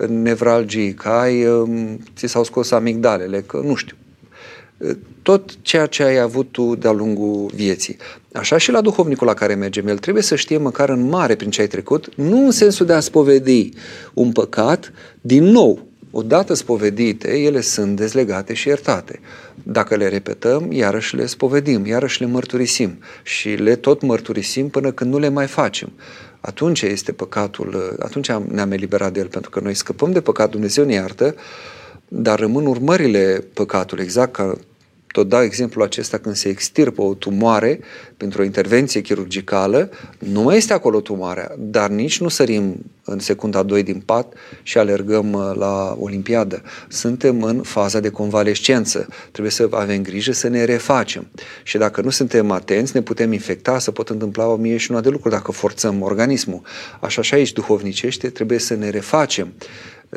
nevralgii, 0.08 0.94
că 0.94 1.08
ai, 1.08 1.46
um, 1.46 1.98
ți 2.16 2.26
s-au 2.26 2.44
scos 2.44 2.70
amigdalele, 2.70 3.40
că 3.40 3.60
nu 3.64 3.74
știu. 3.74 3.96
Tot 5.22 5.62
ceea 5.62 5.86
ce 5.86 6.02
ai 6.02 6.18
avut 6.18 6.48
tu 6.50 6.74
de-a 6.74 6.92
lungul 6.92 7.50
vieții. 7.54 7.96
Așa 8.32 8.56
și 8.56 8.70
la 8.70 8.80
duhovnicul 8.80 9.26
la 9.26 9.34
care 9.34 9.54
mergem, 9.54 9.86
el 9.86 9.98
trebuie 9.98 10.22
să 10.22 10.36
știe 10.36 10.56
măcar 10.56 10.88
în 10.88 11.08
mare 11.08 11.34
prin 11.34 11.50
ce 11.50 11.60
ai 11.60 11.66
trecut, 11.66 12.14
nu 12.16 12.44
în 12.44 12.50
sensul 12.50 12.86
de 12.86 12.92
a 12.92 13.00
spovedi 13.00 13.68
un 14.14 14.32
păcat, 14.32 14.92
din 15.20 15.44
nou, 15.44 15.86
odată 16.10 16.54
spovedite, 16.54 17.38
ele 17.38 17.60
sunt 17.60 17.96
dezlegate 17.96 18.54
și 18.54 18.68
iertate. 18.68 19.20
Dacă 19.62 19.96
le 19.96 20.08
repetăm, 20.08 20.72
iarăși 20.72 21.16
le 21.16 21.26
spovedim, 21.26 21.86
iarăși 21.86 22.20
le 22.20 22.26
mărturisim 22.26 22.98
și 23.22 23.48
le 23.48 23.76
tot 23.76 24.02
mărturisim 24.02 24.68
până 24.68 24.92
când 24.92 25.12
nu 25.12 25.18
le 25.18 25.28
mai 25.28 25.46
facem. 25.46 25.92
Atunci 26.44 26.82
este 26.82 27.12
păcatul, 27.12 27.96
atunci 27.98 28.30
ne-am 28.32 28.72
eliberat 28.72 29.12
de 29.12 29.20
el, 29.20 29.26
pentru 29.28 29.50
că 29.50 29.60
noi 29.60 29.74
scăpăm 29.74 30.12
de 30.12 30.20
păcat, 30.20 30.50
Dumnezeu 30.50 30.84
ne 30.84 30.92
iartă, 30.92 31.34
dar 32.08 32.38
rămân 32.38 32.66
urmările 32.66 33.44
păcatului, 33.54 34.04
exact 34.04 34.32
ca 34.32 34.56
tot 35.12 35.28
dau 35.28 35.42
exemplul 35.42 35.84
acesta 35.84 36.18
când 36.18 36.34
se 36.34 36.48
extirpă 36.48 37.02
o 37.02 37.14
tumoare 37.14 37.80
pentru 38.16 38.40
o 38.40 38.44
intervenție 38.44 39.00
chirurgicală, 39.00 39.90
nu 40.18 40.42
mai 40.42 40.56
este 40.56 40.72
acolo 40.72 41.00
tumoarea, 41.00 41.54
dar 41.58 41.88
nici 41.88 42.20
nu 42.20 42.28
sărim 42.28 42.84
în 43.04 43.18
secunda 43.18 43.62
2 43.62 43.82
din 43.82 44.02
pat 44.04 44.32
și 44.62 44.78
alergăm 44.78 45.32
uh, 45.32 45.52
la 45.54 45.96
Olimpiadă. 46.00 46.62
Suntem 46.88 47.42
în 47.42 47.62
faza 47.62 48.00
de 48.00 48.08
convalescență. 48.08 49.08
Trebuie 49.30 49.52
să 49.52 49.68
avem 49.70 50.02
grijă 50.02 50.32
să 50.32 50.48
ne 50.48 50.64
refacem. 50.64 51.26
Și 51.62 51.78
dacă 51.78 52.00
nu 52.00 52.10
suntem 52.10 52.50
atenți, 52.50 52.94
ne 52.94 53.02
putem 53.02 53.32
infecta, 53.32 53.78
să 53.78 53.90
pot 53.90 54.08
întâmpla 54.08 54.46
o 54.46 54.56
mie 54.56 54.76
și 54.76 54.90
una 54.90 55.00
de 55.00 55.08
lucruri 55.08 55.34
dacă 55.34 55.52
forțăm 55.52 56.02
organismul. 56.02 56.62
Așa 57.00 57.22
și 57.22 57.34
aici, 57.34 57.52
duhovnicește, 57.52 58.28
trebuie 58.28 58.58
să 58.58 58.74
ne 58.74 58.88
refacem 58.88 59.52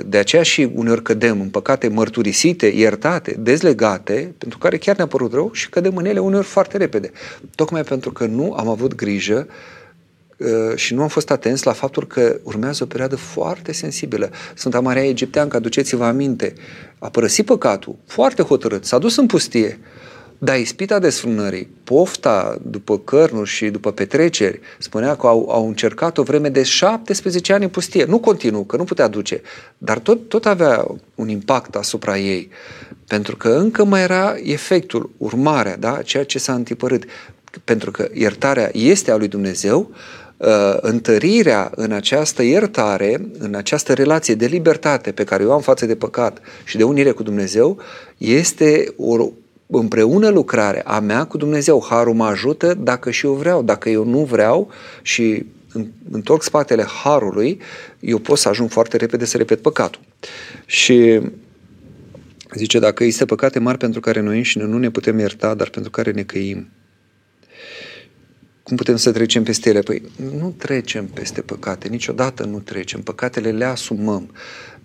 de 0.03 0.17
aceea 0.17 0.43
și 0.43 0.69
uneori 0.73 1.01
cădem 1.01 1.41
în 1.41 1.49
păcate 1.49 1.87
mărturisite, 1.87 2.65
iertate, 2.65 3.35
dezlegate, 3.39 4.33
pentru 4.37 4.57
care 4.57 4.77
chiar 4.77 4.95
ne-a 4.95 5.07
părut 5.07 5.33
rău 5.33 5.49
și 5.53 5.69
cădem 5.69 5.95
în 5.95 6.05
ele 6.05 6.19
uneori 6.19 6.45
foarte 6.45 6.77
repede. 6.77 7.11
Tocmai 7.55 7.83
pentru 7.83 8.11
că 8.11 8.25
nu 8.25 8.53
am 8.53 8.67
avut 8.67 8.95
grijă 8.95 9.47
uh, 10.37 10.47
și 10.75 10.93
nu 10.93 11.01
am 11.01 11.07
fost 11.07 11.31
atenți 11.31 11.65
la 11.65 11.71
faptul 11.71 12.07
că 12.07 12.39
urmează 12.43 12.83
o 12.83 12.87
perioadă 12.87 13.15
foarte 13.15 13.71
sensibilă. 13.71 14.29
Sfânta 14.55 14.79
Maria 14.79 15.07
Egipteancă, 15.07 15.57
aduceți-vă 15.57 16.05
aminte, 16.05 16.53
a 16.99 17.09
părăsit 17.09 17.45
păcatul, 17.45 17.95
foarte 18.05 18.41
hotărât, 18.41 18.85
s-a 18.85 18.97
dus 18.97 19.17
în 19.17 19.25
pustie, 19.25 19.79
dar 20.37 20.57
ispita 20.57 20.99
desfrânării, 20.99 21.69
pofta 21.83 22.57
după 22.61 22.99
cărnuri 22.99 23.49
și 23.49 23.69
după 23.69 23.91
petreceri, 23.91 24.59
spunea 24.79 25.15
că 25.15 25.27
au, 25.27 25.49
au 25.49 25.67
încercat 25.67 26.17
o 26.17 26.23
vreme 26.23 26.49
de 26.49 26.63
17 26.63 27.53
ani 27.53 27.63
în 27.63 27.69
pustie. 27.69 28.05
Nu 28.05 28.19
continuu, 28.19 28.63
că 28.63 28.77
nu 28.77 28.83
putea 28.83 29.07
duce, 29.07 29.41
dar 29.77 29.99
tot, 29.99 30.29
tot 30.29 30.45
avea 30.45 30.87
un 31.15 31.29
impact 31.29 31.75
asupra 31.75 32.17
ei. 32.17 32.49
Pentru 33.07 33.35
că 33.35 33.49
încă 33.49 33.83
mai 33.83 34.01
era 34.01 34.35
efectul, 34.43 35.09
urmarea, 35.17 35.77
da? 35.77 36.01
ceea 36.01 36.25
ce 36.25 36.39
s-a 36.39 36.53
întipărât. 36.53 37.03
Pentru 37.63 37.91
că 37.91 38.07
iertarea 38.13 38.69
este 38.73 39.11
a 39.11 39.15
lui 39.15 39.27
Dumnezeu, 39.27 39.91
uh, 40.37 40.77
întărirea 40.81 41.71
în 41.75 41.91
această 41.91 42.43
iertare, 42.43 43.29
în 43.37 43.55
această 43.55 43.93
relație 43.93 44.35
de 44.35 44.45
libertate 44.45 45.11
pe 45.11 45.23
care 45.23 45.45
o 45.45 45.53
am 45.53 45.61
față 45.61 45.85
de 45.85 45.95
păcat 45.95 46.39
și 46.63 46.77
de 46.77 46.83
unire 46.83 47.11
cu 47.11 47.23
Dumnezeu, 47.23 47.77
este 48.17 48.93
o, 48.97 49.29
împreună 49.67 50.29
lucrare 50.29 50.81
a 50.81 50.99
mea 50.99 51.25
cu 51.25 51.37
Dumnezeu. 51.37 51.85
Harul 51.89 52.13
mă 52.13 52.25
ajută 52.25 52.73
dacă 52.73 53.11
și 53.11 53.25
eu 53.25 53.33
vreau. 53.33 53.63
Dacă 53.63 53.89
eu 53.89 54.05
nu 54.05 54.23
vreau 54.23 54.69
și 55.01 55.45
întorc 56.11 56.43
spatele 56.43 56.83
harului, 56.83 57.61
eu 57.99 58.17
pot 58.17 58.37
să 58.37 58.49
ajung 58.49 58.69
foarte 58.69 58.97
repede 58.97 59.25
să 59.25 59.37
repet 59.37 59.61
păcatul. 59.61 60.01
Și 60.65 61.21
zice, 62.55 62.79
dacă 62.79 63.03
este 63.03 63.25
păcate 63.25 63.59
mari 63.59 63.77
pentru 63.77 63.99
care 63.99 64.19
noi 64.19 64.37
înșine 64.37 64.63
nu 64.63 64.77
ne 64.77 64.89
putem 64.89 65.19
ierta, 65.19 65.53
dar 65.53 65.69
pentru 65.69 65.91
care 65.91 66.11
ne 66.11 66.23
căim, 66.23 66.67
cum 68.63 68.77
putem 68.77 68.95
să 68.95 69.11
trecem 69.11 69.43
peste 69.43 69.69
ele? 69.69 69.79
Păi 69.79 70.01
nu 70.39 70.55
trecem 70.57 71.05
peste 71.05 71.41
păcate, 71.41 71.87
niciodată 71.87 72.43
nu 72.43 72.59
trecem. 72.59 73.01
Păcatele 73.01 73.51
le 73.51 73.65
asumăm. 73.65 74.31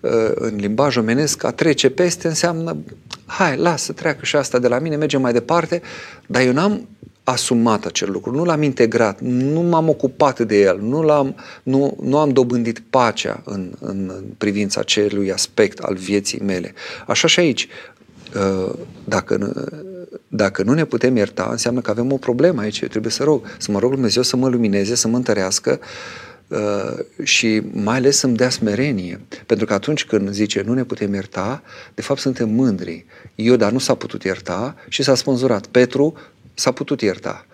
Uh, 0.01 0.31
în 0.33 0.55
limbaj 0.55 0.97
omenesc, 0.97 1.43
a 1.43 1.51
trece 1.51 1.89
peste 1.89 2.27
înseamnă, 2.27 2.77
hai, 3.25 3.57
lasă, 3.57 3.93
treacă 3.93 4.25
și 4.25 4.35
asta 4.35 4.59
de 4.59 4.67
la 4.67 4.79
mine, 4.79 4.95
mergem 4.95 5.21
mai 5.21 5.33
departe, 5.33 5.81
dar 6.25 6.41
eu 6.41 6.53
n-am 6.53 6.87
asumat 7.23 7.85
acel 7.85 8.11
lucru, 8.11 8.35
nu 8.35 8.43
l-am 8.43 8.61
integrat, 8.61 9.19
nu 9.21 9.61
m-am 9.61 9.89
ocupat 9.89 10.39
de 10.39 10.61
el, 10.61 10.79
nu, 10.79 11.01
l-am, 11.01 11.35
nu, 11.63 11.97
nu 12.01 12.17
am 12.17 12.29
dobândit 12.29 12.79
pacea 12.89 13.41
în, 13.45 13.71
în, 13.79 14.11
în 14.15 14.23
privința 14.37 14.79
acelui 14.79 15.31
aspect 15.31 15.79
al 15.79 15.95
vieții 15.95 16.39
mele. 16.39 16.73
Așa 17.07 17.27
și 17.27 17.39
aici, 17.39 17.67
uh, 18.35 18.73
dacă, 19.03 19.53
dacă 20.27 20.63
nu 20.63 20.73
ne 20.73 20.85
putem 20.85 21.15
ierta, 21.15 21.47
înseamnă 21.51 21.81
că 21.81 21.91
avem 21.91 22.11
o 22.11 22.17
problemă 22.17 22.61
aici. 22.61 22.79
Eu 22.79 22.87
trebuie 22.87 23.11
să 23.11 23.23
rog, 23.23 23.45
să 23.57 23.71
mă 23.71 23.79
rog 23.79 23.91
Dumnezeu 23.91 24.23
să 24.23 24.35
mă 24.35 24.49
lumineze, 24.49 24.95
să 24.95 25.07
mă 25.07 25.15
întărească, 25.15 25.79
Uh, 25.79 26.30
și 27.23 27.61
mai 27.71 27.95
ales 27.95 28.17
să-mi 28.17 28.35
dea 28.35 28.49
smerenie. 28.49 29.19
Pentru 29.45 29.65
că 29.65 29.73
atunci 29.73 30.05
când 30.05 30.29
zice 30.29 30.61
nu 30.61 30.73
ne 30.73 30.83
putem 30.83 31.13
ierta, 31.13 31.63
de 31.93 32.01
fapt 32.01 32.19
suntem 32.19 32.49
mândri. 32.49 33.05
Ioda 33.35 33.69
nu 33.69 33.77
s-a 33.77 33.95
putut 33.95 34.23
ierta 34.23 34.75
și 34.87 35.03
s-a 35.03 35.15
spânzurat. 35.15 35.65
Petru 35.65 36.13
s-a 36.53 36.71
putut 36.71 37.01
ierta. 37.01 37.45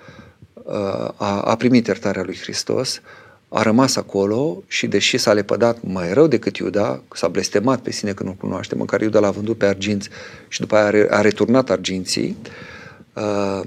Uh, 0.54 0.74
a, 1.16 1.42
a 1.42 1.56
primit 1.56 1.88
iertarea 1.88 2.24
lui 2.24 2.38
Hristos, 2.38 3.02
a 3.50 3.62
rămas 3.62 3.96
acolo 3.96 4.64
și 4.68 4.88
deși 4.88 5.18
s-a 5.18 5.34
lepădat 5.34 5.78
mai 5.82 6.14
rău 6.14 6.28
decât 6.28 6.58
Iuda, 6.58 7.02
s-a 7.14 7.28
blestemat 7.28 7.80
pe 7.80 7.92
sine 7.92 8.12
că 8.12 8.24
nu 8.24 8.32
cunoaște, 8.32 8.76
măcar 8.76 9.02
Iuda 9.02 9.20
l-a 9.20 9.32
vândut 9.32 9.58
pe 9.58 9.66
arginți 9.66 10.10
și 10.48 10.60
după 10.60 10.76
aia 10.76 11.08
a 11.10 11.22
returnat 11.22 11.70
arginții, 11.70 12.38
uh, 13.14 13.62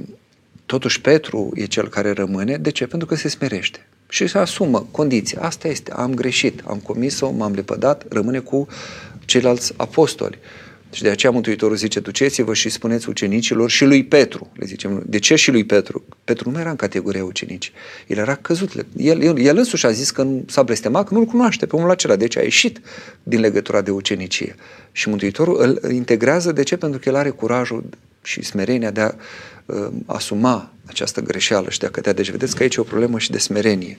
totuși 0.67 1.01
Petru 1.01 1.51
e 1.55 1.65
cel 1.65 1.89
care 1.89 2.13
rămâne. 2.13 2.57
De 2.57 2.71
ce? 2.71 2.87
Pentru 2.87 3.09
că 3.09 3.15
se 3.15 3.29
smerește 3.29 3.90
și 4.11 4.27
se 4.27 4.39
asumă 4.39 4.87
condiția. 4.91 5.41
Asta 5.43 5.69
este, 5.69 5.93
am 5.93 6.15
greșit, 6.15 6.63
am 6.67 6.79
comis-o, 6.79 7.31
m-am 7.31 7.53
lepădat, 7.53 8.05
rămâne 8.09 8.39
cu 8.39 8.67
ceilalți 9.25 9.73
apostoli. 9.77 10.39
Și 10.93 11.03
de 11.03 11.09
aceea 11.09 11.33
Mântuitorul 11.33 11.77
zice, 11.77 12.01
duceți-vă 12.01 12.55
și 12.55 12.69
spuneți 12.69 13.09
ucenicilor 13.09 13.71
și 13.71 13.85
lui 13.85 14.05
Petru. 14.05 14.51
Le 14.55 14.67
zicem, 14.67 15.03
de 15.07 15.19
ce 15.19 15.35
și 15.35 15.51
lui 15.51 15.65
Petru? 15.65 16.05
Petru 16.25 16.51
nu 16.51 16.61
era 16.61 16.71
în 16.71 16.77
categoria 16.77 17.25
ucenici. 17.25 17.73
El 18.07 18.19
era 18.19 18.35
căzut. 18.35 18.73
El, 18.97 19.23
el, 19.23 19.39
el 19.39 19.57
însuși 19.57 19.87
a 19.87 19.91
zis 19.91 20.11
că 20.11 20.27
s-a 20.47 20.63
blestemat, 20.63 21.09
că 21.09 21.15
nu-l 21.15 21.25
cunoaște 21.25 21.67
pe 21.67 21.77
omul 21.77 21.91
acela. 21.91 22.17
Deci 22.17 22.37
a 22.37 22.41
ieșit 22.41 22.81
din 23.23 23.41
legătura 23.41 23.81
de 23.81 23.91
ucenicie. 23.91 24.55
Și 24.93 25.09
Mântuitorul 25.09 25.79
îl 25.81 25.93
integrează. 25.93 26.53
De 26.53 26.63
ce? 26.63 26.77
Pentru 26.77 26.99
că 26.99 27.09
el 27.09 27.15
are 27.15 27.31
curajul 27.31 27.85
și 28.23 28.43
smerenia 28.43 28.91
de 28.91 29.01
a 29.01 29.07
uh, 29.07 29.13
asuma 30.07 30.73
această 30.85 31.21
greșeală 31.21 31.71
și 31.71 31.79
de 31.79 31.87
a 31.87 31.91
cădea. 31.91 32.13
Deci 32.13 32.31
vedeți 32.31 32.57
că 32.57 32.63
aici 32.63 32.75
e 32.75 32.81
o 32.81 32.85
problemă 32.85 33.19
și 33.19 33.31
de 33.31 33.39
smerenie. 33.39 33.99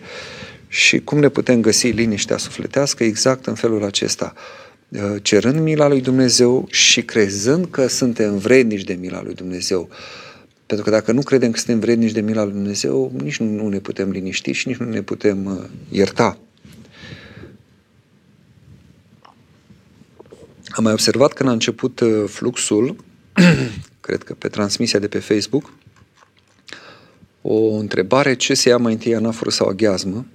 Și 0.68 1.00
cum 1.00 1.20
ne 1.20 1.30
putem 1.30 1.62
găsi 1.62 1.88
liniștea 1.88 2.38
sufletească? 2.38 3.04
Exact 3.04 3.46
în 3.46 3.56
felul 3.56 3.84
acesta. 3.84 4.34
Uh, 4.90 5.16
cerând 5.22 5.60
mila 5.60 5.88
lui 5.88 6.02
Dumnezeu 6.02 6.68
și 6.70 7.02
crezând 7.02 7.68
că 7.70 7.88
suntem 7.88 8.38
vrednici 8.38 8.84
de 8.84 8.94
mila 8.94 9.24
lui 9.24 9.34
Dumnezeu. 9.34 9.90
Pentru 10.66 10.86
că 10.86 10.92
dacă 10.92 11.12
nu 11.12 11.22
credem 11.22 11.52
că 11.52 11.58
suntem 11.58 11.80
vrednici 11.80 12.12
de 12.12 12.22
mila 12.22 12.44
lui 12.44 12.54
Dumnezeu, 12.54 13.12
nici 13.24 13.38
nu 13.38 13.68
ne 13.68 13.80
putem 13.80 14.10
liniști 14.10 14.52
și 14.52 14.68
nici 14.68 14.78
nu 14.78 14.90
ne 14.90 15.02
putem 15.02 15.46
uh, 15.46 15.70
ierta. 15.90 16.38
Am 20.68 20.84
mai 20.84 20.94
observat 20.94 21.34
când 21.34 21.50
a 21.50 21.52
început 21.52 22.00
uh, 22.00 22.24
fluxul, 22.28 22.96
cred 24.02 24.24
că 24.24 24.34
pe 24.34 24.48
transmisia 24.48 25.00
de 25.00 25.08
pe 25.08 25.20
Facebook, 25.20 25.74
o 27.42 27.70
întrebare 27.70 28.36
ce 28.36 28.54
se 28.54 28.70
ia 28.70 28.78
mai 28.78 28.94
întâi 28.94 29.16
anaforă 29.16 29.50
sau 29.50 29.68
aghiazmă 29.68 30.26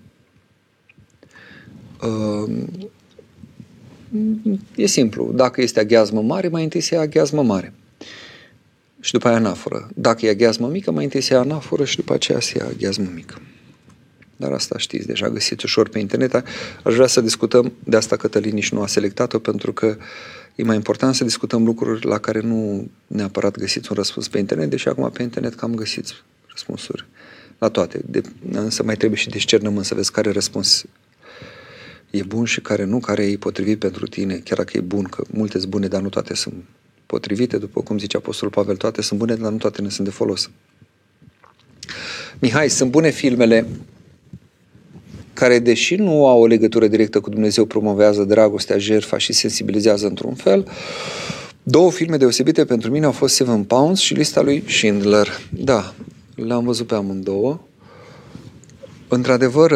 uh, 2.03 2.53
e 4.75 4.87
simplu. 4.87 5.33
Dacă 5.35 5.62
este 5.62 5.81
aghiazmă 5.81 6.23
mare, 6.23 6.49
mai 6.49 6.62
întâi 6.62 6.81
se 6.81 6.95
ia 6.95 7.01
aghiazmă 7.01 7.43
mare. 7.43 7.73
Și 9.01 9.12
după 9.12 9.29
aia 9.29 9.37
anaforă. 9.37 9.89
Dacă 9.95 10.27
e 10.27 10.31
aghiazmă 10.31 10.69
mică, 10.69 10.91
mai 10.91 11.05
întâi 11.05 11.21
se 11.21 11.35
ia 11.35 11.41
anaforă 11.41 11.85
și 11.85 11.97
după 11.97 12.14
aceea 12.14 12.41
se 12.41 12.59
ia 12.59 12.67
aghiazmă 12.67 13.11
mică. 13.14 13.41
Dar 14.37 14.53
asta 14.53 14.79
știți, 14.79 15.07
deja 15.07 15.29
găsiți 15.29 15.64
ușor 15.64 15.89
pe 15.89 15.99
internet. 15.99 16.35
Aș 16.85 16.95
vrea 16.95 17.07
să 17.07 17.21
discutăm, 17.21 17.73
de 17.85 17.97
asta 17.97 18.17
Cătălin 18.17 18.55
nici 18.55 18.71
nu 18.71 18.83
a 18.83 18.87
selectat-o, 18.87 19.39
pentru 19.39 19.73
că 19.73 19.97
e 20.57 20.62
mai 20.62 20.76
important 20.76 21.14
să 21.14 21.24
discutăm 21.24 21.64
lucruri 21.64 22.07
la 22.07 22.18
care 22.18 22.40
nu 22.40 22.90
neapărat 23.07 23.59
găsiți 23.59 23.90
un 23.90 23.96
răspuns 23.96 24.28
pe 24.28 24.38
internet, 24.38 24.70
deși 24.70 24.88
acum 24.88 25.11
pe 25.11 25.22
internet 25.22 25.54
cam 25.54 25.74
găsiți 25.74 26.14
răspunsuri 26.48 27.07
la 27.59 27.68
toate. 27.68 28.00
De, 28.07 28.20
însă 28.50 28.82
mai 28.82 28.96
trebuie 28.96 29.18
și 29.18 29.28
discernământ 29.28 29.84
să 29.84 29.94
vezi 29.94 30.12
care 30.12 30.30
răspuns 30.30 30.84
e 32.11 32.22
bun 32.22 32.44
și 32.44 32.61
care 32.61 32.84
nu, 32.84 33.00
care 33.00 33.24
e 33.24 33.36
potrivit 33.36 33.78
pentru 33.78 34.07
tine, 34.07 34.34
chiar 34.36 34.59
dacă 34.59 34.76
e 34.76 34.80
bun, 34.80 35.04
că 35.04 35.24
multe 35.30 35.59
sunt 35.59 35.70
bune, 35.70 35.88
dar 35.88 36.00
nu 36.00 36.09
toate 36.09 36.34
sunt 36.34 36.54
potrivite, 37.07 37.59
după 37.59 37.82
cum 37.82 37.98
zice 37.98 38.16
Apostolul 38.16 38.54
Pavel, 38.54 38.76
toate 38.76 39.02
sunt 39.02 39.18
bune, 39.18 39.34
dar 39.34 39.50
nu 39.50 39.57
toate 39.57 39.82
ne 39.82 39.88
sunt 39.88 40.07
de 40.07 40.12
folos. 40.12 40.50
Mihai, 42.38 42.70
sunt 42.70 42.90
bune 42.90 43.11
filmele 43.11 43.66
care, 45.37 45.59
deși 45.59 45.95
nu 45.95 46.26
au 46.26 46.41
o 46.41 46.47
legătură 46.47 46.87
directă 46.87 47.20
cu 47.20 47.30
Dumnezeu, 47.30 47.64
promovează 47.64 48.24
dragostea, 48.24 48.78
jertfa 48.78 49.18
și 49.18 49.32
sensibilizează 49.32 50.07
într-un 50.07 50.34
fel. 50.34 50.68
Două 51.62 51.91
filme 51.91 52.16
deosebite 52.16 52.64
pentru 52.64 52.91
mine 52.91 53.05
au 53.05 53.12
fost 53.12 53.34
Seven 53.34 53.64
Pounds 53.64 54.01
și 54.01 54.14
lista 54.14 54.41
lui 54.41 54.64
Schindler. 54.66 55.28
Da, 55.51 55.95
le-am 56.34 56.64
văzut 56.64 56.87
pe 56.87 56.95
amândouă. 56.95 57.61
Într-adevăr, 59.09 59.72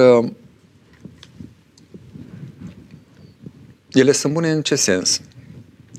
ele 3.93 4.13
sunt 4.13 4.33
bune 4.33 4.51
în 4.51 4.63
ce 4.63 4.75
sens? 4.75 5.21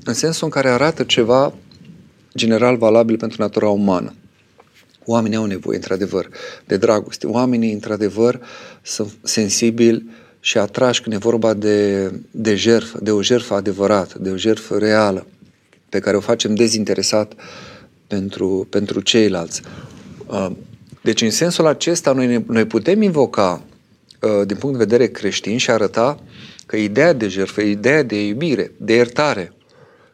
În 0.04 0.14
sensul 0.14 0.44
în 0.44 0.50
care 0.50 0.68
arată 0.68 1.02
ceva 1.02 1.54
general 2.36 2.76
valabil 2.76 3.16
pentru 3.16 3.42
natura 3.42 3.68
umană. 3.68 4.14
Oamenii 5.04 5.36
au 5.36 5.44
nevoie, 5.44 5.76
într-adevăr, 5.76 6.28
de 6.66 6.76
dragoste. 6.76 7.26
Oamenii, 7.26 7.72
într-adevăr, 7.72 8.40
sunt 8.82 9.12
sensibili 9.22 10.10
și 10.40 10.58
atrași 10.58 11.02
când 11.02 11.14
e 11.14 11.18
vorba 11.18 11.54
de, 11.54 12.10
de 12.30 12.54
jertfă, 12.54 12.98
de 13.02 13.10
o 13.10 13.22
jertfă 13.22 13.54
adevărată, 13.54 14.18
de 14.20 14.30
o 14.30 14.36
jertfă 14.36 14.78
reală, 14.78 15.26
pe 15.88 15.98
care 15.98 16.16
o 16.16 16.20
facem 16.20 16.54
dezinteresat 16.54 17.32
pentru, 18.06 18.66
pentru 18.70 19.00
ceilalți. 19.00 19.62
Uh, 20.26 20.50
deci, 21.02 21.22
în 21.22 21.30
sensul 21.30 21.66
acesta, 21.66 22.12
noi, 22.12 22.44
noi 22.46 22.64
putem 22.64 23.02
invoca, 23.02 23.62
uh, 24.20 24.46
din 24.46 24.56
punct 24.56 24.78
de 24.78 24.84
vedere 24.84 25.06
creștin, 25.06 25.58
și 25.58 25.70
arăta 25.70 26.20
că 26.66 26.76
ideea 26.76 27.12
de 27.12 27.28
jertfă, 27.28 27.60
ideea 27.60 28.02
de 28.02 28.26
iubire, 28.26 28.72
de 28.76 28.94
iertare, 28.94 29.52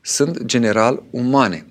sunt 0.01 0.45
general 0.45 1.03
umane 1.11 1.67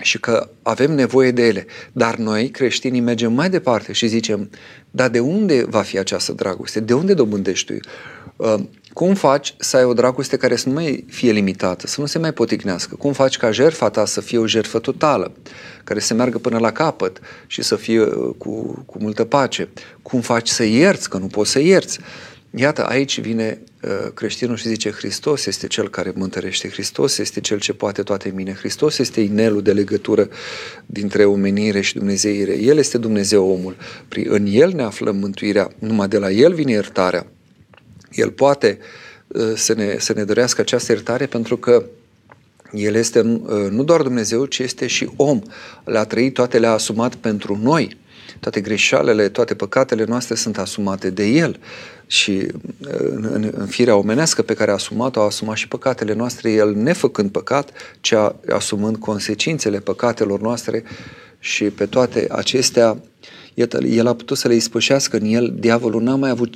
și 0.00 0.20
că 0.20 0.48
avem 0.62 0.92
nevoie 0.92 1.30
de 1.30 1.46
ele. 1.46 1.66
Dar 1.92 2.16
noi, 2.16 2.48
creștinii, 2.48 3.00
mergem 3.00 3.32
mai 3.32 3.50
departe 3.50 3.92
și 3.92 4.06
zicem, 4.06 4.50
dar 4.90 5.08
de 5.08 5.20
unde 5.20 5.64
va 5.68 5.82
fi 5.82 5.98
această 5.98 6.32
dragoste? 6.32 6.80
De 6.80 6.94
unde 6.94 7.14
dobândești 7.14 7.72
tu? 7.72 7.88
Uh, 8.36 8.54
cum 8.92 9.14
faci 9.14 9.54
să 9.58 9.76
ai 9.76 9.84
o 9.84 9.92
dragoste 9.92 10.36
care 10.36 10.56
să 10.56 10.68
nu 10.68 10.74
mai 10.74 11.04
fie 11.08 11.32
limitată, 11.32 11.86
să 11.86 12.00
nu 12.00 12.06
se 12.06 12.18
mai 12.18 12.32
poticnească? 12.32 12.94
Cum 12.94 13.12
faci 13.12 13.36
ca 13.36 13.50
jertfa 13.50 13.90
ta 13.90 14.04
să 14.04 14.20
fie 14.20 14.38
o 14.38 14.46
jertfă 14.46 14.78
totală, 14.78 15.32
care 15.84 16.00
să 16.00 16.14
meargă 16.14 16.38
până 16.38 16.58
la 16.58 16.72
capăt 16.72 17.20
și 17.46 17.62
să 17.62 17.76
fie 17.76 18.00
uh, 18.00 18.34
cu, 18.38 18.82
cu 18.86 18.98
multă 19.00 19.24
pace? 19.24 19.68
Cum 20.02 20.20
faci 20.20 20.48
să 20.48 20.64
ierți, 20.64 21.10
că 21.10 21.18
nu 21.18 21.26
poți 21.26 21.50
să 21.50 21.60
ierți? 21.60 21.98
Iată, 22.50 22.86
aici 22.86 23.20
vine 23.20 23.58
uh, 23.60 23.75
creștinul 24.14 24.56
și 24.56 24.68
zice 24.68 24.90
Hristos 24.90 25.46
este 25.46 25.66
cel 25.66 25.88
care 25.88 26.12
mă 26.14 26.24
întărește, 26.24 26.68
Hristos 26.68 27.18
este 27.18 27.40
cel 27.40 27.58
ce 27.58 27.72
poate 27.72 28.02
toate 28.02 28.32
mine, 28.34 28.52
Hristos 28.52 28.98
este 28.98 29.20
inelul 29.20 29.62
de 29.62 29.72
legătură 29.72 30.28
dintre 30.86 31.24
omenire 31.24 31.80
și 31.80 31.94
dumnezeire, 31.94 32.58
El 32.58 32.78
este 32.78 32.98
Dumnezeu 32.98 33.50
omul, 33.50 33.76
în 34.24 34.46
El 34.48 34.72
ne 34.72 34.82
aflăm 34.82 35.16
mântuirea, 35.16 35.70
numai 35.78 36.08
de 36.08 36.18
la 36.18 36.30
El 36.30 36.54
vine 36.54 36.70
iertarea. 36.70 37.26
El 38.10 38.30
poate 38.30 38.78
uh, 39.26 39.52
să 39.54 39.74
ne, 39.74 39.96
să 39.98 40.12
ne 40.12 40.24
dorească 40.24 40.60
această 40.60 40.92
iertare 40.92 41.26
pentru 41.26 41.56
că 41.56 41.84
el 42.72 42.94
este 42.94 43.20
uh, 43.20 43.70
nu 43.70 43.84
doar 43.84 44.02
Dumnezeu, 44.02 44.44
ci 44.44 44.58
este 44.58 44.86
și 44.86 45.10
om. 45.16 45.42
Le-a 45.84 46.04
trăit, 46.04 46.34
toate 46.34 46.58
le-a 46.58 46.72
asumat 46.72 47.14
pentru 47.14 47.58
noi. 47.62 47.96
Toate 48.40 48.60
greșalele, 48.60 49.28
toate 49.28 49.54
păcatele 49.54 50.04
noastre 50.04 50.34
sunt 50.34 50.58
asumate 50.58 51.10
de 51.10 51.24
El 51.24 51.58
și 52.06 52.46
în, 52.80 53.28
în, 53.32 53.52
în 53.56 53.66
firea 53.66 53.96
omenească 53.96 54.42
pe 54.42 54.54
care 54.54 54.70
a 54.70 54.74
asumat-o, 54.74 55.20
a 55.20 55.24
asumat 55.24 55.56
și 55.56 55.68
păcatele 55.68 56.14
noastre, 56.14 56.52
el 56.52 56.74
nefăcând 56.74 57.30
păcat, 57.30 57.70
ci 58.00 58.12
a, 58.12 58.36
asumând 58.52 58.96
consecințele 58.96 59.78
păcatelor 59.78 60.40
noastre 60.40 60.84
și 61.38 61.64
pe 61.64 61.86
toate 61.86 62.26
acestea, 62.30 62.96
iată, 63.54 63.84
el 63.84 64.06
a 64.06 64.14
putut 64.14 64.36
să 64.36 64.48
le 64.48 64.54
ispășească 64.54 65.16
în 65.16 65.24
el, 65.24 65.54
diavolul 65.58 66.02
n-a 66.02 66.14
mai 66.14 66.30
avut 66.30 66.54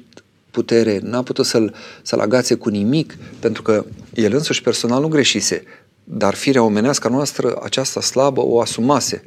putere, 0.50 0.98
n-a 1.02 1.22
putut 1.22 1.46
să-l, 1.46 1.74
să-l 2.02 2.20
agațe 2.20 2.54
cu 2.54 2.68
nimic, 2.68 3.16
pentru 3.38 3.62
că 3.62 3.84
el 4.14 4.32
însuși 4.32 4.62
personal 4.62 5.00
nu 5.00 5.08
greșise, 5.08 5.64
dar 6.04 6.34
firea 6.34 6.62
omenească 6.62 7.08
noastră, 7.08 7.60
aceasta 7.62 8.00
slabă, 8.00 8.40
o 8.40 8.60
asumase. 8.60 9.22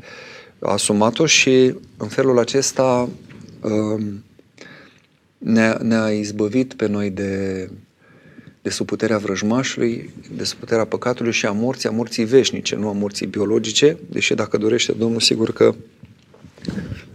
A 0.64 0.72
asumat-o 0.72 1.26
și 1.26 1.76
în 1.98 2.08
felul 2.08 2.40
acesta 2.40 3.10
um, 3.62 4.24
ne-a, 5.38 5.80
ne-a 5.82 6.10
izbăvit 6.12 6.74
pe 6.74 6.88
noi 6.88 7.10
de, 7.10 7.70
de 8.62 8.70
sub 8.70 8.86
puterea 8.86 9.18
vrăjmașului, 9.18 10.10
de 10.36 10.44
sub 10.44 10.60
puterea 10.60 10.86
păcatului 10.86 11.32
și 11.32 11.46
a 11.46 11.52
morții, 11.52 11.90
a 11.90 11.92
morții 11.92 12.26
veșnice, 12.26 12.76
nu 12.76 12.88
a 12.88 12.92
morții 12.92 13.26
biologice, 13.26 13.98
deși 14.10 14.34
dacă 14.34 14.58
dorește 14.58 14.92
Domnul, 14.92 15.20
sigur 15.20 15.54
că 15.54 15.76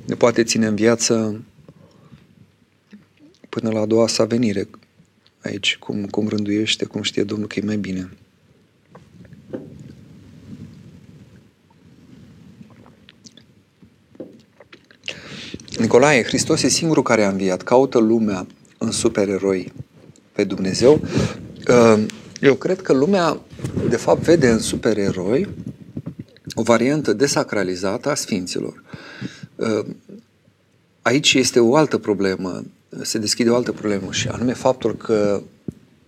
ne 0.06 0.14
poate 0.14 0.42
ține 0.44 0.66
în 0.66 0.74
viață 0.74 1.42
până 3.48 3.70
la 3.70 3.80
a 3.80 3.86
doua 3.86 4.08
sa 4.08 4.24
venire 4.24 4.68
aici, 5.42 5.76
cum, 5.76 6.06
cum 6.06 6.28
rânduiește, 6.28 6.84
cum 6.84 7.02
știe 7.02 7.22
Domnul 7.22 7.46
că 7.46 7.58
e 7.58 7.66
mai 7.66 7.76
bine. 7.76 8.08
Nicolae, 15.78 16.22
Hristos 16.22 16.62
e 16.62 16.68
singurul 16.68 17.02
care 17.02 17.24
a 17.24 17.28
înviat. 17.28 17.62
Caută 17.62 17.98
lumea 17.98 18.46
în 18.78 18.90
supereroi 18.90 19.72
pe 20.32 20.44
Dumnezeu. 20.44 21.00
Uh, 21.68 22.04
eu 22.40 22.54
cred 22.54 22.82
că 22.82 22.92
lumea, 22.92 23.40
de 23.88 23.96
fapt, 23.96 24.22
vede 24.22 24.48
în 24.48 24.58
supereroi 24.58 25.48
o 26.54 26.62
variantă 26.62 27.12
desacralizată 27.12 28.10
a 28.10 28.14
sfinților. 28.14 28.82
Uh, 29.56 29.86
aici 31.02 31.34
este 31.34 31.60
o 31.60 31.76
altă 31.76 31.98
problemă, 31.98 32.64
se 33.02 33.18
deschide 33.18 33.50
o 33.50 33.54
altă 33.54 33.72
problemă 33.72 34.12
și 34.12 34.28
anume 34.28 34.52
faptul 34.52 34.96
că 34.96 35.42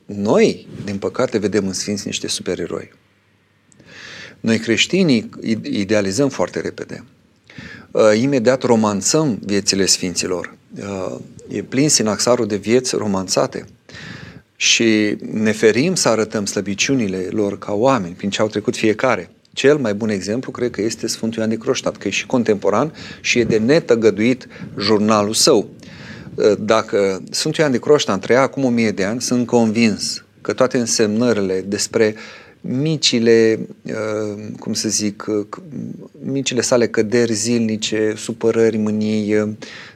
noi, 0.04 0.66
din 0.84 0.98
păcate, 0.98 1.38
vedem 1.38 1.66
în 1.66 1.72
sfinți 1.72 2.06
niște 2.06 2.28
supereroi. 2.28 2.92
Noi 4.40 4.58
creștinii 4.58 5.30
idealizăm 5.62 6.28
foarte 6.28 6.60
repede. 6.60 7.04
Uh, 7.91 8.03
imediat 8.20 8.62
romanțăm 8.62 9.38
viețile 9.45 9.86
sfinților. 9.86 10.55
Uh, 10.78 11.16
e 11.49 11.62
plin 11.62 11.88
sinaxarul 11.88 12.47
de 12.47 12.57
vieți 12.57 12.97
romanțate 12.97 13.64
și 14.57 15.16
ne 15.32 15.53
ferim 15.53 15.95
să 15.95 16.09
arătăm 16.09 16.47
slăbiciunile 16.47 17.28
lor 17.30 17.59
ca 17.59 17.72
oameni, 17.72 18.14
prin 18.14 18.30
ce 18.30 18.41
au 18.41 18.49
trecut 18.49 18.76
fiecare. 18.76 19.30
Cel 19.53 19.76
mai 19.76 19.95
bun 19.95 20.09
exemplu 20.09 20.51
cred 20.51 20.70
că 20.70 20.82
este 20.82 21.07
Sfântul 21.07 21.38
Ioan 21.38 21.51
de 21.51 21.57
Croștat, 21.57 21.97
că 21.97 22.09
e 22.09 22.11
și 22.11 22.26
contemporan 22.26 22.93
și 23.20 23.38
e 23.38 23.45
de 23.45 23.59
netăgăduit 23.59 24.47
jurnalul 24.78 25.34
său. 25.34 25.68
Uh, 26.34 26.53
dacă 26.59 27.22
Sfântul 27.30 27.61
Ioan 27.61 27.72
de 27.72 27.78
Croștat 27.78 28.20
trăia 28.20 28.41
acum 28.41 28.64
o 28.64 28.68
mie 28.68 28.91
de 28.91 29.05
ani, 29.05 29.20
sunt 29.20 29.47
convins 29.47 30.24
că 30.41 30.53
toate 30.53 30.78
însemnările 30.78 31.64
despre 31.66 32.14
micile, 32.61 33.58
uh, 33.82 34.44
cum 34.58 34.72
să 34.72 34.88
zic, 34.88 35.26
uh, 35.28 35.46
micile 36.22 36.61
sale 36.61 36.88
căderi 36.88 37.32
zilnice, 37.32 38.14
supărări, 38.16 38.76
mânii, 38.76 39.40
uh, 39.40 39.48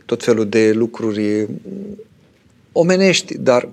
tot 0.04 0.24
felul 0.24 0.48
de 0.48 0.72
lucruri 0.72 1.48
omenești, 2.72 3.38
dar, 3.38 3.68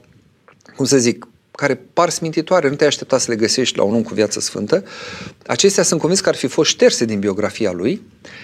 cum 0.75 0.85
să 0.85 0.97
zic, 0.97 1.27
care 1.51 1.75
par 1.93 2.09
smintitoare, 2.09 2.69
nu 2.69 2.75
te 2.75 2.85
aștepta 2.85 3.17
să 3.17 3.31
le 3.31 3.37
găsești 3.37 3.77
la 3.77 3.83
un 3.83 3.95
om 3.95 4.03
cu 4.03 4.13
viață 4.13 4.39
sfântă, 4.39 4.83
acestea 5.45 5.83
sunt 5.83 5.99
convins 5.99 6.21
că 6.21 6.29
ar 6.29 6.35
fi 6.35 6.47
fost 6.47 6.69
șterse 6.69 7.05
din 7.05 7.19
biografia 7.19 7.71
lui 7.71 8.01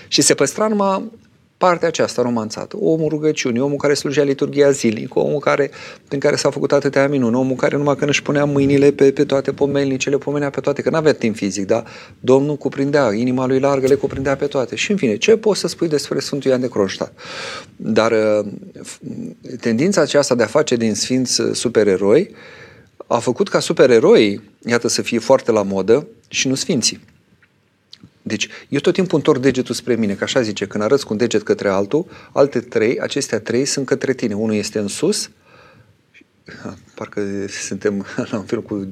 și 0.08 0.22
se 0.22 0.34
păstra 0.34 0.68
numai 0.68 1.12
partea 1.58 1.88
aceasta 1.88 2.22
romanțată. 2.22 2.78
Omul 2.80 3.10
rugăciunii, 3.10 3.62
omul 3.62 3.78
care 3.78 3.94
slujea 3.94 4.24
liturgia 4.24 4.72
zilnic, 4.72 5.16
omul 5.16 5.40
care, 5.40 5.70
prin 6.08 6.20
care 6.20 6.36
s-au 6.36 6.52
făcut 6.52 6.72
atâtea 6.72 7.08
minuni, 7.08 7.36
omul 7.36 7.56
care 7.56 7.78
numai 7.78 7.96
când 7.96 8.10
își 8.10 8.22
punea 8.22 8.46
mâinile 8.46 8.92
pe, 8.92 9.12
pe 9.12 9.26
toate 9.26 9.52
pomelnicele, 9.52 10.18
pomenea 10.18 10.50
pe 10.50 10.60
toate, 10.60 10.82
că 10.82 10.90
nu 10.90 10.96
avea 10.96 11.14
timp 11.14 11.36
fizic, 11.36 11.66
dar 11.66 11.84
Domnul 12.20 12.56
cuprindea, 12.56 13.14
inima 13.14 13.46
lui 13.46 13.60
largă 13.60 13.88
le 13.88 13.96
cuprindea 13.96 14.36
pe 14.36 14.46
toate. 14.46 14.76
Și 14.76 14.92
în 14.92 14.98
fine, 14.98 15.18
ce 15.18 15.38
poți 15.38 15.60
să 15.60 15.68
spui 15.68 15.88
despre 15.88 16.20
Sfântul 16.20 16.50
Ioan 16.50 16.62
de 16.62 16.70
Cronstadt? 16.70 17.20
Dar 17.76 18.12
uh, 18.12 18.46
tendința 19.60 20.02
aceasta 20.02 20.36
de 20.36 20.44
a 20.44 20.48
face 20.48 20.76
din 20.76 20.96
sfinți 20.96 21.42
uh, 21.42 21.50
supereroi 21.54 22.36
a 23.08 23.20
făcut 23.20 23.50
ca 23.50 23.60
supereroi, 23.60 24.42
iată, 24.66 24.88
să 24.88 25.02
fie 25.02 25.20
foarte 25.20 25.52
la 25.52 25.64
modă 25.64 26.08
și 26.28 26.48
nu 26.48 26.56
sfinții. 26.56 27.00
Deci, 28.28 28.48
eu 28.70 28.80
tot 28.80 28.94
timpul 28.94 29.18
întorc 29.18 29.42
degetul 29.42 29.76
spre 29.76 29.96
mine, 29.96 30.14
că 30.14 30.24
așa 30.24 30.42
zice, 30.42 30.66
când 30.66 30.84
arăți 30.84 31.06
cu 31.06 31.12
un 31.12 31.18
deget 31.18 31.44
către 31.44 31.70
altul, 31.70 32.06
alte 32.32 32.60
trei, 32.60 33.00
acestea 33.00 33.40
trei 33.40 33.66
sunt 33.66 33.86
către 33.86 34.14
tine. 34.14 34.34
Unul 34.34 34.56
este 34.56 34.80
în 34.80 34.88
sus, 34.88 35.30
parcă 36.96 37.22
suntem 37.48 38.06
la 38.32 38.38
un 38.38 38.44
film 38.44 38.62
cu 38.62 38.92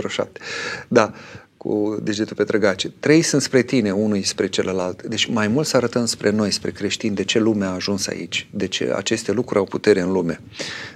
007. 0.00 0.40
Da, 0.88 1.12
cu 1.56 1.98
degetul 2.02 2.36
pe 2.36 2.44
trăgace. 2.44 2.92
Trei 3.00 3.22
sunt 3.22 3.42
spre 3.42 3.62
tine, 3.62 3.92
unul 3.92 4.22
spre 4.22 4.48
celălalt. 4.48 5.02
Deci 5.02 5.26
mai 5.26 5.48
mult 5.48 5.66
să 5.66 5.76
arătăm 5.76 6.06
spre 6.06 6.30
noi, 6.30 6.50
spre 6.50 6.70
creștini, 6.70 7.14
de 7.14 7.24
ce 7.24 7.38
lumea 7.38 7.68
a 7.68 7.74
ajuns 7.74 8.06
aici, 8.06 8.48
de 8.50 8.66
ce 8.66 8.92
aceste 8.96 9.32
lucruri 9.32 9.58
au 9.58 9.64
putere 9.64 10.00
în 10.00 10.12
lume. 10.12 10.40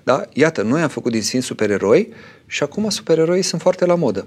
Da? 0.04 0.24
Iată, 0.32 0.62
noi 0.62 0.80
am 0.80 0.88
făcut 0.88 1.12
din 1.12 1.22
sfinți 1.22 1.46
supereroi 1.46 2.12
și 2.46 2.62
acum 2.62 2.88
supereroii 2.88 3.42
sunt 3.42 3.60
foarte 3.60 3.84
la 3.84 3.94
modă 3.94 4.26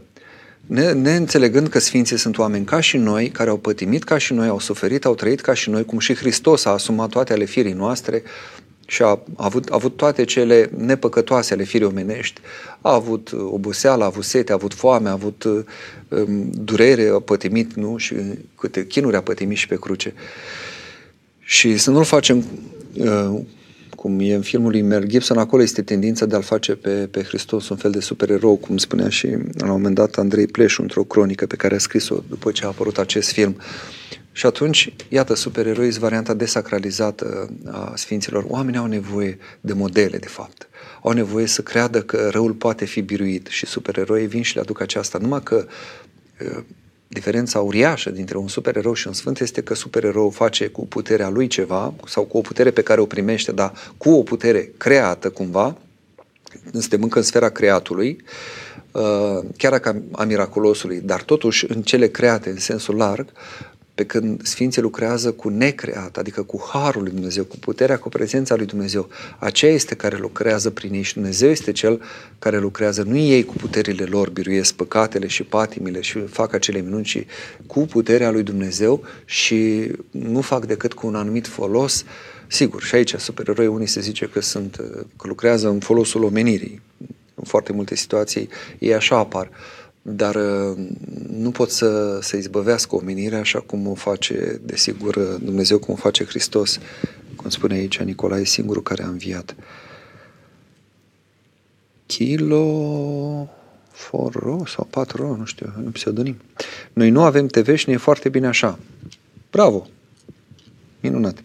ne, 0.72 0.92
ne 0.92 1.16
înțelegând 1.16 1.68
că 1.68 1.80
Sfinții 1.80 2.18
sunt 2.18 2.38
oameni 2.38 2.66
ca 2.66 2.80
și 2.80 2.98
noi, 2.98 3.30
care 3.30 3.50
au 3.50 3.58
pătimit 3.58 4.04
ca 4.04 4.18
și 4.18 4.34
noi, 4.34 4.48
au 4.48 4.60
suferit, 4.60 5.06
au 5.06 5.16
trăit 5.16 5.42
ca 5.42 5.54
și 5.54 5.70
noi, 5.70 5.86
cum 5.86 6.00
și 6.00 6.16
Hristos 6.16 6.66
a 6.66 6.70
asumat 6.70 7.10
toate 7.10 7.34
ale 7.34 7.46
firii 7.46 7.74
noastre 7.74 8.24
și 8.86 9.02
a 9.02 9.20
avut, 9.36 9.70
a 9.70 9.76
avut 9.76 9.98
toate 9.98 10.24
cele 10.24 10.70
nepăcătoase 10.78 11.54
ale 11.54 11.64
firii 11.64 11.88
omenești. 11.88 12.42
A 12.82 12.94
avut 12.94 13.32
oboseală, 13.34 14.04
a 14.04 14.06
avut 14.06 14.24
sete, 14.24 14.52
a 14.52 14.56
avut 14.56 14.74
foame, 14.74 15.10
a 15.10 15.12
avut 15.12 15.44
um, 15.44 16.50
durere, 16.52 17.08
a 17.08 17.20
pătimit, 17.20 17.74
nu? 17.74 17.98
Și 17.98 18.16
câte 18.58 18.88
chinuri 18.88 19.16
a 19.16 19.22
pătimit 19.22 19.58
și 19.58 19.68
pe 19.68 19.80
cruce. 19.80 20.14
Și 21.40 21.78
să 21.78 21.92
nu-l 21.92 22.04
facem 22.04 22.46
uh, 22.98 23.40
cum 24.02 24.20
e 24.20 24.34
în 24.34 24.42
filmul 24.42 24.72
lui 24.72 24.82
Mel 24.82 25.06
Gibson, 25.06 25.38
acolo 25.38 25.62
este 25.62 25.82
tendința 25.82 26.26
de 26.26 26.36
a-l 26.36 26.42
face 26.42 26.76
pe, 26.76 27.08
pe 27.12 27.24
Hristos 27.24 27.70
un 27.70 27.78
fel 27.78 27.92
de 27.92 28.00
supererou, 28.00 28.56
cum 28.56 28.78
spunea 28.78 29.10
și 29.10 29.28
la 29.58 29.66
un 29.66 29.72
moment 29.72 29.96
dat 29.96 30.16
Andrei 30.16 30.48
Pleșu 30.48 30.82
într-o 30.82 31.04
cronică 31.04 31.46
pe 31.46 31.56
care 31.56 31.76
a 31.76 31.78
scris-o 31.78 32.24
după 32.30 32.52
ce 32.52 32.64
a 32.64 32.68
apărut 32.68 32.98
acest 32.98 33.32
film. 33.32 33.58
Și 34.32 34.46
atunci, 34.46 34.94
iată, 35.10 35.36
supereroi 35.36 35.88
este 35.88 36.00
varianta 36.00 36.34
desacralizată 36.34 37.50
a 37.72 37.94
Sfinților. 37.96 38.46
Oamenii 38.48 38.80
au 38.80 38.86
nevoie 38.86 39.38
de 39.62 39.74
modele, 39.74 40.18
de 40.18 40.28
fapt. 40.28 40.68
Au 41.02 41.12
nevoie 41.12 41.46
să 41.46 41.62
creadă 41.62 42.02
că 42.02 42.30
răul 42.32 42.54
poate 42.54 42.86
fi 42.86 43.02
biruit 43.02 43.48
și 43.48 43.66
supereroi 43.66 44.28
vin 44.28 44.42
și 44.42 44.56
le 44.56 44.62
aduc 44.62 44.82
aceasta. 44.82 45.18
Numai 45.18 45.44
că 45.44 45.66
Diferența 47.14 47.60
uriașă 47.60 48.10
dintre 48.10 48.38
un 48.38 48.48
supererou 48.48 48.94
și 48.94 49.08
un 49.08 49.14
sfânt 49.14 49.40
este 49.40 49.62
că 49.62 49.76
supererou 49.76 50.30
face 50.30 50.68
cu 50.68 50.88
puterea 50.88 51.30
lui 51.30 51.48
ceva 51.48 51.94
sau 52.06 52.24
cu 52.24 52.38
o 52.38 52.42
putere 52.42 52.72
pe 52.72 52.82
care 52.82 53.02
o 53.02 53.06
primește, 53.06 53.52
dar 53.52 53.74
cu 53.98 54.10
o 54.10 54.24
putere 54.24 54.72
creată 54.78 55.30
cumva, 55.30 55.78
suntem 56.72 57.04
încă 57.04 57.18
în 57.18 57.24
sfera 57.24 57.50
creatului, 57.50 58.24
uh, 58.92 59.40
chiar 59.58 59.80
ca 59.80 60.02
a 60.12 60.24
miraculosului, 60.24 61.00
dar 61.00 61.24
totuși 61.24 61.66
în 61.68 61.82
cele 61.82 62.08
create 62.08 62.50
în 62.50 62.58
sensul 62.58 62.96
larg, 62.96 63.30
pe 64.02 64.08
când 64.08 64.46
Sfinții 64.46 64.82
lucrează 64.82 65.32
cu 65.32 65.50
necreat, 65.50 66.18
adică 66.18 66.44
cu 66.44 66.70
Harul 66.72 67.02
lui 67.02 67.12
Dumnezeu, 67.12 67.44
cu 67.44 67.58
puterea, 67.58 67.98
cu 67.98 68.10
prezența 68.10 68.56
lui 68.56 68.66
Dumnezeu. 68.66 69.10
Aceea 69.40 69.72
este 69.72 69.96
care 69.96 70.18
lucrează 70.18 70.70
prin 70.70 70.94
ei 70.94 71.02
și 71.02 71.14
Dumnezeu 71.14 71.50
este 71.50 71.72
Cel 71.72 72.02
care 72.40 72.60
lucrează. 72.60 73.04
Nu 73.04 73.18
ei 73.18 73.44
cu 73.44 73.54
puterile 73.54 74.04
lor 74.04 74.30
biruiesc 74.30 74.74
păcatele 74.74 75.28
și 75.28 75.44
patimile 75.44 76.02
și 76.02 76.20
fac 76.20 76.54
acele 76.54 76.82
minuni, 76.82 77.04
ci 77.04 77.26
cu 77.68 77.80
puterea 77.86 78.32
lui 78.32 78.44
Dumnezeu 78.44 79.04
și 79.26 79.92
nu 80.12 80.42
fac 80.42 80.66
decât 80.66 80.94
cu 80.94 81.08
un 81.08 81.16
anumit 81.16 81.48
folos. 81.48 82.04
Sigur, 82.48 82.82
și 82.82 82.96
aici 82.96 83.14
supereroi 83.14 83.68
unii 83.68 83.88
se 83.88 84.02
zice 84.02 84.26
că 84.26 84.42
sunt, 84.42 84.76
că 85.18 85.28
lucrează 85.28 85.68
în 85.70 85.80
folosul 85.80 86.24
omenirii. 86.24 86.82
În 87.36 87.44
foarte 87.44 87.74
multe 87.74 87.96
situații 87.96 88.50
ei 88.80 88.94
așa 88.94 89.18
apar 89.18 89.50
dar 90.02 90.36
uh, 90.36 90.78
nu 91.30 91.52
pot 91.52 91.70
să, 91.70 92.20
să 92.22 92.38
izbăvească 92.38 92.96
omenirea 92.96 93.40
așa 93.40 93.60
cum 93.60 93.88
o 93.88 93.94
face, 93.94 94.62
desigur, 94.64 95.16
Dumnezeu, 95.44 95.80
cum 95.80 95.94
o 95.94 95.98
face 95.98 96.26
Hristos, 96.26 96.80
cum 97.36 97.50
spune 97.50 97.74
aici 97.74 98.00
Nicolae, 98.00 98.46
singurul 98.46 98.84
care 98.84 99.04
a 99.04 99.08
înviat. 99.08 99.56
Kilo 102.06 103.50
Forro 103.92 104.64
sau 104.68 104.88
Patro, 104.90 105.36
nu 105.36 105.46
știu, 105.46 105.74
un 105.84 105.92
pseudonim. 105.92 106.38
Noi 106.94 107.10
nu 107.10 107.22
avem 107.22 107.48
TV 107.48 107.76
și 107.76 107.88
ne 107.88 107.94
e 107.94 107.98
foarte 107.98 108.30
bine 108.30 108.48
așa. 108.48 108.80
Bravo! 109.52 109.88
Minunat. 111.00 111.44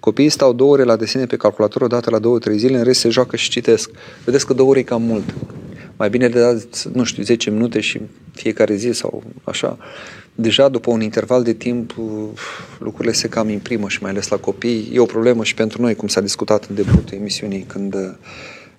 Copiii 0.00 0.28
stau 0.28 0.52
două 0.52 0.72
ore 0.72 0.82
la 0.82 0.96
desene 0.96 1.26
pe 1.26 1.36
calculator 1.36 1.82
odată 1.82 2.10
la 2.10 2.18
două, 2.18 2.38
trei 2.38 2.58
zile, 2.58 2.78
în 2.78 2.84
rest 2.84 3.00
se 3.00 3.08
joacă 3.08 3.36
și 3.36 3.50
citesc. 3.50 3.90
Vedeți 4.24 4.46
că 4.46 4.52
două 4.52 4.70
ore 4.70 4.78
e 4.78 4.82
cam 4.82 5.02
mult 5.02 5.34
mai 5.96 6.10
bine 6.10 6.26
le 6.26 6.40
dați, 6.40 6.88
nu 6.92 7.04
știu, 7.04 7.22
10 7.22 7.50
minute 7.50 7.80
și 7.80 8.00
fiecare 8.32 8.74
zi 8.74 8.90
sau 8.92 9.22
așa. 9.44 9.78
Deja 10.34 10.68
după 10.68 10.90
un 10.90 11.00
interval 11.00 11.42
de 11.42 11.52
timp 11.52 11.94
lucrurile 12.78 13.12
se 13.12 13.28
cam 13.28 13.48
imprimă 13.48 13.88
și 13.88 14.02
mai 14.02 14.10
ales 14.10 14.28
la 14.28 14.36
copii. 14.36 14.90
E 14.92 14.98
o 14.98 15.04
problemă 15.04 15.44
și 15.44 15.54
pentru 15.54 15.82
noi, 15.82 15.94
cum 15.94 16.08
s-a 16.08 16.20
discutat 16.20 16.64
în 16.64 16.74
debutul 16.74 17.18
emisiunii 17.18 17.62
când 17.62 18.16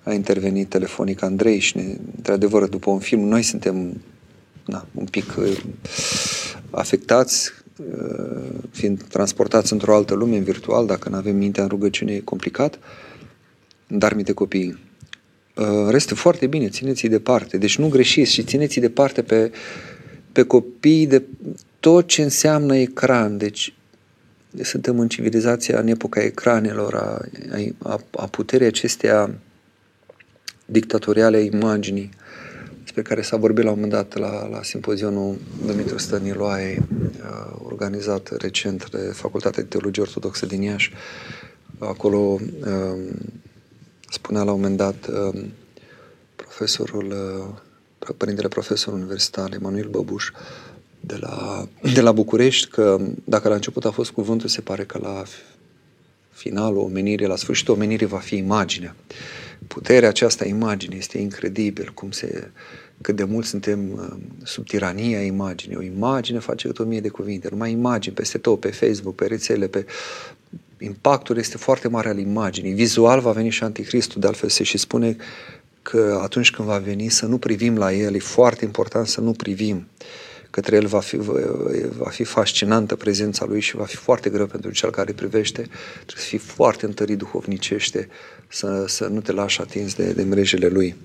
a 0.02 0.12
intervenit 0.12 0.68
telefonic 0.68 1.22
Andrei 1.22 1.58
și, 1.58 1.76
ne, 1.76 1.96
într-adevăr, 2.16 2.68
după 2.68 2.90
un 2.90 2.98
film, 2.98 3.20
noi 3.20 3.42
suntem 3.42 4.00
na, 4.64 4.86
un 4.94 5.04
pic 5.04 5.34
uh, 5.38 5.60
afectați, 6.70 7.50
uh, 7.76 8.48
fiind 8.70 9.02
transportați 9.02 9.72
într-o 9.72 9.94
altă 9.94 10.14
lume, 10.14 10.36
în 10.36 10.42
virtual, 10.42 10.86
dacă 10.86 11.08
nu 11.08 11.16
avem 11.16 11.36
mintea 11.36 11.62
în 11.62 11.68
rugăciune, 11.68 12.12
e 12.12 12.20
complicat, 12.20 12.78
dar 13.86 14.14
minte 14.14 14.32
copiii 14.32 14.87
Uh, 15.58 15.88
reste 15.90 16.14
foarte 16.14 16.46
bine, 16.46 16.68
țineți-i 16.68 17.08
departe. 17.08 17.56
Deci 17.56 17.78
nu 17.78 17.88
greșiți 17.88 18.32
și 18.32 18.42
țineți-i 18.42 18.80
departe 18.80 19.22
pe, 19.22 19.52
pe 20.32 20.42
copii 20.42 21.06
de 21.06 21.22
tot 21.80 22.06
ce 22.06 22.22
înseamnă 22.22 22.76
ecran. 22.76 23.38
Deci 23.38 23.74
suntem 24.62 24.98
în 24.98 25.08
civilizația, 25.08 25.80
în 25.80 25.86
epoca 25.86 26.22
ecranelor, 26.22 26.94
a, 26.94 27.20
a, 27.78 28.00
a 28.10 28.26
puterii 28.26 28.66
acestea 28.66 29.34
dictatoriale 30.64 31.36
a 31.36 31.40
imaginii, 31.40 32.10
despre 32.82 33.02
care 33.02 33.22
s-a 33.22 33.36
vorbit 33.36 33.64
la 33.64 33.70
un 33.70 33.80
moment 33.80 33.92
dat 33.92 34.16
la, 34.16 34.48
la 34.48 34.62
simpozionul 34.62 35.38
Dumitru 35.66 35.98
Stăniloae, 35.98 36.78
uh, 37.00 37.58
organizat 37.62 38.36
recent 38.40 38.90
de 38.90 38.98
Facultatea 38.98 39.62
de 39.62 39.68
Teologie 39.68 40.02
Ortodoxă 40.02 40.46
din 40.46 40.62
Iași. 40.62 40.92
Acolo 41.78 42.18
um, 42.18 42.40
Spunea 44.10 44.42
la 44.42 44.52
un 44.52 44.60
moment 44.60 44.76
dat 44.76 45.08
um, 45.08 45.52
profesorul, 46.36 47.06
uh, 47.98 48.14
părintele 48.16 48.48
profesor 48.48 48.94
universitar 48.94 49.52
Emanuel 49.52 49.88
Băbuș 49.88 50.30
de 51.00 51.16
la, 51.20 51.68
de 51.94 52.00
la 52.00 52.12
București 52.12 52.70
că 52.70 52.98
dacă 53.24 53.48
la 53.48 53.54
început 53.54 53.84
a 53.84 53.90
fost 53.90 54.10
cuvântul, 54.10 54.48
se 54.48 54.60
pare 54.60 54.84
că 54.84 54.98
la 55.02 55.22
finalul 56.30 56.82
omenirii, 56.82 57.26
la 57.26 57.36
sfârșitul 57.36 57.74
omenirii 57.74 58.06
va 58.06 58.18
fi 58.18 58.36
imaginea. 58.36 58.96
Puterea 59.66 60.08
aceasta 60.08 60.46
imagine 60.46 60.96
este 60.96 61.18
incredibil 61.18 61.90
cum 61.94 62.10
se, 62.10 62.50
cât 63.00 63.16
de 63.16 63.24
mult 63.24 63.46
suntem 63.46 63.90
um, 63.90 64.20
sub 64.44 64.66
tirania 64.66 65.22
imaginii. 65.22 65.76
O 65.76 65.82
imagine 65.82 66.38
face 66.38 66.66
cât 66.66 66.78
o 66.78 66.84
mie 66.84 67.00
de 67.00 67.08
cuvinte, 67.08 67.48
numai 67.50 67.70
imagini 67.70 68.14
peste 68.14 68.38
tot, 68.38 68.60
pe 68.60 68.70
Facebook, 68.70 69.14
pe 69.14 69.26
rețele, 69.26 69.66
pe 69.66 69.86
impactul 70.78 71.36
este 71.36 71.56
foarte 71.56 71.88
mare 71.88 72.08
al 72.08 72.18
imaginii. 72.18 72.72
Vizual 72.72 73.20
va 73.20 73.32
veni 73.32 73.50
și 73.50 73.62
Anticristul, 73.62 74.20
de 74.20 74.26
altfel 74.26 74.48
se 74.48 74.62
și 74.62 74.78
spune 74.78 75.16
că 75.82 76.18
atunci 76.22 76.50
când 76.50 76.68
va 76.68 76.78
veni 76.78 77.08
să 77.08 77.26
nu 77.26 77.38
privim 77.38 77.76
la 77.76 77.92
el, 77.92 78.14
e 78.14 78.18
foarte 78.18 78.64
important 78.64 79.06
să 79.06 79.20
nu 79.20 79.32
privim 79.32 79.86
către 80.50 80.76
el 80.76 80.86
va 80.86 81.00
fi, 81.00 81.16
va 81.96 82.08
fi 82.10 82.24
fascinantă 82.24 82.96
prezența 82.96 83.44
lui 83.44 83.60
și 83.60 83.76
va 83.76 83.84
fi 83.84 83.96
foarte 83.96 84.30
greu 84.30 84.46
pentru 84.46 84.70
cel 84.70 84.90
care 84.90 85.12
privește. 85.12 85.60
Trebuie 85.92 86.24
să 86.24 86.28
fii 86.28 86.38
foarte 86.38 86.86
întărit 86.86 87.18
duhovnicește, 87.18 88.08
să, 88.48 88.84
să 88.86 89.06
nu 89.06 89.20
te 89.20 89.32
lași 89.32 89.60
atins 89.60 89.94
de, 89.94 90.12
de 90.12 90.22
mrejele 90.22 90.68
lui. 90.68 90.96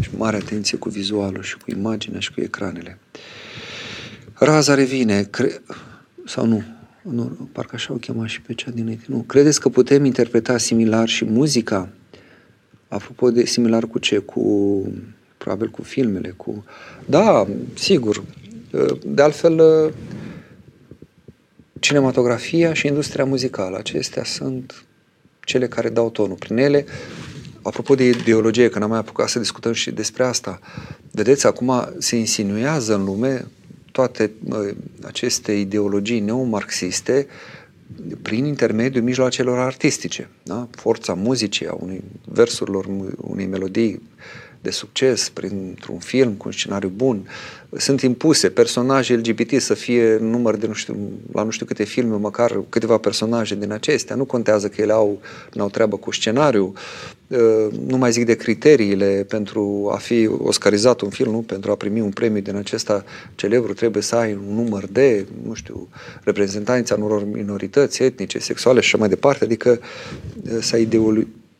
Și 0.00 0.10
mare 0.16 0.36
atenție 0.36 0.78
cu 0.78 0.88
vizualul 0.88 1.42
și 1.42 1.56
cu 1.56 1.70
imaginea 1.70 2.20
și 2.20 2.32
cu 2.32 2.40
ecranele. 2.40 2.98
Raza 4.34 4.74
revine, 4.74 5.22
cre... 5.22 5.62
sau 6.24 6.46
nu, 6.46 6.62
nu, 7.02 7.48
parcă 7.52 7.74
așa 7.74 7.92
o 7.92 7.96
chema 7.96 8.26
și 8.26 8.40
pe 8.40 8.54
cea 8.54 8.70
dinainte. 8.70 9.04
Nu. 9.08 9.18
Credeți 9.18 9.60
că 9.60 9.68
putem 9.68 10.04
interpreta 10.04 10.58
similar 10.58 11.08
și 11.08 11.24
muzica? 11.24 11.88
Apropo 12.88 13.30
de 13.30 13.44
similar 13.44 13.86
cu 13.86 13.98
ce? 13.98 14.18
Cu, 14.18 14.82
probabil 15.36 15.68
cu 15.68 15.82
filmele, 15.82 16.28
cu... 16.28 16.64
Da, 17.06 17.46
sigur. 17.74 18.24
De 19.04 19.22
altfel, 19.22 19.92
cinematografia 21.80 22.72
și 22.72 22.86
industria 22.86 23.24
muzicală. 23.24 23.78
Acestea 23.78 24.24
sunt 24.24 24.84
cele 25.44 25.68
care 25.68 25.88
dau 25.88 26.10
tonul. 26.10 26.36
Prin 26.36 26.56
ele, 26.56 26.84
apropo 27.62 27.94
de 27.94 28.04
ideologie, 28.04 28.68
că 28.68 28.78
n-am 28.78 28.88
mai 28.88 28.98
apucat 28.98 29.28
să 29.28 29.38
discutăm 29.38 29.72
și 29.72 29.90
despre 29.90 30.24
asta, 30.24 30.60
vedeți, 31.10 31.46
acum 31.46 31.88
se 31.98 32.16
insinuează 32.16 32.94
în 32.94 33.04
lume 33.04 33.46
toate 33.92 34.30
aceste 35.02 35.52
ideologii 35.52 36.20
neomarxiste 36.20 37.26
prin 38.22 38.44
intermediul 38.44 39.04
mijloacelor 39.04 39.58
artistice. 39.58 40.28
Da? 40.42 40.68
Forța 40.70 41.14
muzicii, 41.14 41.66
a 41.66 41.76
unui 41.80 42.02
versurilor, 42.24 42.86
unei 43.16 43.46
melodii 43.46 44.02
de 44.64 44.70
succes 44.70 45.28
printr-un 45.28 45.98
film 45.98 46.32
cu 46.32 46.42
un 46.46 46.52
scenariu 46.52 46.92
bun. 46.96 47.28
Sunt 47.76 48.00
impuse 48.00 48.48
personaje 48.48 49.14
LGBT 49.14 49.60
să 49.60 49.74
fie 49.74 50.16
număr 50.20 50.56
de 50.56 50.66
nu 50.66 50.72
știu, 50.72 50.96
la 51.32 51.42
nu 51.42 51.50
știu 51.50 51.66
câte 51.66 51.84
filme, 51.84 52.16
măcar 52.16 52.62
câteva 52.68 52.98
personaje 52.98 53.54
din 53.54 53.72
acestea. 53.72 54.16
Nu 54.16 54.24
contează 54.24 54.68
că 54.68 54.80
ele 54.80 54.92
au, 54.92 55.20
au 55.58 55.68
treabă 55.68 55.96
cu 55.96 56.12
scenariu. 56.12 56.72
Uh, 57.26 57.66
nu 57.86 57.96
mai 57.96 58.12
zic 58.12 58.26
de 58.26 58.34
criteriile 58.34 59.24
pentru 59.28 59.90
a 59.92 59.96
fi 59.96 60.26
oscarizat 60.26 61.00
un 61.00 61.10
film, 61.10 61.30
nu? 61.30 61.38
pentru 61.38 61.70
a 61.70 61.74
primi 61.74 62.00
un 62.00 62.10
premiu 62.10 62.40
din 62.40 62.56
acesta 62.56 63.04
celebru, 63.34 63.72
trebuie 63.72 64.02
să 64.02 64.16
ai 64.16 64.32
un 64.32 64.54
număr 64.54 64.86
de, 64.86 65.26
nu 65.46 65.54
știu, 65.54 65.88
reprezentanți 66.22 66.92
a 66.92 66.96
unor 66.96 67.24
minorități 67.24 68.02
etnice, 68.02 68.38
sexuale 68.38 68.80
și 68.80 68.86
așa 68.86 68.98
mai 68.98 69.08
departe, 69.08 69.44
adică 69.44 69.80
uh, 70.42 70.58
să 70.60 70.74
ai 70.74 70.84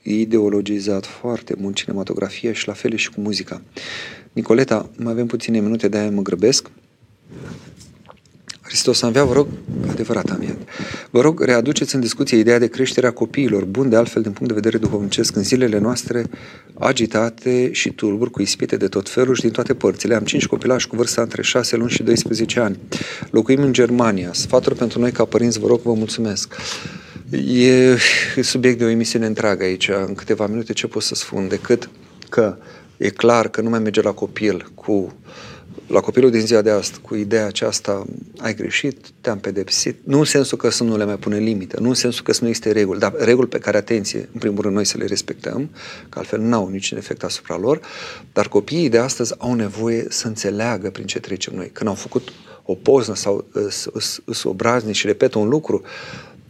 ideologizat 0.04 1.06
foarte 1.06 1.54
mult 1.58 1.74
cinematografia 1.74 2.52
și 2.52 2.66
la 2.66 2.72
fel 2.72 2.96
și 2.96 3.10
cu 3.10 3.20
muzica. 3.20 3.62
Nicoleta, 4.32 4.90
mai 4.96 5.12
avem 5.12 5.26
puține 5.26 5.60
minute, 5.60 5.88
de-aia 5.88 6.10
mă 6.10 6.22
grăbesc. 6.22 6.70
Hristos 8.60 9.02
avea, 9.02 9.24
vă 9.24 9.32
rog, 9.32 9.46
adevărat 9.88 10.30
am 10.30 10.58
Vă 11.10 11.20
rog, 11.20 11.40
readuceți 11.40 11.94
în 11.94 12.00
discuție 12.00 12.38
ideea 12.38 12.58
de 12.58 12.66
creșterea 12.66 13.12
copiilor, 13.12 13.64
bun 13.64 13.88
de 13.88 13.96
altfel 13.96 14.22
din 14.22 14.32
punct 14.32 14.48
de 14.48 14.60
vedere 14.60 14.78
duhovnicesc, 14.78 15.36
în 15.36 15.42
zilele 15.42 15.78
noastre 15.78 16.24
agitate 16.74 17.72
și 17.72 17.90
tulburi, 17.90 18.30
cu 18.30 18.42
ispite 18.42 18.76
de 18.76 18.88
tot 18.88 19.08
felul 19.08 19.34
și 19.34 19.40
din 19.40 19.50
toate 19.50 19.74
părțile. 19.74 20.14
Am 20.14 20.24
cinci 20.24 20.46
copilași 20.46 20.86
cu 20.86 20.96
vârsta 20.96 21.22
între 21.22 21.42
6 21.42 21.76
luni 21.76 21.90
și 21.90 22.02
12 22.02 22.60
ani. 22.60 22.78
Locuim 23.30 23.62
în 23.62 23.72
Germania. 23.72 24.30
Sfaturi 24.32 24.74
pentru 24.74 25.00
noi 25.00 25.12
ca 25.12 25.24
părinți, 25.24 25.58
vă 25.58 25.66
rog, 25.66 25.80
vă 25.80 25.92
mulțumesc. 25.92 26.54
E 27.30 27.96
subiect 28.42 28.78
de 28.78 28.84
o 28.84 28.88
emisiune 28.88 29.26
întreagă 29.26 29.64
aici, 29.64 29.88
în 29.88 30.14
câteva 30.14 30.46
minute 30.46 30.72
ce 30.72 30.86
pot 30.86 31.02
să 31.02 31.14
spun, 31.14 31.48
decât 31.48 31.90
că 32.28 32.56
e 32.96 33.08
clar 33.08 33.48
că 33.48 33.60
nu 33.60 33.70
mai 33.70 33.78
merge 33.78 34.02
la 34.02 34.12
copil 34.12 34.70
cu 34.74 35.14
la 35.86 36.00
copilul 36.00 36.30
din 36.30 36.40
ziua 36.40 36.62
de 36.62 36.70
astăzi, 36.70 37.00
cu 37.00 37.14
ideea 37.14 37.46
aceasta, 37.46 38.04
ai 38.38 38.54
greșit, 38.54 39.06
te-am 39.20 39.38
pedepsit, 39.38 39.96
nu 40.04 40.18
în 40.18 40.24
sensul 40.24 40.58
că 40.58 40.68
să 40.68 40.84
nu 40.84 40.96
le 40.96 41.04
mai 41.04 41.16
pune 41.16 41.38
limită, 41.38 41.80
nu 41.80 41.88
în 41.88 41.94
sensul 41.94 42.24
că 42.24 42.32
să 42.32 42.38
nu 42.42 42.48
existe 42.48 42.72
reguli, 42.72 42.98
dar 42.98 43.14
reguli 43.18 43.48
pe 43.48 43.58
care, 43.58 43.76
atenție, 43.76 44.28
în 44.32 44.38
primul 44.38 44.62
rând 44.62 44.74
noi 44.74 44.84
să 44.84 44.98
le 44.98 45.04
respectăm, 45.06 45.70
că 46.08 46.18
altfel 46.18 46.40
nu 46.40 46.54
au 46.54 46.68
niciun 46.68 46.98
efect 46.98 47.22
asupra 47.24 47.56
lor, 47.56 47.80
dar 48.32 48.48
copiii 48.48 48.88
de 48.88 48.98
astăzi 48.98 49.34
au 49.38 49.54
nevoie 49.54 50.06
să 50.08 50.26
înțeleagă 50.26 50.90
prin 50.90 51.06
ce 51.06 51.18
trecem 51.18 51.54
noi. 51.54 51.70
Când 51.72 51.88
au 51.88 51.94
făcut 51.94 52.32
o 52.62 52.74
poznă 52.74 53.14
sau 53.14 53.44
sunt 54.24 54.44
obraznici 54.44 54.96
și 54.96 55.06
repetă 55.06 55.38
un 55.38 55.48
lucru, 55.48 55.82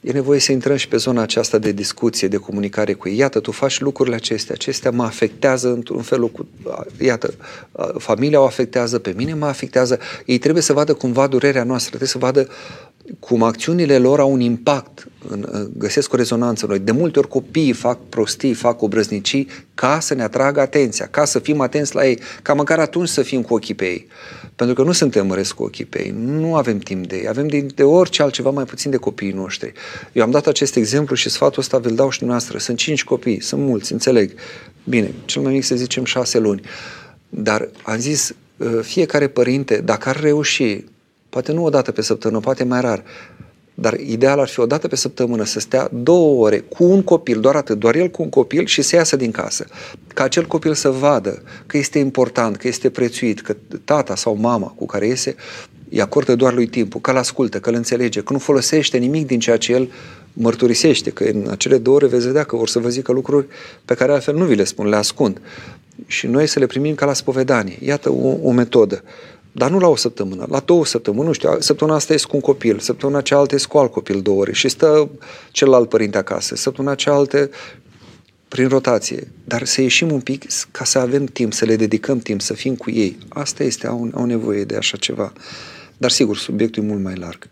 e 0.05 0.13
nevoie 0.13 0.41
să 0.41 0.53
intrăm 0.53 0.77
și 0.77 0.89
pe 0.89 0.97
zona 0.97 1.23
aceasta 1.23 1.59
de 1.59 1.73
discuție, 1.73 2.29
de 2.29 2.37
comunicare 2.37 2.93
cu 2.93 3.09
ei. 3.09 3.17
Iată, 3.17 3.41
tu 3.41 3.51
faci 3.51 3.81
lucrurile 3.81 4.15
acestea, 4.15 4.55
acestea 4.55 4.91
mă 4.91 5.05
afectează 5.05 5.73
într-un 5.73 6.03
fel 6.03 6.31
cu... 6.31 6.49
Iată, 6.99 7.35
familia 7.99 8.41
o 8.41 8.45
afectează, 8.45 8.99
pe 8.99 9.13
mine 9.17 9.35
mă 9.35 9.47
afectează. 9.47 9.99
Ei 10.27 10.39
trebuie 10.39 10.63
să 10.63 10.73
vadă 10.73 10.95
cumva 10.95 11.27
durerea 11.27 11.65
noastră, 11.65 11.89
trebuie 11.89 12.09
să 12.09 12.19
vadă 12.19 12.49
cum 13.19 13.43
acțiunile 13.43 13.99
lor 13.99 14.21
au 14.21 14.33
un 14.33 14.41
impact, 14.41 15.07
în, 15.29 15.71
găsesc 15.77 16.13
o 16.13 16.17
rezonanță 16.17 16.67
noi. 16.67 16.79
De 16.79 16.93
multe 16.93 17.19
ori 17.19 17.29
copiii 17.29 17.73
fac 17.73 17.99
prostii, 18.09 18.55
fac 18.55 18.83
obrăznicii 18.83 19.49
ca 19.75 20.01
să 20.01 20.15
ne 20.15 20.23
atragă 20.23 20.61
atenția, 20.61 21.07
ca 21.07 21.25
să 21.25 21.39
fim 21.39 21.61
atenți 21.61 21.95
la 21.95 22.07
ei, 22.07 22.19
ca 22.43 22.55
măcar 22.55 22.79
atunci 22.79 23.09
să 23.09 23.23
fim 23.23 23.43
cu 23.43 23.55
ochii 23.55 23.75
pe 23.75 23.85
ei. 23.85 24.07
Pentru 24.57 24.75
că 24.75 24.83
nu 24.83 24.93
suntem 24.93 25.27
măreți 25.27 25.55
cu 25.55 25.63
ochii 25.63 25.85
pe 25.85 26.05
ei, 26.05 26.15
nu 26.17 26.55
avem 26.55 26.79
timp 26.79 27.07
de 27.07 27.17
ei, 27.17 27.29
avem 27.29 27.47
de, 27.47 27.61
de 27.61 27.83
orice 27.83 28.23
altceva 28.23 28.51
mai 28.51 28.65
puțin 28.65 28.91
de 28.91 28.97
copiii 28.97 29.33
noștri. 29.33 29.73
Eu 30.13 30.23
am 30.23 30.31
dat 30.31 30.47
acest 30.47 30.77
exemplu 30.77 31.15
și 31.15 31.29
sfatul 31.29 31.61
ăsta 31.61 31.79
vi-l 31.79 31.95
dau 31.95 32.11
și 32.11 32.19
dumneavoastră. 32.19 32.59
Sunt 32.59 32.79
cinci 32.79 33.05
copii, 33.05 33.41
sunt 33.41 33.63
mulți, 33.63 33.93
înțeleg. 33.93 34.33
Bine, 34.85 35.11
cel 35.25 35.43
mai 35.43 35.53
mic 35.53 35.65
să 35.65 35.75
zicem 35.77 36.05
șase 36.05 36.39
luni. 36.39 36.61
Dar 37.29 37.69
am 37.83 37.99
zis, 37.99 38.35
ă, 38.61 38.83
fiecare 38.83 39.29
părinte, 39.29 39.77
dacă 39.77 40.09
ar 40.09 40.21
reuși, 40.21 40.85
poate 41.29 41.53
nu 41.53 41.65
o 41.65 41.71
dată 41.71 41.93
pe 41.93 42.03
săptămână, 42.03 42.41
poate 42.41 42.65
mai 42.65 42.81
rar, 42.81 43.03
dar 43.75 43.95
ideal 44.01 44.39
ar 44.39 44.49
fi 44.49 44.61
o 44.61 44.67
dată 44.67 44.89
pe 44.89 44.97
săptămână 44.97 45.45
să 45.45 45.61
stea 45.61 45.89
două 45.93 46.45
ore 46.45 46.59
cu 46.59 46.85
un 46.85 47.03
copil, 47.03 47.41
doar 47.41 47.57
atât, 47.57 47.79
doar 47.79 47.95
el 47.95 48.09
cu 48.09 48.23
un 48.23 48.29
copil 48.29 48.67
și 48.67 48.83
să 48.83 48.97
iasă 48.97 49.17
din 49.17 49.31
casă. 49.31 49.67
Ca 50.15 50.25
acel 50.25 50.47
copil 50.47 50.75
să 50.75 50.89
vadă 50.89 51.43
că 51.67 51.77
este 51.77 51.99
important, 51.99 52.57
că 52.57 52.69
este 52.69 52.91
prețuit, 52.91 53.41
că 53.41 53.57
tata 53.85 54.17
sau 54.17 54.37
mama 54.37 54.67
cu 54.67 54.87
care 54.87 55.07
iese 55.07 55.35
îi 55.91 56.01
acordă 56.01 56.35
doar 56.35 56.55
lui 56.55 56.67
timpul, 56.67 57.01
că 57.01 57.11
îl 57.11 57.17
ascultă, 57.17 57.61
că 57.61 57.69
îl 57.69 57.75
înțelege, 57.75 58.21
că 58.21 58.33
nu 58.33 58.39
folosește 58.39 58.99
nimic 58.99 59.27
din 59.27 59.39
ceea 59.39 59.57
ce 59.57 59.73
el 59.73 59.91
mărturisește, 60.33 61.11
că 61.11 61.25
în 61.25 61.47
acele 61.51 61.79
două 61.79 61.97
ore 61.97 62.07
veți 62.07 62.27
vedea 62.27 62.45
că 62.45 62.57
vor 62.57 62.69
să 62.69 62.79
vă 62.79 62.89
zică 62.89 63.13
lucruri 63.13 63.47
pe 63.85 63.95
care 63.95 64.13
altfel 64.13 64.37
nu 64.37 64.45
vi 64.45 64.55
le 64.55 64.65
spun, 64.65 64.89
le 64.89 64.97
ascund. 64.97 65.41
Și 66.07 66.27
noi 66.27 66.47
să 66.47 66.59
le 66.59 66.67
primim 66.67 66.95
ca 66.95 67.07
la 67.07 67.13
spovedanie. 67.13 67.79
Iată 67.81 68.11
o, 68.11 68.37
o 68.43 68.51
metodă. 68.51 69.03
Dar 69.57 69.71
nu 69.71 69.79
la 69.79 69.89
o 69.89 69.97
săptămână, 69.97 70.47
la 70.51 70.61
două 70.61 70.85
săptămâni, 70.85 71.27
nu 71.27 71.33
știu, 71.33 71.61
săptămâna 71.61 71.97
asta 71.97 72.13
e 72.13 72.17
cu 72.29 72.37
un 72.37 72.41
copil, 72.41 72.79
săptămâna 72.79 73.21
cealaltă 73.21 73.55
e 73.55 73.59
cu 73.69 73.79
alt 73.79 73.93
copil 73.93 74.23
două 74.23 74.41
ore 74.41 74.53
și 74.53 74.69
stă 74.69 75.11
celălalt 75.51 75.89
părinte 75.89 76.19
acasă, 76.19 76.57
săptămâna 76.57 76.95
cealaltă 76.95 77.51
prin 78.49 78.69
rotație, 78.69 79.29
dar 79.45 79.65
să 79.65 79.81
ieșim 79.81 80.13
un 80.13 80.21
pic 80.21 80.45
ca 80.71 80.85
să 80.85 80.99
avem 80.99 81.25
timp, 81.25 81.53
să 81.53 81.65
le 81.65 81.77
dedicăm 81.77 82.19
timp, 82.19 82.41
să 82.41 82.55
fim 82.55 82.75
cu 82.75 82.91
ei. 82.91 83.19
Asta 83.29 83.65
este, 83.65 83.87
au, 83.87 84.11
au 84.15 84.25
nevoie 84.25 84.65
de 84.65 84.77
așa 84.77 84.97
ceva. 84.97 85.33
Dar 85.97 86.11
sigur, 86.11 86.37
subiectul 86.37 86.83
e 86.83 86.87
mult 86.87 87.03
mai 87.03 87.15
larg 87.15 87.49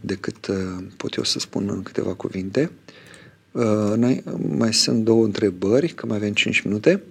decât 0.00 0.46
uh, 0.46 0.56
pot 0.96 1.14
eu 1.14 1.24
să 1.24 1.38
spun 1.38 1.68
în 1.68 1.82
câteva 1.82 2.14
cuvinte. 2.14 2.70
Uh, 3.52 4.16
mai 4.56 4.74
sunt 4.74 5.04
două 5.04 5.24
întrebări, 5.24 5.88
că 5.88 6.06
mai 6.06 6.16
avem 6.16 6.32
5 6.32 6.60
minute. 6.60 7.02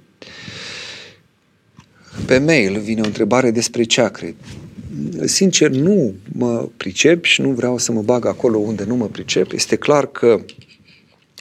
Pe 2.26 2.38
mail 2.38 2.80
vine 2.80 3.02
o 3.02 3.06
întrebare 3.06 3.52
despre 3.52 3.84
ceacre. 3.84 4.36
Sincer, 5.26 5.70
nu 5.70 6.14
mă 6.32 6.70
pricep 6.78 7.24
și 7.24 7.42
nu 7.42 7.50
vreau 7.50 7.78
să 7.78 7.92
mă 7.92 8.02
bag 8.02 8.26
acolo 8.26 8.58
unde 8.58 8.84
nu 8.84 8.96
mă 8.96 9.08
pricep. 9.08 9.52
Este 9.52 9.76
clar 9.76 10.08
că 10.08 10.42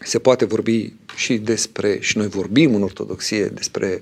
se 0.04 0.18
poate 0.18 0.44
vorbi 0.44 0.92
și 1.16 1.36
despre, 1.36 1.98
și 2.00 2.16
noi 2.16 2.28
vorbim 2.28 2.74
în 2.74 2.82
ortodoxie 2.82 3.44
despre 3.44 4.00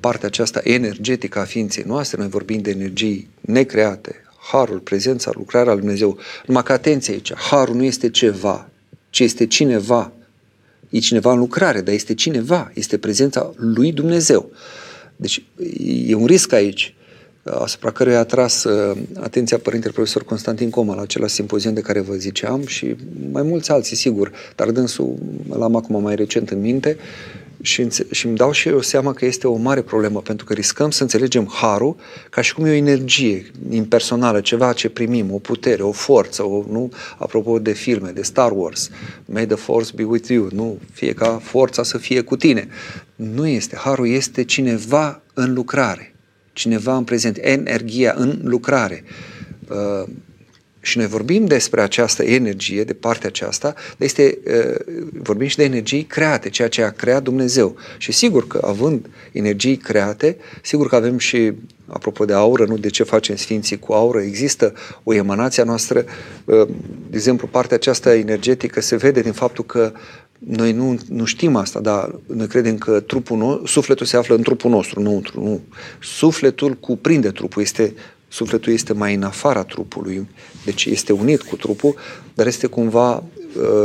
partea 0.00 0.28
aceasta 0.28 0.60
energetică 0.64 1.38
a 1.38 1.44
ființei 1.44 1.84
noastre, 1.86 2.18
noi 2.18 2.28
vorbim 2.28 2.60
de 2.60 2.70
energii 2.70 3.28
necreate, 3.40 4.14
harul, 4.50 4.78
prezența, 4.78 5.30
lucrarea 5.34 5.72
lui 5.72 5.80
Dumnezeu. 5.80 6.18
Numai 6.46 6.62
că 6.62 6.72
atenție 6.72 7.12
aici, 7.12 7.34
harul 7.34 7.74
nu 7.74 7.84
este 7.84 8.10
ceva, 8.10 8.68
ci 9.10 9.20
este 9.20 9.46
cineva. 9.46 10.12
E 10.88 10.98
cineva 10.98 11.32
în 11.32 11.38
lucrare, 11.38 11.80
dar 11.80 11.94
este 11.94 12.14
cineva, 12.14 12.70
este 12.74 12.98
prezența 12.98 13.52
lui 13.56 13.92
Dumnezeu. 13.92 14.50
Deci 15.16 15.44
e 16.06 16.14
un 16.14 16.26
risc 16.26 16.52
aici 16.52 16.94
asupra 17.50 17.90
căruia 17.90 18.18
a 18.18 18.24
tras 18.24 18.64
uh, 18.64 18.96
atenția 19.20 19.58
părintele 19.58 19.92
profesor 19.92 20.24
Constantin 20.24 20.70
Coma 20.70 20.94
la 20.94 21.02
acela 21.02 21.26
simpozion 21.26 21.74
de 21.74 21.80
care 21.80 22.00
vă 22.00 22.14
ziceam 22.14 22.66
și 22.66 22.96
mai 23.32 23.42
mulți 23.42 23.70
alții, 23.70 23.96
sigur, 23.96 24.32
dar 24.56 24.70
dânsul 24.70 25.18
l-am 25.48 25.76
acum 25.76 26.02
mai 26.02 26.14
recent 26.14 26.50
în 26.50 26.60
minte 26.60 26.96
și, 27.60 27.88
și 28.10 28.26
îmi 28.26 28.36
dau 28.36 28.52
și 28.52 28.68
eu 28.68 28.80
seama 28.80 29.12
că 29.12 29.24
este 29.24 29.46
o 29.46 29.56
mare 29.56 29.82
problemă, 29.82 30.20
pentru 30.20 30.46
că 30.46 30.52
riscăm 30.52 30.90
să 30.90 31.02
înțelegem 31.02 31.48
harul 31.52 31.96
ca 32.30 32.40
și 32.40 32.54
cum 32.54 32.64
e 32.64 32.70
o 32.70 32.72
energie 32.72 33.50
impersonală, 33.70 34.40
ceva 34.40 34.72
ce 34.72 34.88
primim, 34.88 35.32
o 35.32 35.38
putere, 35.38 35.82
o 35.82 35.92
forță, 35.92 36.42
o, 36.42 36.64
nu? 36.70 36.92
apropo 37.18 37.58
de 37.58 37.72
filme, 37.72 38.10
de 38.10 38.22
Star 38.22 38.52
Wars, 38.54 38.90
May 39.24 39.46
the 39.46 39.56
Force 39.56 39.92
be 39.94 40.04
with 40.04 40.28
you, 40.28 40.48
nu? 40.52 40.78
Fie 40.92 41.12
ca 41.12 41.40
forța 41.42 41.82
să 41.82 41.98
fie 41.98 42.20
cu 42.20 42.36
tine. 42.36 42.68
Nu 43.16 43.46
este. 43.46 43.76
Harul 43.76 44.08
este 44.08 44.44
cineva 44.44 45.22
în 45.34 45.52
lucrare, 45.52 46.14
cineva 46.52 46.96
în 46.96 47.04
prezent, 47.04 47.38
energia 47.40 48.14
în 48.16 48.40
lucrare. 48.42 49.04
Uh, 49.68 50.08
și 50.86 50.98
noi 50.98 51.06
vorbim 51.06 51.44
despre 51.44 51.80
această 51.80 52.22
energie, 52.22 52.84
de 52.84 52.92
partea 52.92 53.28
aceasta, 53.28 53.72
dar 53.72 54.08
este, 54.08 54.38
vorbim 55.12 55.46
și 55.46 55.56
de 55.56 55.64
energii 55.64 56.02
create, 56.02 56.48
ceea 56.48 56.68
ce 56.68 56.82
a 56.82 56.90
creat 56.90 57.22
Dumnezeu. 57.22 57.76
Și 57.98 58.12
sigur 58.12 58.46
că 58.46 58.60
având 58.64 59.06
energii 59.32 59.76
create, 59.76 60.36
sigur 60.62 60.88
că 60.88 60.96
avem 60.96 61.18
și, 61.18 61.52
apropo 61.86 62.24
de 62.24 62.32
aură, 62.32 62.64
nu 62.64 62.78
de 62.78 62.88
ce 62.88 63.02
facem 63.02 63.36
Sfinții 63.36 63.78
cu 63.78 63.92
aură, 63.92 64.20
există 64.20 64.72
o 65.02 65.14
emanație 65.14 65.62
a 65.62 65.66
noastră, 65.66 66.04
de 66.44 66.66
exemplu, 67.12 67.46
partea 67.46 67.76
aceasta 67.76 68.14
energetică 68.14 68.80
se 68.80 68.96
vede 68.96 69.20
din 69.20 69.32
faptul 69.32 69.64
că 69.64 69.92
noi 70.38 70.72
nu, 70.72 70.98
nu 71.08 71.24
știm 71.24 71.56
asta, 71.56 71.80
dar 71.80 72.14
noi 72.26 72.46
credem 72.46 72.78
că 72.78 73.00
trupul 73.00 73.36
nostru, 73.36 73.66
sufletul 73.66 74.06
se 74.06 74.16
află 74.16 74.34
în 74.34 74.42
trupul 74.42 74.70
nostru, 74.70 75.00
nu, 75.00 75.22
nu. 75.34 75.60
Sufletul 76.00 76.74
cuprinde 76.74 77.30
trupul, 77.30 77.62
este 77.62 77.94
sufletul 78.36 78.72
este 78.72 78.92
mai 78.92 79.14
în 79.14 79.22
afara 79.22 79.62
trupului, 79.64 80.28
deci 80.64 80.84
este 80.84 81.12
unit 81.12 81.42
cu 81.42 81.56
trupul, 81.56 81.94
dar 82.34 82.46
este 82.46 82.66
cumva, 82.66 83.22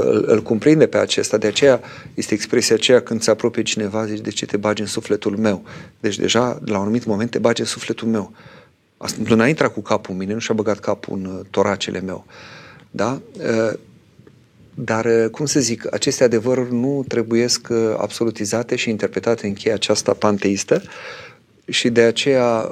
îl, 0.04 0.24
îl 0.28 0.42
cuprinde 0.42 0.88
pe 0.88 0.98
acesta, 0.98 1.38
de 1.38 1.48
aceea 1.48 1.82
este 2.14 2.34
expresia 2.34 2.76
aceea 2.76 3.02
când 3.02 3.22
se 3.22 3.32
apropie 3.32 3.64
cineva, 3.64 4.06
zici, 4.06 4.20
de 4.20 4.30
ce 4.30 4.46
te 4.46 4.58
bagi 4.58 4.82
în 4.82 4.88
sufletul 4.88 5.38
meu? 5.38 5.64
Deci 6.00 6.18
deja, 6.18 6.60
la 6.66 6.76
un 6.76 6.82
anumit 6.82 7.06
moment, 7.06 7.30
te 7.30 7.40
bagi 7.40 7.62
în 7.62 7.68
sufletul 7.68 8.08
meu. 8.08 8.34
Asta 8.98 9.36
nu 9.36 9.42
a 9.42 9.48
intrat 9.48 9.74
cu 9.74 9.82
capul 9.82 10.14
în 10.14 10.20
mine, 10.20 10.34
nu 10.34 10.40
și-a 10.40 10.54
băgat 10.54 10.80
capul 10.80 11.18
în 11.18 11.26
uh, 11.26 11.40
toracele 11.50 12.00
meu. 12.00 12.26
Da? 12.92 13.22
Uh, 13.38 13.74
dar, 14.74 15.06
uh, 15.06 15.30
cum 15.30 15.46
să 15.46 15.60
zic, 15.60 15.94
aceste 15.94 16.24
adevăruri 16.24 16.74
nu 16.74 17.06
trebuiesc 17.08 17.68
absolutizate 17.98 18.76
și 18.76 18.90
interpretate 18.90 19.48
în 19.48 19.54
cheia 19.54 19.74
aceasta 19.74 20.14
panteistă 20.14 20.82
și 21.66 21.90
de 21.90 22.02
aceea 22.02 22.70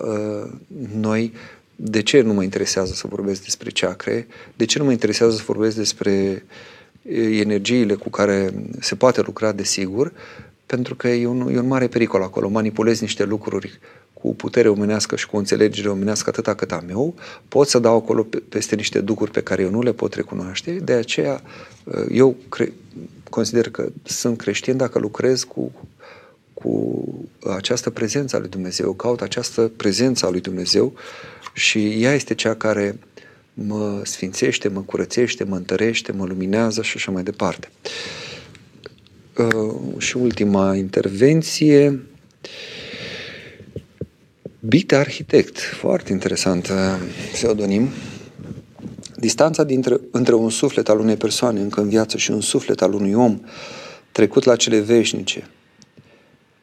noi, 0.96 1.34
de 1.82 2.02
ce 2.02 2.22
nu 2.22 2.34
mă 2.34 2.44
interesează 2.44 2.94
să 2.94 3.08
vorbesc 3.08 3.44
despre 3.44 3.70
ceacre? 3.70 4.28
De 4.56 4.66
ce 4.66 4.80
nu 4.80 4.86
mă 4.86 4.92
interesează 4.92 5.36
să 5.36 5.44
vorbesc 5.46 5.76
despre 5.76 6.46
energiile 7.40 7.94
cu 7.94 8.10
care 8.10 8.54
se 8.80 8.96
poate 8.96 9.22
lucra, 9.22 9.52
desigur? 9.52 10.14
Pentru 10.66 10.96
că 10.96 11.08
e 11.08 11.26
un, 11.26 11.54
e 11.54 11.60
un 11.60 11.68
mare 11.68 11.88
pericol 11.88 12.22
acolo. 12.22 12.50
Manipulezi 12.50 13.02
niște 13.02 13.24
lucruri 13.24 13.80
cu 14.14 14.36
putere 14.36 14.70
omenească 14.70 15.16
și 15.16 15.28
cu 15.28 15.38
înțelegere 15.38 15.90
omenească 15.90 16.30
atâta 16.30 16.54
cât 16.54 16.72
am 16.72 16.86
eu, 16.90 17.14
pot 17.48 17.68
să 17.68 17.80
dau 17.80 17.96
acolo 17.96 18.28
peste 18.50 18.76
niște 18.76 19.02
ducuri 19.02 19.32
pe 19.32 19.42
care 19.42 19.62
eu 19.62 19.70
nu 19.70 19.82
le 19.82 19.94
pot 19.94 20.14
recunoaște. 20.14 20.72
De 20.72 20.94
aceea 20.94 21.42
uh, 21.84 22.06
eu 22.12 22.36
cre- 22.50 22.74
consider 23.30 23.70
că 23.70 23.90
sunt 24.04 24.38
creștin 24.38 24.78
dacă 24.78 25.00
lucrez 25.00 25.44
cu, 25.44 25.72
cu 26.54 27.04
această 27.56 27.90
prezență 27.90 28.36
a 28.36 28.40
lui 28.40 28.50
Dumnezeu, 28.50 28.94
caut 28.94 29.22
această 29.22 29.72
prezență 29.76 30.26
a 30.26 30.30
lui 30.30 30.42
Dumnezeu 30.42 30.94
și 31.60 32.03
ea 32.03 32.14
este 32.14 32.34
cea 32.34 32.55
care 32.55 32.99
mă 33.53 34.01
sfințește, 34.03 34.68
mă 34.68 34.82
curățește, 34.82 35.43
mă 35.43 35.55
întărește, 35.55 36.12
mă 36.12 36.26
luminează 36.26 36.82
și 36.82 36.93
așa 36.95 37.12
mai 37.12 37.24
departe. 37.24 37.70
Uh, 39.38 39.76
și 39.97 40.18
ultima 40.18 40.76
intervenție. 40.76 41.99
Bit 44.60 44.93
Arhitect, 44.93 45.60
foarte 45.60 46.12
interesant 46.12 46.68
uh, 46.68 46.76
pseudonim. 47.32 47.89
Distanța 49.16 49.64
dintre, 49.64 49.99
între 50.12 50.34
un 50.34 50.49
suflet 50.49 50.89
al 50.89 50.99
unei 50.99 51.16
persoane 51.16 51.60
încă 51.60 51.82
în 51.82 51.89
viață 51.89 52.18
și 52.18 52.32
un 52.32 52.41
suflet 52.41 52.82
al 52.82 52.93
unui 52.93 53.14
om 53.14 53.41
trecut 54.12 54.43
la 54.43 54.55
cele 54.55 54.80
veșnice 54.80 55.49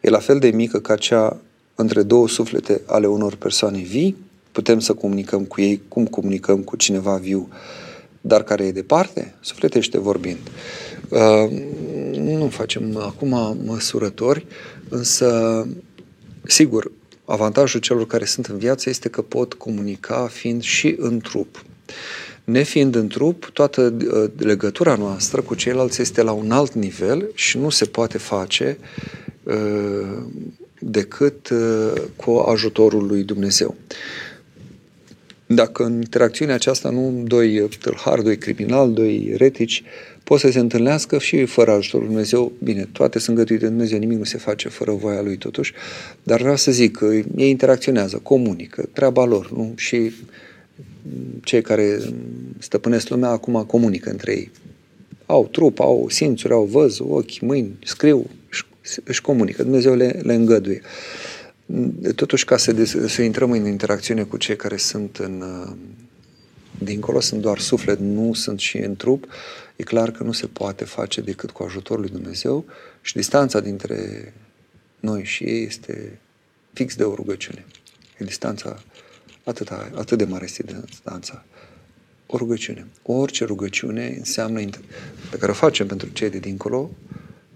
e 0.00 0.08
la 0.08 0.18
fel 0.18 0.38
de 0.38 0.50
mică 0.50 0.80
ca 0.80 0.96
cea 0.96 1.40
între 1.74 2.02
două 2.02 2.28
suflete 2.28 2.80
ale 2.86 3.06
unor 3.06 3.34
persoane 3.34 3.78
vii. 3.78 4.16
Putem 4.56 4.78
să 4.78 4.92
comunicăm 4.94 5.44
cu 5.44 5.60
ei 5.60 5.82
cum 5.88 6.06
comunicăm 6.06 6.62
cu 6.62 6.76
cineva 6.76 7.16
viu, 7.16 7.48
dar 8.20 8.42
care 8.42 8.64
e 8.64 8.72
departe, 8.72 9.34
sufletește 9.40 9.98
vorbind. 9.98 10.38
Uh, 11.08 11.50
nu 12.12 12.48
facem 12.48 12.96
acum 12.96 13.58
măsurători, 13.64 14.46
însă, 14.88 15.66
sigur, 16.44 16.90
Avantajul 17.24 17.80
celor 17.80 18.06
care 18.06 18.24
sunt 18.24 18.46
în 18.46 18.58
viață 18.58 18.88
este 18.88 19.08
că 19.08 19.22
pot 19.22 19.54
comunica 19.54 20.26
fiind 20.32 20.62
și 20.62 20.94
în 20.98 21.20
trup. 21.20 21.64
Nefiind 22.44 22.94
în 22.94 23.08
trup, 23.08 23.50
toată 23.52 23.94
uh, 24.12 24.30
legătura 24.36 24.94
noastră 24.94 25.40
cu 25.40 25.54
ceilalți 25.54 26.00
este 26.00 26.22
la 26.22 26.32
un 26.32 26.50
alt 26.50 26.72
nivel 26.72 27.30
și 27.34 27.58
nu 27.58 27.70
se 27.70 27.84
poate 27.84 28.18
face 28.18 28.78
uh, 29.42 30.22
decât 30.78 31.48
uh, 31.48 31.92
cu 32.16 32.30
ajutorul 32.30 33.06
lui 33.06 33.22
Dumnezeu. 33.22 33.74
Dacă 35.46 35.84
în 35.84 35.94
interacțiunea 35.94 36.54
aceasta 36.54 36.90
nu 36.90 37.22
doi 37.26 37.68
tâlhari, 37.80 38.22
doi 38.22 38.38
criminali, 38.38 38.92
doi 38.92 39.34
retici 39.36 39.82
pot 40.24 40.40
să 40.40 40.50
se 40.50 40.58
întâlnească 40.58 41.18
și 41.18 41.44
fără 41.44 41.70
ajutorul 41.70 42.06
Dumnezeu. 42.06 42.52
Bine, 42.62 42.88
toate 42.92 43.18
sunt 43.18 43.36
gătuite 43.36 43.62
de 43.62 43.68
Dumnezeu, 43.68 43.98
nimic 43.98 44.18
nu 44.18 44.24
se 44.24 44.38
face 44.38 44.68
fără 44.68 44.92
voia 44.92 45.22
Lui 45.22 45.36
totuși, 45.36 45.72
dar 46.22 46.40
vreau 46.40 46.56
să 46.56 46.70
zic 46.70 46.96
că 46.96 47.04
ei 47.36 47.50
interacționează, 47.50 48.16
comunică, 48.22 48.88
treaba 48.92 49.24
lor, 49.24 49.52
nu? 49.52 49.72
Și 49.76 50.12
cei 51.42 51.62
care 51.62 51.98
stăpânesc 52.58 53.08
lumea 53.08 53.28
acum 53.28 53.64
comunică 53.66 54.10
între 54.10 54.32
ei. 54.32 54.50
Au 55.26 55.48
trup, 55.50 55.80
au 55.80 56.08
simțuri, 56.08 56.52
au 56.52 56.64
văz, 56.64 56.98
ochi, 56.98 57.40
mâini, 57.40 57.76
scriu, 57.84 58.30
își, 58.50 58.64
își 59.04 59.20
comunică. 59.20 59.62
Dumnezeu 59.62 59.94
le, 59.94 60.20
le 60.22 60.34
îngăduie. 60.34 60.80
Totuși, 62.14 62.44
ca 62.44 62.56
să, 62.56 62.84
să 63.08 63.22
intrăm 63.22 63.50
în 63.50 63.66
interacțiune 63.66 64.22
cu 64.22 64.36
cei 64.36 64.56
care 64.56 64.76
sunt 64.76 65.16
în, 65.16 65.42
dincolo, 66.78 67.20
sunt 67.20 67.40
doar 67.40 67.58
suflet, 67.58 67.98
nu 67.98 68.32
sunt 68.32 68.58
și 68.58 68.76
în 68.76 68.96
trup, 68.96 69.26
e 69.76 69.82
clar 69.82 70.10
că 70.10 70.22
nu 70.22 70.32
se 70.32 70.46
poate 70.46 70.84
face 70.84 71.20
decât 71.20 71.50
cu 71.50 71.62
ajutorul 71.62 72.00
lui 72.00 72.10
Dumnezeu 72.10 72.64
și 73.00 73.14
distanța 73.14 73.60
dintre 73.60 74.32
noi 75.00 75.24
și 75.24 75.44
ei 75.44 75.64
este 75.64 76.18
fix 76.72 76.96
de 76.96 77.04
o 77.04 77.14
rugăciune. 77.14 77.64
E 78.18 78.24
distanța 78.24 78.82
atât, 79.44 79.70
atât 79.94 80.18
de 80.18 80.24
mare 80.24 80.44
este 80.44 80.64
distanța. 80.84 81.44
O 82.26 82.36
rugăciune. 82.36 82.86
Orice 83.02 83.44
rugăciune 83.44 84.14
înseamnă 84.18 84.60
pe 85.30 85.36
care 85.38 85.50
o 85.50 85.54
facem 85.54 85.86
pentru 85.86 86.08
cei 86.08 86.30
de 86.30 86.38
dincolo, 86.38 86.90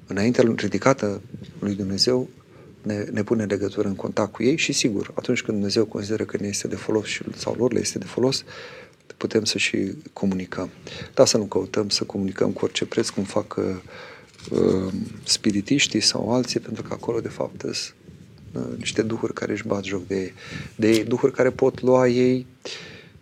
înaintea 0.06 0.44
ridicată 0.56 1.20
lui 1.58 1.74
Dumnezeu, 1.74 2.28
ne, 2.82 3.04
ne 3.12 3.22
pune 3.22 3.44
legătură 3.44 3.88
în 3.88 3.94
contact 3.94 4.32
cu 4.32 4.42
ei 4.42 4.56
și 4.56 4.72
sigur, 4.72 5.10
atunci 5.14 5.42
când 5.42 5.56
Dumnezeu 5.56 5.84
consideră 5.84 6.24
că 6.24 6.36
ne 6.40 6.46
este 6.46 6.68
de 6.68 6.76
folos 6.76 7.06
și, 7.06 7.22
sau 7.36 7.54
lor 7.58 7.72
le 7.72 7.80
este 7.80 7.98
de 7.98 8.04
folos, 8.04 8.44
putem 9.16 9.44
să 9.44 9.58
și 9.58 9.92
comunicăm. 10.12 10.70
Dar 11.14 11.26
să 11.26 11.36
nu 11.36 11.44
căutăm 11.44 11.88
să 11.88 12.04
comunicăm 12.04 12.50
cu 12.50 12.64
orice 12.64 12.86
preț, 12.86 13.08
cum 13.08 13.22
fac 13.22 13.56
uh, 14.50 14.92
spiritiștii 15.24 16.00
sau 16.00 16.32
alții, 16.32 16.60
pentru 16.60 16.82
că 16.82 16.92
acolo, 16.92 17.20
de 17.20 17.28
fapt, 17.28 17.60
sunt 17.60 17.94
uh, 18.52 18.78
niște 18.78 19.02
duhuri 19.02 19.32
care 19.32 19.52
își 19.52 19.66
bat 19.66 19.84
joc 19.84 20.06
de, 20.06 20.32
de 20.76 20.90
ei, 20.90 21.04
duhuri 21.04 21.32
care 21.32 21.50
pot 21.50 21.80
lua 21.80 22.08
ei 22.08 22.46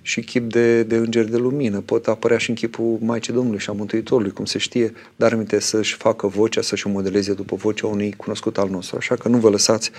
și 0.09 0.21
chip 0.21 0.51
de, 0.51 0.83
de 0.83 0.97
îngeri 0.97 1.31
de 1.31 1.37
lumină, 1.37 1.81
pot 1.81 2.07
apărea 2.07 2.39
și 2.39 2.49
în 2.49 2.55
chipul 2.57 2.99
Maicii 3.01 3.33
Domnului 3.33 3.59
și 3.59 3.71
a 3.71 3.73
Mântuitorului, 3.73 4.33
cum 4.33 4.45
se 4.45 4.59
știe, 4.59 4.93
dar 5.17 5.33
aminte 5.33 5.59
să-și 5.59 5.95
facă 5.95 6.27
vocea, 6.27 6.63
să-și 6.63 6.87
o 6.87 6.91
modeleze 6.91 7.33
după 7.33 7.57
vocea 7.57 7.87
unui 7.87 8.15
cunoscut 8.17 8.59
al 8.59 8.69
nostru. 8.69 8.97
Așa 8.97 9.17
că 9.17 9.29
nu 9.29 9.39
vă 9.39 9.51
lăsați 9.51 9.91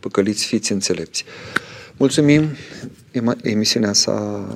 păcăliți, 0.00 0.46
fiți 0.46 0.72
înțelepți. 0.72 1.24
Mulțumim! 1.96 2.48
Emisiunea 3.42 3.92
s-a 3.92 4.46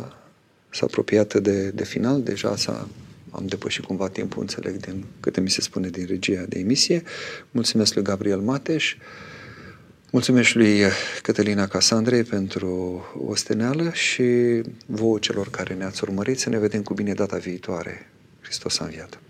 s-a 0.70 0.84
apropiat 0.86 1.34
de, 1.34 1.70
de 1.70 1.84
final, 1.84 2.22
deja 2.22 2.56
s-a, 2.56 2.88
am 3.30 3.46
depășit 3.46 3.84
cumva 3.84 4.08
timpul, 4.08 4.40
înțeleg, 4.40 4.76
din 4.76 5.04
câte 5.20 5.40
mi 5.40 5.50
se 5.50 5.61
spune 5.61 5.88
din 5.88 6.06
regia 6.06 6.44
de 6.48 6.58
emisie. 6.58 7.02
Mulțumesc 7.50 7.94
lui 7.94 8.04
Gabriel 8.04 8.38
Mateș, 8.38 8.96
mulțumesc 10.11 10.54
lui 10.54 10.82
Cătălina 11.22 11.66
Casandrei 11.66 12.22
pentru 12.22 13.04
osteneală 13.26 13.90
și 13.92 14.22
vouă 14.86 15.18
celor 15.18 15.50
care 15.50 15.74
ne-ați 15.74 16.04
urmărit 16.04 16.38
să 16.38 16.48
ne 16.48 16.58
vedem 16.58 16.82
cu 16.82 16.94
bine 16.94 17.12
data 17.12 17.36
viitoare. 17.36 18.11
Hristos 18.40 18.80
a 18.80 18.84
înviat! 18.84 19.20